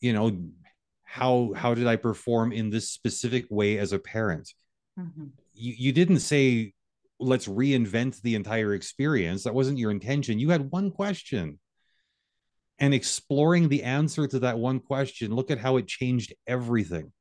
You 0.00 0.12
know 0.12 0.40
how 1.02 1.52
how 1.56 1.74
did 1.74 1.86
i 1.86 1.96
perform 1.96 2.52
in 2.52 2.70
this 2.70 2.90
specific 2.90 3.46
way 3.50 3.78
as 3.78 3.92
a 3.92 3.98
parent? 3.98 4.52
Mm-hmm. 4.98 5.26
you, 5.54 5.74
you 5.78 5.92
didn't 5.92 6.20
say 6.20 6.72
let's 7.20 7.46
reinvent 7.46 8.20
the 8.22 8.34
entire 8.34 8.74
experience. 8.74 9.44
That 9.44 9.54
wasn't 9.54 9.78
your 9.78 9.92
intention. 9.92 10.40
You 10.40 10.50
had 10.50 10.70
one 10.70 10.90
question. 10.90 11.58
And 12.80 12.94
exploring 12.94 13.68
the 13.68 13.82
answer 13.82 14.28
to 14.28 14.38
that 14.40 14.58
one 14.58 14.78
question 14.78 15.34
look 15.34 15.50
at 15.50 15.58
how 15.58 15.76
it 15.78 15.88
changed 15.88 16.32
everything. 16.46 17.12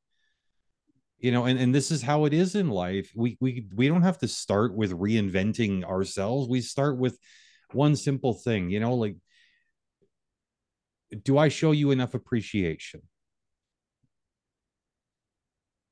You 1.18 1.32
know 1.32 1.46
and, 1.46 1.60
and 1.60 1.74
this 1.74 1.90
is 1.90 2.04
how 2.04 2.26
it 2.26 2.34
is 2.34 2.54
in 2.54 2.70
life. 2.70 3.12
We 3.16 3.38
we 3.42 3.66
we 3.76 3.88
don't 3.88 4.04
have 4.04 4.20
to 4.20 4.28
start 4.28 4.76
with 4.76 4.92
reinventing 4.92 5.84
ourselves. 5.84 6.48
We 6.48 6.62
start 6.62 7.00
with 7.00 7.18
one 7.74 7.96
simple 7.96 8.34
thing 8.34 8.70
you 8.70 8.80
know 8.80 8.96
like 8.96 9.16
do 11.24 11.38
i 11.38 11.48
show 11.48 11.72
you 11.72 11.92
enough 11.92 12.14
appreciation? 12.14 13.02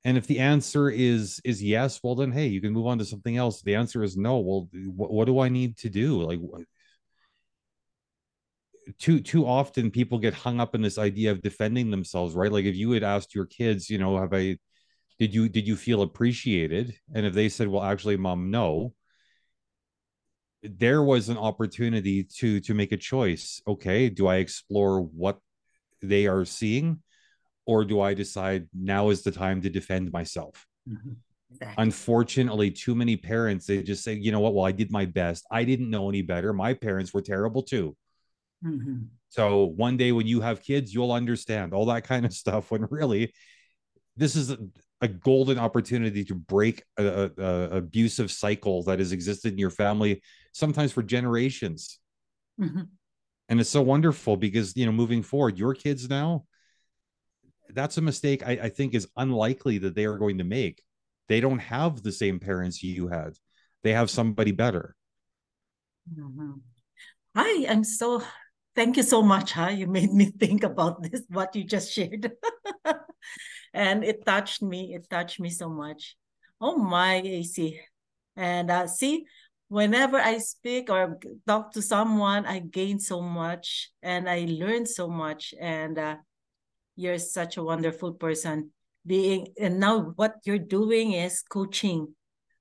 And 0.03 0.17
if 0.17 0.27
the 0.27 0.39
answer 0.39 0.89
is 0.89 1.41
is 1.43 1.63
yes 1.63 1.99
well 2.03 2.15
then 2.15 2.31
hey 2.31 2.47
you 2.47 2.61
can 2.61 2.73
move 2.73 2.85
on 2.85 2.99
to 2.99 3.05
something 3.05 3.37
else. 3.37 3.61
The 3.61 3.75
answer 3.75 4.03
is 4.03 4.15
no 4.15 4.37
well 4.39 4.69
what, 4.95 5.11
what 5.11 5.25
do 5.25 5.39
i 5.39 5.49
need 5.49 5.77
to 5.77 5.89
do? 5.89 6.21
Like 6.21 6.39
too 8.99 9.19
too 9.19 9.47
often 9.47 9.89
people 9.89 10.19
get 10.19 10.33
hung 10.33 10.59
up 10.59 10.75
in 10.75 10.81
this 10.81 10.97
idea 10.99 11.31
of 11.31 11.41
defending 11.41 11.89
themselves 11.89 12.35
right? 12.35 12.51
Like 12.51 12.65
if 12.65 12.75
you 12.75 12.91
had 12.91 13.03
asked 13.03 13.33
your 13.33 13.45
kids 13.45 13.89
you 13.89 13.97
know 13.97 14.17
have 14.19 14.33
i 14.33 14.57
did 15.19 15.33
you 15.33 15.49
did 15.49 15.67
you 15.67 15.75
feel 15.75 16.01
appreciated? 16.01 16.93
And 17.13 17.25
if 17.25 17.33
they 17.33 17.49
said 17.49 17.67
well 17.67 17.83
actually 17.83 18.17
mom 18.17 18.51
no 18.51 18.93
there 20.77 21.03
was 21.03 21.29
an 21.29 21.37
opportunity 21.37 22.23
to 22.23 22.59
to 22.59 22.73
make 22.73 22.91
a 22.91 22.97
choice 22.97 23.61
okay 23.67 24.09
do 24.09 24.27
i 24.27 24.37
explore 24.37 25.01
what 25.01 25.39
they 26.01 26.27
are 26.27 26.45
seeing 26.45 27.01
or 27.65 27.85
do 27.85 28.01
i 28.01 28.13
decide 28.13 28.67
now 28.73 29.09
is 29.09 29.23
the 29.23 29.31
time 29.31 29.61
to 29.61 29.69
defend 29.69 30.11
myself 30.11 30.65
mm-hmm. 30.87 31.13
exactly. 31.51 31.83
unfortunately 31.83 32.71
too 32.71 32.95
many 32.95 33.15
parents 33.17 33.65
they 33.65 33.81
just 33.81 34.03
say 34.03 34.13
you 34.13 34.31
know 34.31 34.39
what 34.39 34.53
well 34.53 34.65
i 34.65 34.71
did 34.71 34.91
my 34.91 35.05
best 35.05 35.45
i 35.51 35.63
didn't 35.63 35.89
know 35.89 36.09
any 36.09 36.21
better 36.21 36.53
my 36.53 36.73
parents 36.73 37.13
were 37.13 37.21
terrible 37.21 37.63
too 37.63 37.95
mm-hmm. 38.63 39.03
so 39.29 39.65
one 39.65 39.97
day 39.97 40.11
when 40.11 40.27
you 40.27 40.41
have 40.41 40.63
kids 40.63 40.93
you'll 40.93 41.11
understand 41.11 41.73
all 41.73 41.85
that 41.85 42.03
kind 42.03 42.25
of 42.25 42.33
stuff 42.43 42.71
when 42.71 42.85
really 42.89 43.33
this 44.17 44.35
is 44.35 44.55
a 45.01 45.07
golden 45.07 45.59
opportunity 45.59 46.23
to 46.23 46.33
break 46.33 46.81
a, 46.97 47.05
a, 47.05 47.31
a, 47.37 47.69
abusive 47.77 48.31
cycle 48.31 48.81
that 48.83 48.99
has 48.99 49.11
existed 49.11 49.51
in 49.51 49.59
your 49.59 49.69
family 49.69 50.21
sometimes 50.55 50.91
for 50.91 51.03
generations 51.03 51.99
mm-hmm. 52.59 52.83
and 53.49 53.59
it's 53.59 53.69
so 53.69 53.81
wonderful 53.81 54.37
because 54.37 54.75
you 54.77 54.85
know 54.85 54.91
moving 54.91 55.21
forward 55.21 55.57
your 55.57 55.73
kids 55.73 56.09
now 56.09 56.45
that's 57.69 57.97
a 57.97 58.01
mistake 58.01 58.41
I, 58.45 58.51
I, 58.51 58.69
think 58.69 58.93
is 58.93 59.07
unlikely 59.17 59.79
that 59.79 59.95
they 59.95 60.05
are 60.05 60.17
going 60.17 60.37
to 60.37 60.43
make 60.43 60.81
they 61.27 61.41
don't 61.41 61.59
have 61.59 62.03
the 62.03 62.11
same 62.11 62.39
parents 62.39 62.83
you 62.83 63.07
had 63.07 63.33
they 63.83 63.93
have 63.93 64.09
somebody 64.09 64.51
better 64.51 64.95
mm-hmm. 66.09 66.51
hi 67.35 67.67
i'm 67.67 67.83
so 67.83 68.23
thank 68.75 68.97
you 68.97 69.03
so 69.03 69.21
much 69.21 69.51
huh 69.51 69.69
you 69.69 69.87
made 69.87 70.13
me 70.13 70.25
think 70.39 70.63
about 70.63 71.03
this 71.03 71.23
what 71.29 71.55
you 71.55 71.63
just 71.63 71.91
shared 71.91 72.31
and 73.75 74.03
it 74.03 74.25
touched 74.25 74.61
me. 74.61 74.95
It 74.95 75.09
touched 75.09 75.39
me 75.39 75.49
so 75.49 75.69
much. 75.69 76.15
Oh 76.61 76.77
my, 76.77 77.15
AC. 77.15 77.79
And 78.37 78.71
uh, 78.71 78.87
see, 78.87 79.25
whenever 79.69 80.17
I 80.19 80.37
speak 80.39 80.89
or 80.89 81.19
talk 81.47 81.71
to 81.73 81.81
someone, 81.81 82.45
I 82.45 82.59
gain 82.59 82.99
so 82.99 83.21
much 83.21 83.91
and 84.01 84.29
I 84.29 84.45
learn 84.47 84.85
so 84.85 85.07
much. 85.07 85.53
And 85.59 85.97
uh, 85.97 86.15
you're 86.95 87.17
such 87.17 87.57
a 87.57 87.63
wonderful 87.63 88.13
person. 88.13 88.71
Being 89.05 89.53
and 89.59 89.79
now 89.79 90.13
what 90.15 90.35
you're 90.45 90.57
doing 90.57 91.13
is 91.13 91.43
coaching 91.43 92.15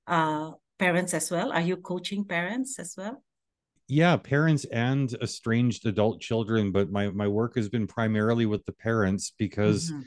uh, 0.05 0.51
parents 0.77 1.13
as 1.13 1.31
well. 1.31 1.51
Are 1.51 1.61
you 1.61 1.77
coaching 1.77 2.25
parents 2.25 2.79
as 2.79 2.95
well? 2.97 3.21
yeah 3.87 4.17
parents 4.17 4.65
and 4.71 5.13
estranged 5.21 5.85
adult 5.85 6.19
children 6.19 6.71
but 6.71 6.89
my 6.89 7.07
my 7.11 7.27
work 7.27 7.55
has 7.55 7.69
been 7.69 7.85
primarily 7.85 8.47
with 8.47 8.65
the 8.65 8.71
parents 8.71 9.31
because 9.37 9.91
mm-hmm 9.91 10.01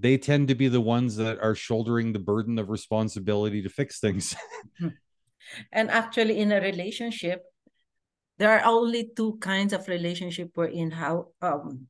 they 0.00 0.16
tend 0.16 0.48
to 0.48 0.54
be 0.54 0.68
the 0.68 0.80
ones 0.80 1.16
that 1.16 1.38
are 1.40 1.54
shouldering 1.54 2.12
the 2.12 2.18
burden 2.18 2.58
of 2.58 2.70
responsibility 2.70 3.62
to 3.62 3.68
fix 3.68 4.00
things. 4.00 4.34
And 5.72 5.90
actually, 5.90 6.38
in 6.38 6.52
a 6.52 6.60
relationship, 6.60 7.42
there 8.38 8.50
are 8.50 8.64
only 8.64 9.10
two 9.16 9.38
kinds 9.40 9.72
of 9.72 9.88
relationship 9.88 10.50
we're 10.56 10.66
in 10.66 10.90
how 10.90 11.28
um 11.42 11.86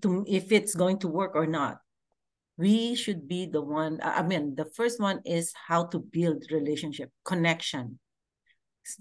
to 0.00 0.24
if 0.26 0.52
it's 0.52 0.74
going 0.74 0.98
to 1.00 1.08
work 1.08 1.32
or 1.34 1.46
not. 1.46 1.78
We 2.58 2.94
should 2.94 3.28
be 3.28 3.44
the 3.44 3.60
one. 3.60 4.00
I 4.02 4.22
mean, 4.22 4.54
the 4.54 4.64
first 4.64 4.98
one 4.98 5.20
is 5.26 5.52
how 5.68 5.86
to 5.92 5.98
build 5.98 6.50
relationship 6.50 7.10
connection. 7.24 7.98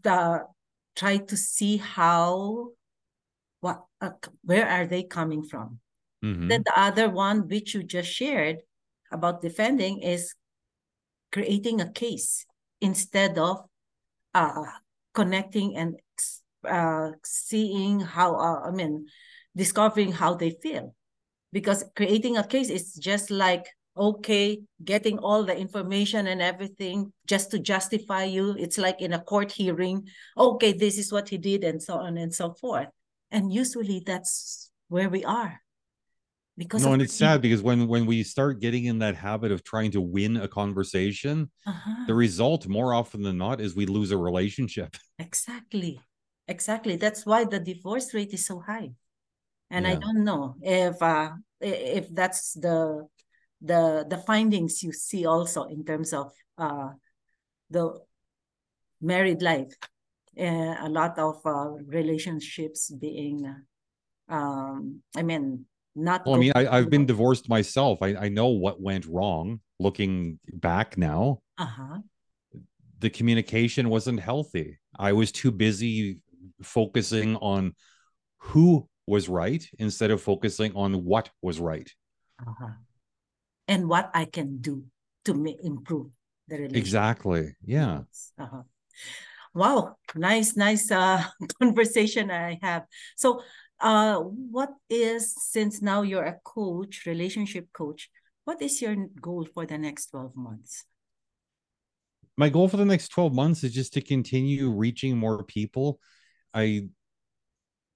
The 0.04 0.44
try 0.96 1.18
to 1.18 1.38
see 1.38 1.78
how 1.78 2.72
what 3.62 3.86
uh, 4.02 4.12
where 4.44 4.68
are 4.68 4.86
they 4.86 5.04
coming 5.04 5.44
from 5.44 5.80
Mm-hmm. 6.26 6.48
Then 6.48 6.64
the 6.66 6.80
other 6.80 7.10
one, 7.10 7.48
which 7.48 7.76
you 7.76 7.84
just 7.84 8.10
shared 8.10 8.58
about 9.12 9.42
defending, 9.42 10.02
is 10.02 10.34
creating 11.32 11.82
a 11.82 11.92
case 11.92 12.46
instead 12.86 13.40
of 13.40 13.66
uh, 14.36 14.70
connecting 15.14 15.76
and 15.76 15.98
uh, 16.70 17.10
seeing 17.24 18.00
how, 18.00 18.36
uh, 18.36 18.70
I 18.70 18.72
mean, 18.72 19.08
discovering 19.56 20.12
how 20.12 20.36
they 20.36 20.52
feel. 20.52 20.94
Because 21.52 21.84
creating 21.96 22.38
a 22.38 22.46
case 22.46 22.70
is 22.70 22.94
just 22.94 23.32
like, 23.32 23.66
okay, 23.98 24.62
getting 24.84 25.18
all 25.18 25.44
the 25.44 25.58
information 25.58 26.28
and 26.28 26.42
everything 26.42 27.12
just 27.26 27.50
to 27.52 27.60
justify 27.60 28.26
you. 28.26 28.56
It's 28.60 28.78
like 28.78 29.02
in 29.02 29.14
a 29.14 29.24
court 29.24 29.52
hearing, 29.52 30.08
okay, 30.38 30.74
this 30.74 30.98
is 30.98 31.12
what 31.12 31.30
he 31.30 31.38
did, 31.38 31.64
and 31.64 31.82
so 31.82 31.96
on 31.96 32.18
and 32.18 32.34
so 32.34 32.54
forth. 32.54 32.90
And 33.32 33.52
usually 33.52 34.04
that's 34.06 34.70
where 34.90 35.10
we 35.10 35.24
are 35.26 35.64
because 36.58 36.86
no 36.86 36.93
and 36.93 37.01
it's 37.01 37.14
sad 37.14 37.41
because 37.41 37.62
when 37.62 37.88
when 37.88 38.06
we 38.06 38.24
start 38.24 38.60
getting 38.60 38.86
in 38.86 38.99
that 38.99 39.16
habit 39.16 39.51
of 39.51 39.64
trying 39.64 39.91
to 39.91 40.01
win 40.01 40.38
a 40.38 40.47
conversation 40.47 41.49
uh-huh. 41.66 42.06
the 42.08 42.14
result 42.14 42.68
more 42.68 42.93
often 42.93 43.22
than 43.22 43.38
not 43.38 43.60
is 43.60 43.76
we 43.76 43.86
lose 43.86 44.12
a 44.12 44.18
relationship. 44.18 44.95
Exactly. 45.20 45.99
Exactly. 46.47 46.97
That's 46.97 47.26
why 47.26 47.45
the 47.45 47.60
divorce 47.60 48.14
rate 48.14 48.34
is 48.34 48.45
so 48.45 48.60
high. 48.60 48.91
And 49.72 49.86
yeah. 49.86 49.93
i 49.93 49.95
don't 49.95 50.24
know 50.24 50.56
if 50.62 51.01
uh 51.01 51.32
if 51.62 52.14
that's 52.14 52.53
the 52.53 53.08
the 53.62 54.06
the 54.08 54.18
findings 54.18 54.84
you 54.84 54.91
see 54.93 55.26
also 55.26 55.64
in 55.64 55.84
terms 55.84 56.14
of 56.14 56.32
uh 56.58 56.89
the 57.70 57.99
married 59.01 59.41
life 59.41 59.74
uh, 60.38 60.76
a 60.82 60.89
lot 60.89 61.18
of 61.18 61.39
uh, 61.45 61.72
relationships 61.88 62.91
being 62.91 63.45
um 64.30 65.01
i 65.16 65.24
mean 65.24 65.66
not 65.96 66.26
well, 66.26 66.36
i 66.36 66.38
mean 66.38 66.52
I, 66.56 66.76
have 66.78 66.89
been 66.89 67.06
divorced 67.06 67.50
myself. 67.50 68.00
I, 68.02 68.16
I 68.16 68.30
know 68.30 68.48
what 68.48 68.82
went 68.82 69.06
wrong 69.06 69.62
looking 69.80 70.39
back 70.54 70.98
now. 70.98 71.39
Uh-huh. 71.58 72.00
The 73.00 73.10
communication 73.10 73.89
wasn't 73.89 74.20
healthy. 74.20 74.80
I 74.98 75.14
was 75.14 75.32
too 75.32 75.52
busy 75.52 76.20
focusing 76.62 77.36
on 77.38 77.74
who 78.38 78.88
was 79.08 79.30
right 79.30 79.66
instead 79.80 80.12
of 80.12 80.22
focusing 80.22 80.76
on 80.76 81.06
what 81.06 81.30
was 81.41 81.60
right. 81.60 81.89
Uh-huh. 82.46 82.74
and 83.70 83.88
what 83.88 84.12
i 84.14 84.26
can 84.26 84.58
do 84.58 84.84
to 85.24 85.34
make, 85.34 85.58
improve 85.64 86.12
the 86.50 86.56
relationship. 86.56 86.84
Exactly 86.84 87.56
yeah 87.64 88.02
uh-huh. 88.38 88.64
wow. 89.54 89.96
Nice 90.16 90.58
nice 90.58 90.91
uh 90.91 91.24
conversation 91.60 92.30
i 92.30 92.60
have. 92.62 92.84
So 93.16 93.41
uh, 93.80 94.18
what 94.18 94.74
is, 94.90 95.34
since 95.38 95.82
now 95.82 96.02
you're 96.02 96.24
a 96.24 96.40
coach, 96.44 97.06
relationship 97.06 97.68
coach, 97.74 98.10
what 98.46 98.62
is 98.62 98.82
your 98.82 98.96
goal 99.22 99.48
for 99.54 99.66
the 99.66 99.78
next 99.78 100.08
12 100.08 100.36
months? 100.36 100.86
My 102.38 102.50
goal 102.50 102.68
for 102.68 102.78
the 102.78 102.86
next 102.86 103.10
12 103.10 103.34
months 103.34 103.64
is 103.64 103.74
just 103.74 103.94
to 103.94 104.02
continue 104.02 104.70
reaching 104.70 105.18
more 105.18 105.44
people. 105.44 106.00
I 106.54 106.90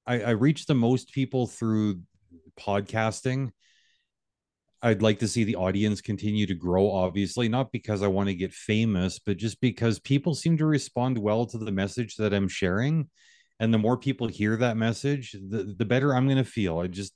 I, 0.08 0.22
I 0.22 0.30
reach 0.32 0.66
the 0.66 0.76
most 0.76 1.12
people 1.12 1.46
through 1.46 2.02
podcasting. 2.60 3.52
I'd 4.82 5.04
like 5.04 5.20
to 5.20 5.28
see 5.28 5.44
the 5.44 5.58
audience 5.58 6.02
continue 6.02 6.48
to 6.48 6.56
grow, 6.56 6.90
obviously, 6.90 7.48
not 7.50 7.72
because 7.72 8.02
I 8.02 8.08
want 8.08 8.30
to 8.30 8.34
get 8.34 8.54
famous, 8.54 9.20
but 9.20 9.38
just 9.38 9.60
because 9.62 10.00
people 10.00 10.34
seem 10.34 10.58
to 10.58 10.66
respond 10.66 11.18
well 11.18 11.46
to 11.48 11.58
the 11.58 11.72
message 11.72 12.16
that 12.16 12.34
I'm 12.34 12.48
sharing 12.48 13.10
and 13.60 13.74
the 13.74 13.78
more 13.78 13.98
people 13.98 14.28
hear 14.28 14.56
that 14.58 14.78
message 14.78 15.32
the, 15.32 15.76
the 15.78 15.86
better 15.86 16.16
i'm 16.16 16.26
going 16.26 16.38
to 16.38 16.44
feel. 16.44 16.80
I 16.80 16.88
just 16.88 17.14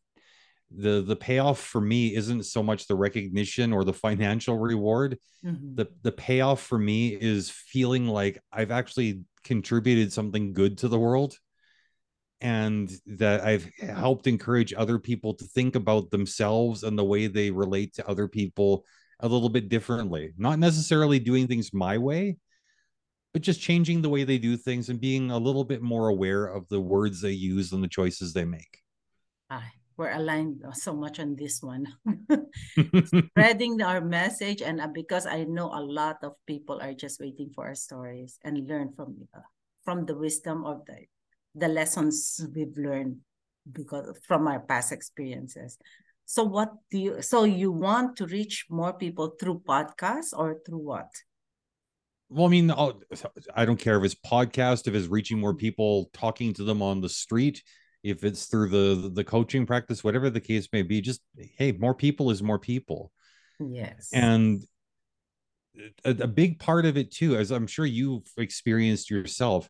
the 0.76 1.02
the 1.02 1.16
payoff 1.16 1.60
for 1.60 1.82
me 1.82 2.16
isn't 2.16 2.44
so 2.44 2.64
much 2.64 2.88
the 2.88 2.96
recognition 2.96 3.74
or 3.74 3.84
the 3.84 3.94
financial 3.94 4.58
reward. 4.58 5.18
Mm-hmm. 5.46 5.76
the 5.76 5.88
the 6.02 6.12
payoff 6.12 6.62
for 6.62 6.80
me 6.80 7.10
is 7.10 7.50
feeling 7.50 8.08
like 8.08 8.42
i've 8.52 8.72
actually 8.72 9.22
contributed 9.44 10.14
something 10.14 10.54
good 10.54 10.78
to 10.78 10.88
the 10.88 10.98
world 10.98 11.38
and 12.40 12.90
that 13.06 13.44
i've 13.44 13.70
helped 13.82 14.26
encourage 14.26 14.74
other 14.74 15.00
people 15.00 15.34
to 15.34 15.44
think 15.44 15.76
about 15.76 16.12
themselves 16.12 16.84
and 16.84 16.98
the 16.98 17.04
way 17.04 17.28
they 17.28 17.52
relate 17.52 17.94
to 17.96 18.08
other 18.08 18.30
people 18.30 18.86
a 19.24 19.28
little 19.28 19.50
bit 19.50 19.70
differently, 19.70 20.34
not 20.38 20.60
necessarily 20.60 21.18
doing 21.18 21.48
things 21.48 21.74
my 21.74 21.98
way, 21.98 22.38
but 23.34 23.42
just 23.42 23.60
changing 23.60 24.02
the 24.02 24.10
way 24.10 24.24
they 24.24 24.38
do 24.38 24.56
things 24.56 24.90
and 24.90 25.02
being 25.02 25.32
a 25.32 25.38
little 25.38 25.66
bit 25.66 25.82
more 25.82 26.08
aware 26.08 26.46
of 26.46 26.70
the 26.70 26.80
words 26.80 27.20
they 27.20 27.32
use 27.32 27.74
and 27.74 27.84
the 27.84 27.88
choices 27.88 28.32
they 28.32 28.46
make. 28.46 28.82
Ah, 29.50 29.66
we're 29.98 30.14
aligned 30.14 30.64
so 30.74 30.94
much 30.94 31.20
on 31.20 31.36
this 31.36 31.62
one. 31.62 31.86
Spreading 33.34 33.82
our 33.82 34.02
message, 34.02 34.62
and 34.62 34.80
uh, 34.80 34.88
because 34.88 35.26
I 35.26 35.44
know 35.44 35.74
a 35.74 35.82
lot 35.82 36.18
of 36.24 36.34
people 36.46 36.80
are 36.82 36.94
just 36.94 37.20
waiting 37.20 37.50
for 37.54 37.68
our 37.68 37.76
stories 37.76 38.40
and 38.44 38.68
learn 38.68 38.94
from 38.96 39.28
uh, 39.36 39.42
from 39.84 40.06
the 40.06 40.16
wisdom 40.16 40.66
of 40.66 40.86
the 40.86 41.06
the 41.56 41.68
lessons 41.68 42.42
we've 42.56 42.78
learned 42.78 43.18
because 43.72 44.18
from 44.26 44.48
our 44.48 44.60
past 44.60 44.92
experiences. 44.92 45.78
So 46.26 46.44
what 46.44 46.74
do 46.90 46.98
you 46.98 47.22
so 47.22 47.44
you 47.44 47.72
want 47.72 48.18
to 48.18 48.26
reach 48.26 48.66
more 48.70 48.94
people 48.94 49.36
through 49.40 49.62
podcasts 49.68 50.34
or 50.36 50.58
through 50.66 50.86
what? 50.86 51.10
Well, 52.34 52.48
I 52.48 52.50
mean, 52.50 52.72
I'll, 52.72 53.00
I 53.56 53.66
do 53.66 53.72
not 53.72 53.80
care 53.80 53.98
if 53.98 54.04
it's 54.04 54.16
podcast, 54.16 54.88
if 54.88 54.96
it's 54.96 55.08
reaching 55.08 55.40
more 55.40 55.54
people, 55.54 56.10
talking 56.14 56.54
to 56.54 56.64
them 56.64 56.82
on 56.82 57.00
the 57.00 57.10
street, 57.10 57.62
if 58.04 58.24
it's 58.24 58.46
through 58.46 58.70
the 58.70 59.10
the 59.10 59.24
coaching 59.24 59.66
practice, 59.66 60.04
whatever 60.04 60.30
the 60.30 60.40
case 60.40 60.68
may 60.74 60.82
be. 60.82 61.00
Just 61.00 61.22
hey, 61.58 61.72
more 61.74 61.94
people 61.94 62.32
is 62.32 62.42
more 62.42 62.60
people. 62.60 63.12
Yes. 63.60 64.10
And 64.12 64.64
a, 66.04 66.10
a 66.12 66.28
big 66.28 66.60
part 66.60 66.86
of 66.86 66.98
it 66.98 67.12
too, 67.12 67.36
as 67.36 67.52
I'm 67.52 67.68
sure 67.68 67.86
you've 67.86 68.26
experienced 68.38 69.10
yourself, 69.10 69.70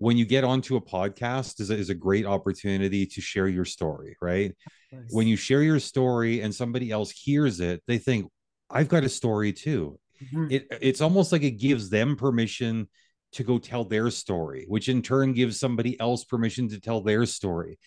when 0.00 0.16
you 0.16 0.24
get 0.24 0.44
onto 0.44 0.76
a 0.76 0.80
podcast 0.80 1.60
is 1.60 1.70
a, 1.70 1.76
is 1.76 1.90
a 1.90 1.94
great 1.94 2.24
opportunity 2.24 3.04
to 3.04 3.20
share 3.20 3.46
your 3.46 3.66
story 3.66 4.16
right 4.20 4.56
when 5.10 5.28
you 5.28 5.36
share 5.36 5.62
your 5.62 5.78
story 5.78 6.40
and 6.40 6.54
somebody 6.54 6.90
else 6.90 7.10
hears 7.10 7.60
it 7.60 7.82
they 7.86 7.98
think 7.98 8.26
i've 8.70 8.88
got 8.88 9.04
a 9.04 9.08
story 9.08 9.52
too 9.52 9.98
mm-hmm. 10.22 10.46
it 10.50 10.66
it's 10.80 11.00
almost 11.00 11.32
like 11.32 11.42
it 11.42 11.52
gives 11.52 11.90
them 11.90 12.16
permission 12.16 12.88
to 13.32 13.44
go 13.44 13.58
tell 13.58 13.84
their 13.84 14.10
story 14.10 14.64
which 14.68 14.88
in 14.88 15.02
turn 15.02 15.32
gives 15.32 15.58
somebody 15.58 15.98
else 16.00 16.24
permission 16.24 16.68
to 16.68 16.80
tell 16.80 17.00
their 17.00 17.26
story. 17.26 17.78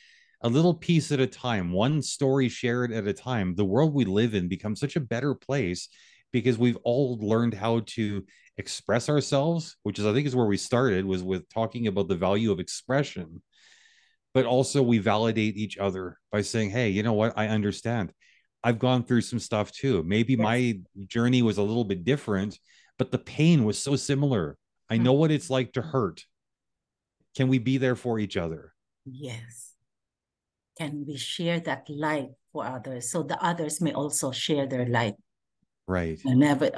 A 0.45 0.49
little 0.49 0.73
piece 0.73 1.11
at 1.13 1.21
a 1.21 1.27
time 1.27 1.71
one 1.71 2.01
story 2.01 2.49
shared 2.49 2.91
at 2.91 3.07
a 3.07 3.13
time 3.13 3.55
the 3.55 3.65
world 3.65 3.93
we 3.93 4.03
live 4.05 4.33
in 4.33 4.47
becomes 4.49 4.79
such 4.79 4.95
a 4.95 5.01
better 5.01 5.33
place 5.33 5.87
because 6.33 6.57
we've 6.57 6.77
all 6.83 7.17
learned 7.21 7.53
how 7.53 7.81
to 7.85 8.25
express 8.57 9.07
ourselves 9.07 9.77
which 9.83 9.97
is 9.99 10.05
i 10.05 10.13
think 10.13 10.27
is 10.27 10.35
where 10.35 10.45
we 10.45 10.57
started 10.57 11.05
was 11.05 11.23
with 11.23 11.47
talking 11.49 11.87
about 11.87 12.07
the 12.07 12.15
value 12.15 12.51
of 12.51 12.59
expression. 12.59 13.41
But 14.33 14.45
also 14.45 14.81
we 14.81 14.97
validate 14.97 15.57
each 15.57 15.77
other 15.77 16.17
by 16.31 16.41
saying 16.41 16.71
hey 16.71 16.89
you 16.89 17.03
know 17.03 17.13
what? 17.13 17.33
I 17.37 17.47
understand 17.47 18.11
i've 18.63 18.79
gone 18.79 19.03
through 19.03 19.21
some 19.21 19.39
stuff 19.39 19.71
too. 19.71 20.03
Maybe 20.03 20.33
yes. 20.33 20.41
my 20.41 20.79
journey 21.07 21.41
was 21.41 21.57
a 21.57 21.63
little 21.63 21.85
bit 21.85 22.03
different 22.03 22.57
but 22.97 23.11
the 23.11 23.17
pain 23.17 23.63
was 23.63 23.77
so 23.77 23.95
similar. 23.95 24.57
I 24.89 24.97
know 24.97 25.13
what 25.13 25.31
it's 25.31 25.49
like 25.49 25.73
to 25.73 25.81
hurt. 25.81 26.25
Can 27.35 27.47
we 27.47 27.57
be 27.57 27.77
there 27.77 27.95
for 27.95 28.19
each 28.19 28.37
other? 28.37 28.73
Yes. 29.05 29.73
Can 30.77 31.05
we 31.07 31.17
share 31.17 31.59
that 31.61 31.89
light 31.89 32.29
for 32.51 32.65
others 32.65 33.11
so 33.11 33.23
the 33.23 33.41
others 33.43 33.81
may 33.81 33.93
also 33.93 34.31
share 34.31 34.67
their 34.67 34.85
light 34.85 35.15
right. 35.87 36.19
Whenever 36.23 36.69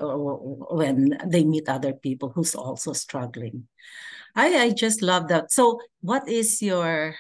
when 0.72 1.18
they 1.28 1.44
meet 1.44 1.68
other 1.70 1.94
people 1.94 2.32
who's 2.34 2.56
also 2.56 2.94
struggling. 2.94 3.68
I 4.36 4.68
i 4.68 4.70
just 4.72 5.02
love 5.02 5.28
that. 5.28 5.52
So 5.52 5.80
what 6.02 6.28
is 6.28 6.62
your 6.62 7.16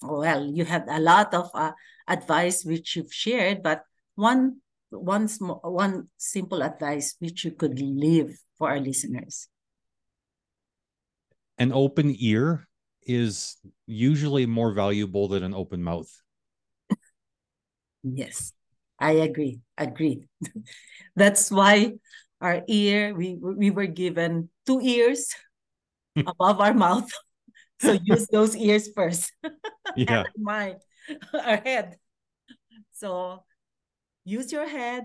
well 0.00 0.46
you 0.46 0.64
have 0.64 0.86
a 0.88 1.00
lot 1.00 1.34
of 1.34 1.50
uh, 1.54 1.72
advice 2.06 2.64
which 2.64 2.96
you've 2.96 3.12
shared 3.12 3.62
but 3.62 3.82
one 4.18 4.58
one 4.90 5.28
small, 5.28 5.62
one 5.62 6.08
simple 6.18 6.62
advice 6.62 7.14
which 7.22 7.44
you 7.44 7.52
could 7.52 7.78
leave 7.78 8.34
for 8.58 8.68
our 8.68 8.80
listeners 8.82 9.46
an 11.58 11.70
open 11.72 12.14
ear 12.18 12.66
is 13.06 13.56
usually 13.86 14.44
more 14.44 14.72
valuable 14.74 15.28
than 15.28 15.42
an 15.46 15.54
open 15.54 15.82
mouth 15.82 16.10
yes 18.02 18.52
I 18.98 19.22
agree. 19.22 19.60
agree 19.78 20.26
That's 21.14 21.50
why 21.50 21.94
our 22.42 22.62
ear, 22.66 23.14
we 23.14 23.38
we 23.38 23.70
were 23.70 23.86
given 23.86 24.50
two 24.66 24.80
ears 24.82 25.30
above 26.26 26.58
our 26.60 26.74
mouth. 26.74 27.06
So 27.78 27.94
use 27.94 28.26
those 28.26 28.58
ears 28.58 28.90
first. 28.90 29.30
Yeah. 29.94 30.26
mind, 30.34 30.82
our 31.30 31.62
head. 31.62 31.94
So 32.90 33.46
use 34.28 34.52
your 34.52 34.68
head, 34.68 35.04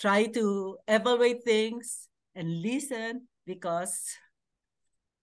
try 0.00 0.26
to 0.26 0.78
evaluate 0.88 1.44
things 1.44 2.08
and 2.34 2.62
listen 2.62 3.28
because 3.44 4.16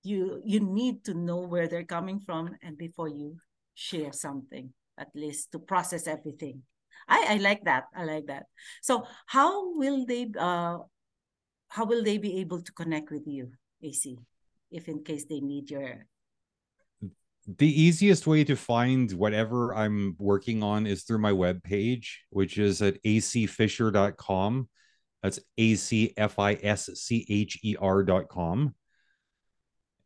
you 0.04 0.41
you 0.45 0.60
need 0.60 1.04
to 1.04 1.14
know 1.14 1.41
where 1.41 1.68
they're 1.68 1.84
coming 1.84 2.20
from 2.20 2.56
and 2.62 2.78
before 2.78 3.10
you 3.10 3.36
share 3.74 4.14
something 4.14 4.72
at 4.97 5.10
least 5.16 5.52
to 5.52 5.60
process 5.60 6.08
everything 6.08 6.62
I, 7.10 7.26
I 7.30 7.38
like 7.38 7.64
that. 7.66 7.86
I 7.95 8.04
like 8.04 8.28
that. 8.28 8.45
So 8.82 9.08
how 9.26 9.76
will 9.78 10.06
they 10.06 10.30
uh 10.38 10.80
how 11.70 11.86
will 11.86 12.04
they 12.04 12.18
be 12.18 12.39
able 12.39 12.62
to 12.62 12.72
connect 12.72 13.12
with 13.12 13.28
you, 13.28 13.52
AC, 13.82 14.18
if 14.72 14.88
in 14.88 15.04
case 15.04 15.26
they 15.26 15.39
need 15.39 15.70
your 15.70 16.06
the 17.58 17.82
easiest 17.82 18.28
way 18.28 18.43
to 18.43 18.56
find 18.56 19.12
whatever 19.14 19.74
I'm 19.74 20.16
working 20.20 20.62
on 20.62 20.86
is 20.86 21.04
through 21.04 21.20
my 21.20 21.34
web 21.34 21.64
page, 21.64 22.24
which 22.30 22.58
is 22.58 22.82
at 22.82 23.02
acfischer.com. 23.04 24.70
That's 25.24 25.39
A 25.58 25.76
C 25.76 26.14
F 26.16 26.39
I 26.39 26.54
S 26.62 26.89
C 26.93 27.26
H 27.30 27.60
E 27.64 27.76
R.com. 27.80 28.76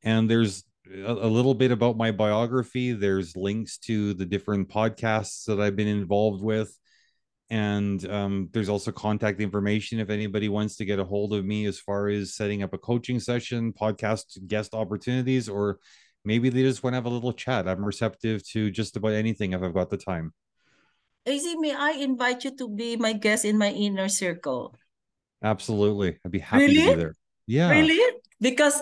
And 0.03 0.29
there's 0.29 0.63
a, 0.91 1.11
a 1.11 1.27
little 1.27 1.53
bit 1.53 1.71
about 1.71 1.97
my 1.97 2.11
biography. 2.11 2.93
There's 2.93 3.35
links 3.35 3.77
to 3.79 4.13
the 4.13 4.25
different 4.25 4.69
podcasts 4.69 5.45
that 5.45 5.59
I've 5.59 5.75
been 5.75 5.87
involved 5.87 6.43
with 6.43 6.77
and 7.53 8.09
um, 8.09 8.49
there's 8.51 8.67
also 8.67 8.91
contact 8.91 9.39
information 9.39 9.99
if 9.99 10.09
anybody 10.09 10.49
wants 10.49 10.75
to 10.77 10.85
get 10.85 10.97
a 10.97 11.03
hold 11.03 11.33
of 11.33 11.45
me 11.45 11.65
as 11.67 11.79
far 11.79 12.07
as 12.07 12.33
setting 12.33 12.63
up 12.63 12.73
a 12.73 12.79
coaching 12.79 13.19
session 13.19 13.71
podcast 13.71 14.47
guest 14.47 14.73
opportunities 14.73 15.47
or 15.47 15.77
maybe 16.25 16.49
they 16.49 16.63
just 16.63 16.83
want 16.83 16.93
to 16.93 16.97
have 16.97 17.05
a 17.05 17.09
little 17.09 17.33
chat 17.33 17.67
i'm 17.67 17.83
receptive 17.83 18.43
to 18.47 18.71
just 18.71 18.95
about 18.95 19.13
anything 19.13 19.53
if 19.53 19.61
i've 19.61 19.73
got 19.73 19.89
the 19.89 19.97
time 19.97 20.33
AC, 21.25 21.55
may 21.55 21.73
I 21.73 21.91
invite 22.03 22.43
you 22.43 22.51
to 22.57 22.67
be 22.67 22.97
my 22.97 23.13
guest 23.13 23.45
in 23.45 23.57
my 23.57 23.71
inner 23.71 24.09
circle? 24.09 24.75
Absolutely. 25.43 26.19
I'd 26.23 26.31
be 26.31 26.39
happy 26.39 26.67
really? 26.67 26.83
to 26.83 26.89
be 26.89 26.95
there. 26.95 27.15
Yeah. 27.47 27.69
Really? 27.71 27.99
Because 28.39 28.81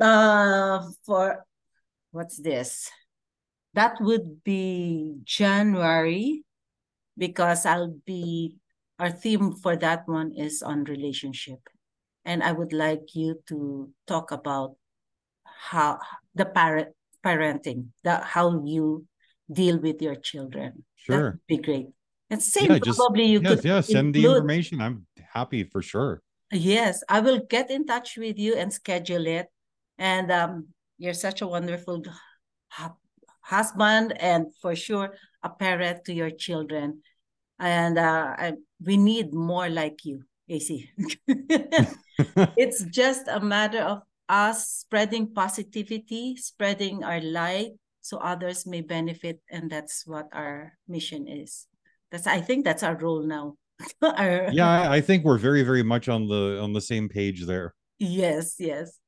uh 0.00 0.84
for 1.04 1.44
what's 2.12 2.36
this? 2.36 2.90
That 3.74 4.00
would 4.00 4.44
be 4.44 5.16
January 5.24 6.44
because 7.16 7.64
I'll 7.64 7.96
be 8.04 8.56
our 8.98 9.10
theme 9.10 9.52
for 9.52 9.76
that 9.76 10.08
one 10.08 10.32
is 10.32 10.62
on 10.62 10.84
relationship. 10.84 11.60
And 12.24 12.42
I 12.42 12.52
would 12.52 12.72
like 12.72 13.14
you 13.14 13.40
to 13.48 13.88
talk 14.06 14.32
about 14.32 14.76
how 15.44 16.00
the 16.38 16.46
parent 16.46 16.88
parenting, 17.24 17.88
the 18.04 18.16
how 18.16 18.64
you 18.64 19.04
deal 19.50 19.78
with 19.78 20.00
your 20.00 20.14
children. 20.14 20.84
Sure. 20.96 21.16
That'd 21.16 21.40
be 21.46 21.58
great. 21.58 21.86
And 22.30 22.42
same 22.42 22.70
yeah, 22.70 22.78
probably 22.78 23.24
you 23.24 23.40
yes, 23.40 23.60
could 23.60 23.64
yeah, 23.64 23.80
send 23.80 24.14
include, 24.14 24.24
the 24.24 24.36
information. 24.36 24.80
I'm 24.80 25.06
happy 25.32 25.64
for 25.64 25.82
sure. 25.82 26.22
Yes, 26.52 27.02
I 27.08 27.20
will 27.20 27.40
get 27.48 27.70
in 27.70 27.86
touch 27.86 28.16
with 28.16 28.38
you 28.38 28.54
and 28.54 28.72
schedule 28.72 29.26
it. 29.26 29.46
And 29.98 30.30
um, 30.30 30.68
you're 30.98 31.14
such 31.14 31.42
a 31.42 31.46
wonderful 31.46 32.04
husband 33.40 34.12
and 34.20 34.46
for 34.60 34.76
sure 34.76 35.14
a 35.42 35.48
parent 35.48 36.04
to 36.04 36.12
your 36.12 36.30
children 36.30 37.00
and 37.58 37.98
uh, 37.98 38.34
I, 38.38 38.52
we 38.84 38.96
need 38.96 39.34
more 39.34 39.68
like 39.68 40.04
you 40.04 40.22
AC. 40.48 40.90
it's 42.56 42.84
just 42.84 43.26
a 43.28 43.40
matter 43.40 43.80
of 43.80 44.02
us 44.28 44.68
spreading 44.68 45.32
positivity 45.32 46.36
spreading 46.36 47.04
our 47.04 47.20
light 47.20 47.72
so 48.00 48.18
others 48.18 48.66
may 48.66 48.80
benefit 48.80 49.40
and 49.50 49.70
that's 49.70 50.06
what 50.06 50.28
our 50.32 50.72
mission 50.86 51.28
is. 51.28 51.66
That's 52.10 52.26
i 52.26 52.40
think 52.40 52.64
that's 52.64 52.82
our 52.82 52.96
role 52.96 53.22
now. 53.22 53.56
Our... 54.02 54.50
yeah 54.50 54.90
i 54.90 55.00
think 55.00 55.24
we're 55.24 55.38
very 55.38 55.62
very 55.62 55.84
much 55.84 56.08
on 56.08 56.26
the 56.26 56.58
on 56.60 56.72
the 56.72 56.80
same 56.80 57.08
page 57.08 57.46
there. 57.46 57.74
Yes 57.98 58.56
yes. 58.58 58.98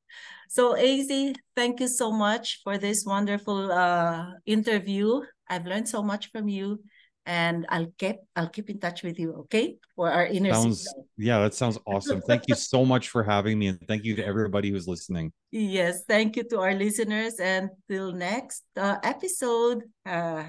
So 0.51 0.75
AC, 0.75 1.33
thank 1.55 1.79
you 1.79 1.87
so 1.87 2.11
much 2.11 2.59
for 2.61 2.77
this 2.77 3.05
wonderful 3.05 3.71
uh, 3.71 4.35
interview. 4.45 5.21
I've 5.47 5.65
learned 5.65 5.87
so 5.87 6.03
much 6.03 6.27
from 6.31 6.49
you 6.49 6.83
and 7.25 7.65
I'll 7.69 7.91
keep 7.97 8.17
I'll 8.35 8.49
keep 8.49 8.69
in 8.69 8.79
touch 8.79 9.03
with 9.03 9.19
you, 9.19 9.33
okay? 9.45 9.77
For 9.95 10.11
our 10.11 10.25
inner 10.25 10.53
sounds 10.53 10.87
yeah, 11.17 11.39
that 11.39 11.53
sounds 11.53 11.77
awesome. 11.85 12.21
Thank 12.21 12.47
you 12.47 12.55
so 12.55 12.85
much 12.85 13.09
for 13.09 13.23
having 13.23 13.59
me, 13.59 13.67
and 13.67 13.79
thank 13.87 14.03
you 14.03 14.15
to 14.15 14.25
everybody 14.25 14.71
who's 14.71 14.87
listening. 14.87 15.31
Yes, 15.51 16.03
thank 16.07 16.35
you 16.35 16.43
to 16.49 16.59
our 16.59 16.73
listeners, 16.73 17.39
and 17.39 17.69
till 17.89 18.11
next 18.11 18.63
uh, 18.77 18.97
episode. 19.03 19.83
Uh, 20.05 20.43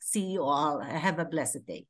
see 0.00 0.32
you 0.32 0.42
all. 0.42 0.80
Have 0.80 1.18
a 1.18 1.24
blessed 1.24 1.66
day. 1.66 1.86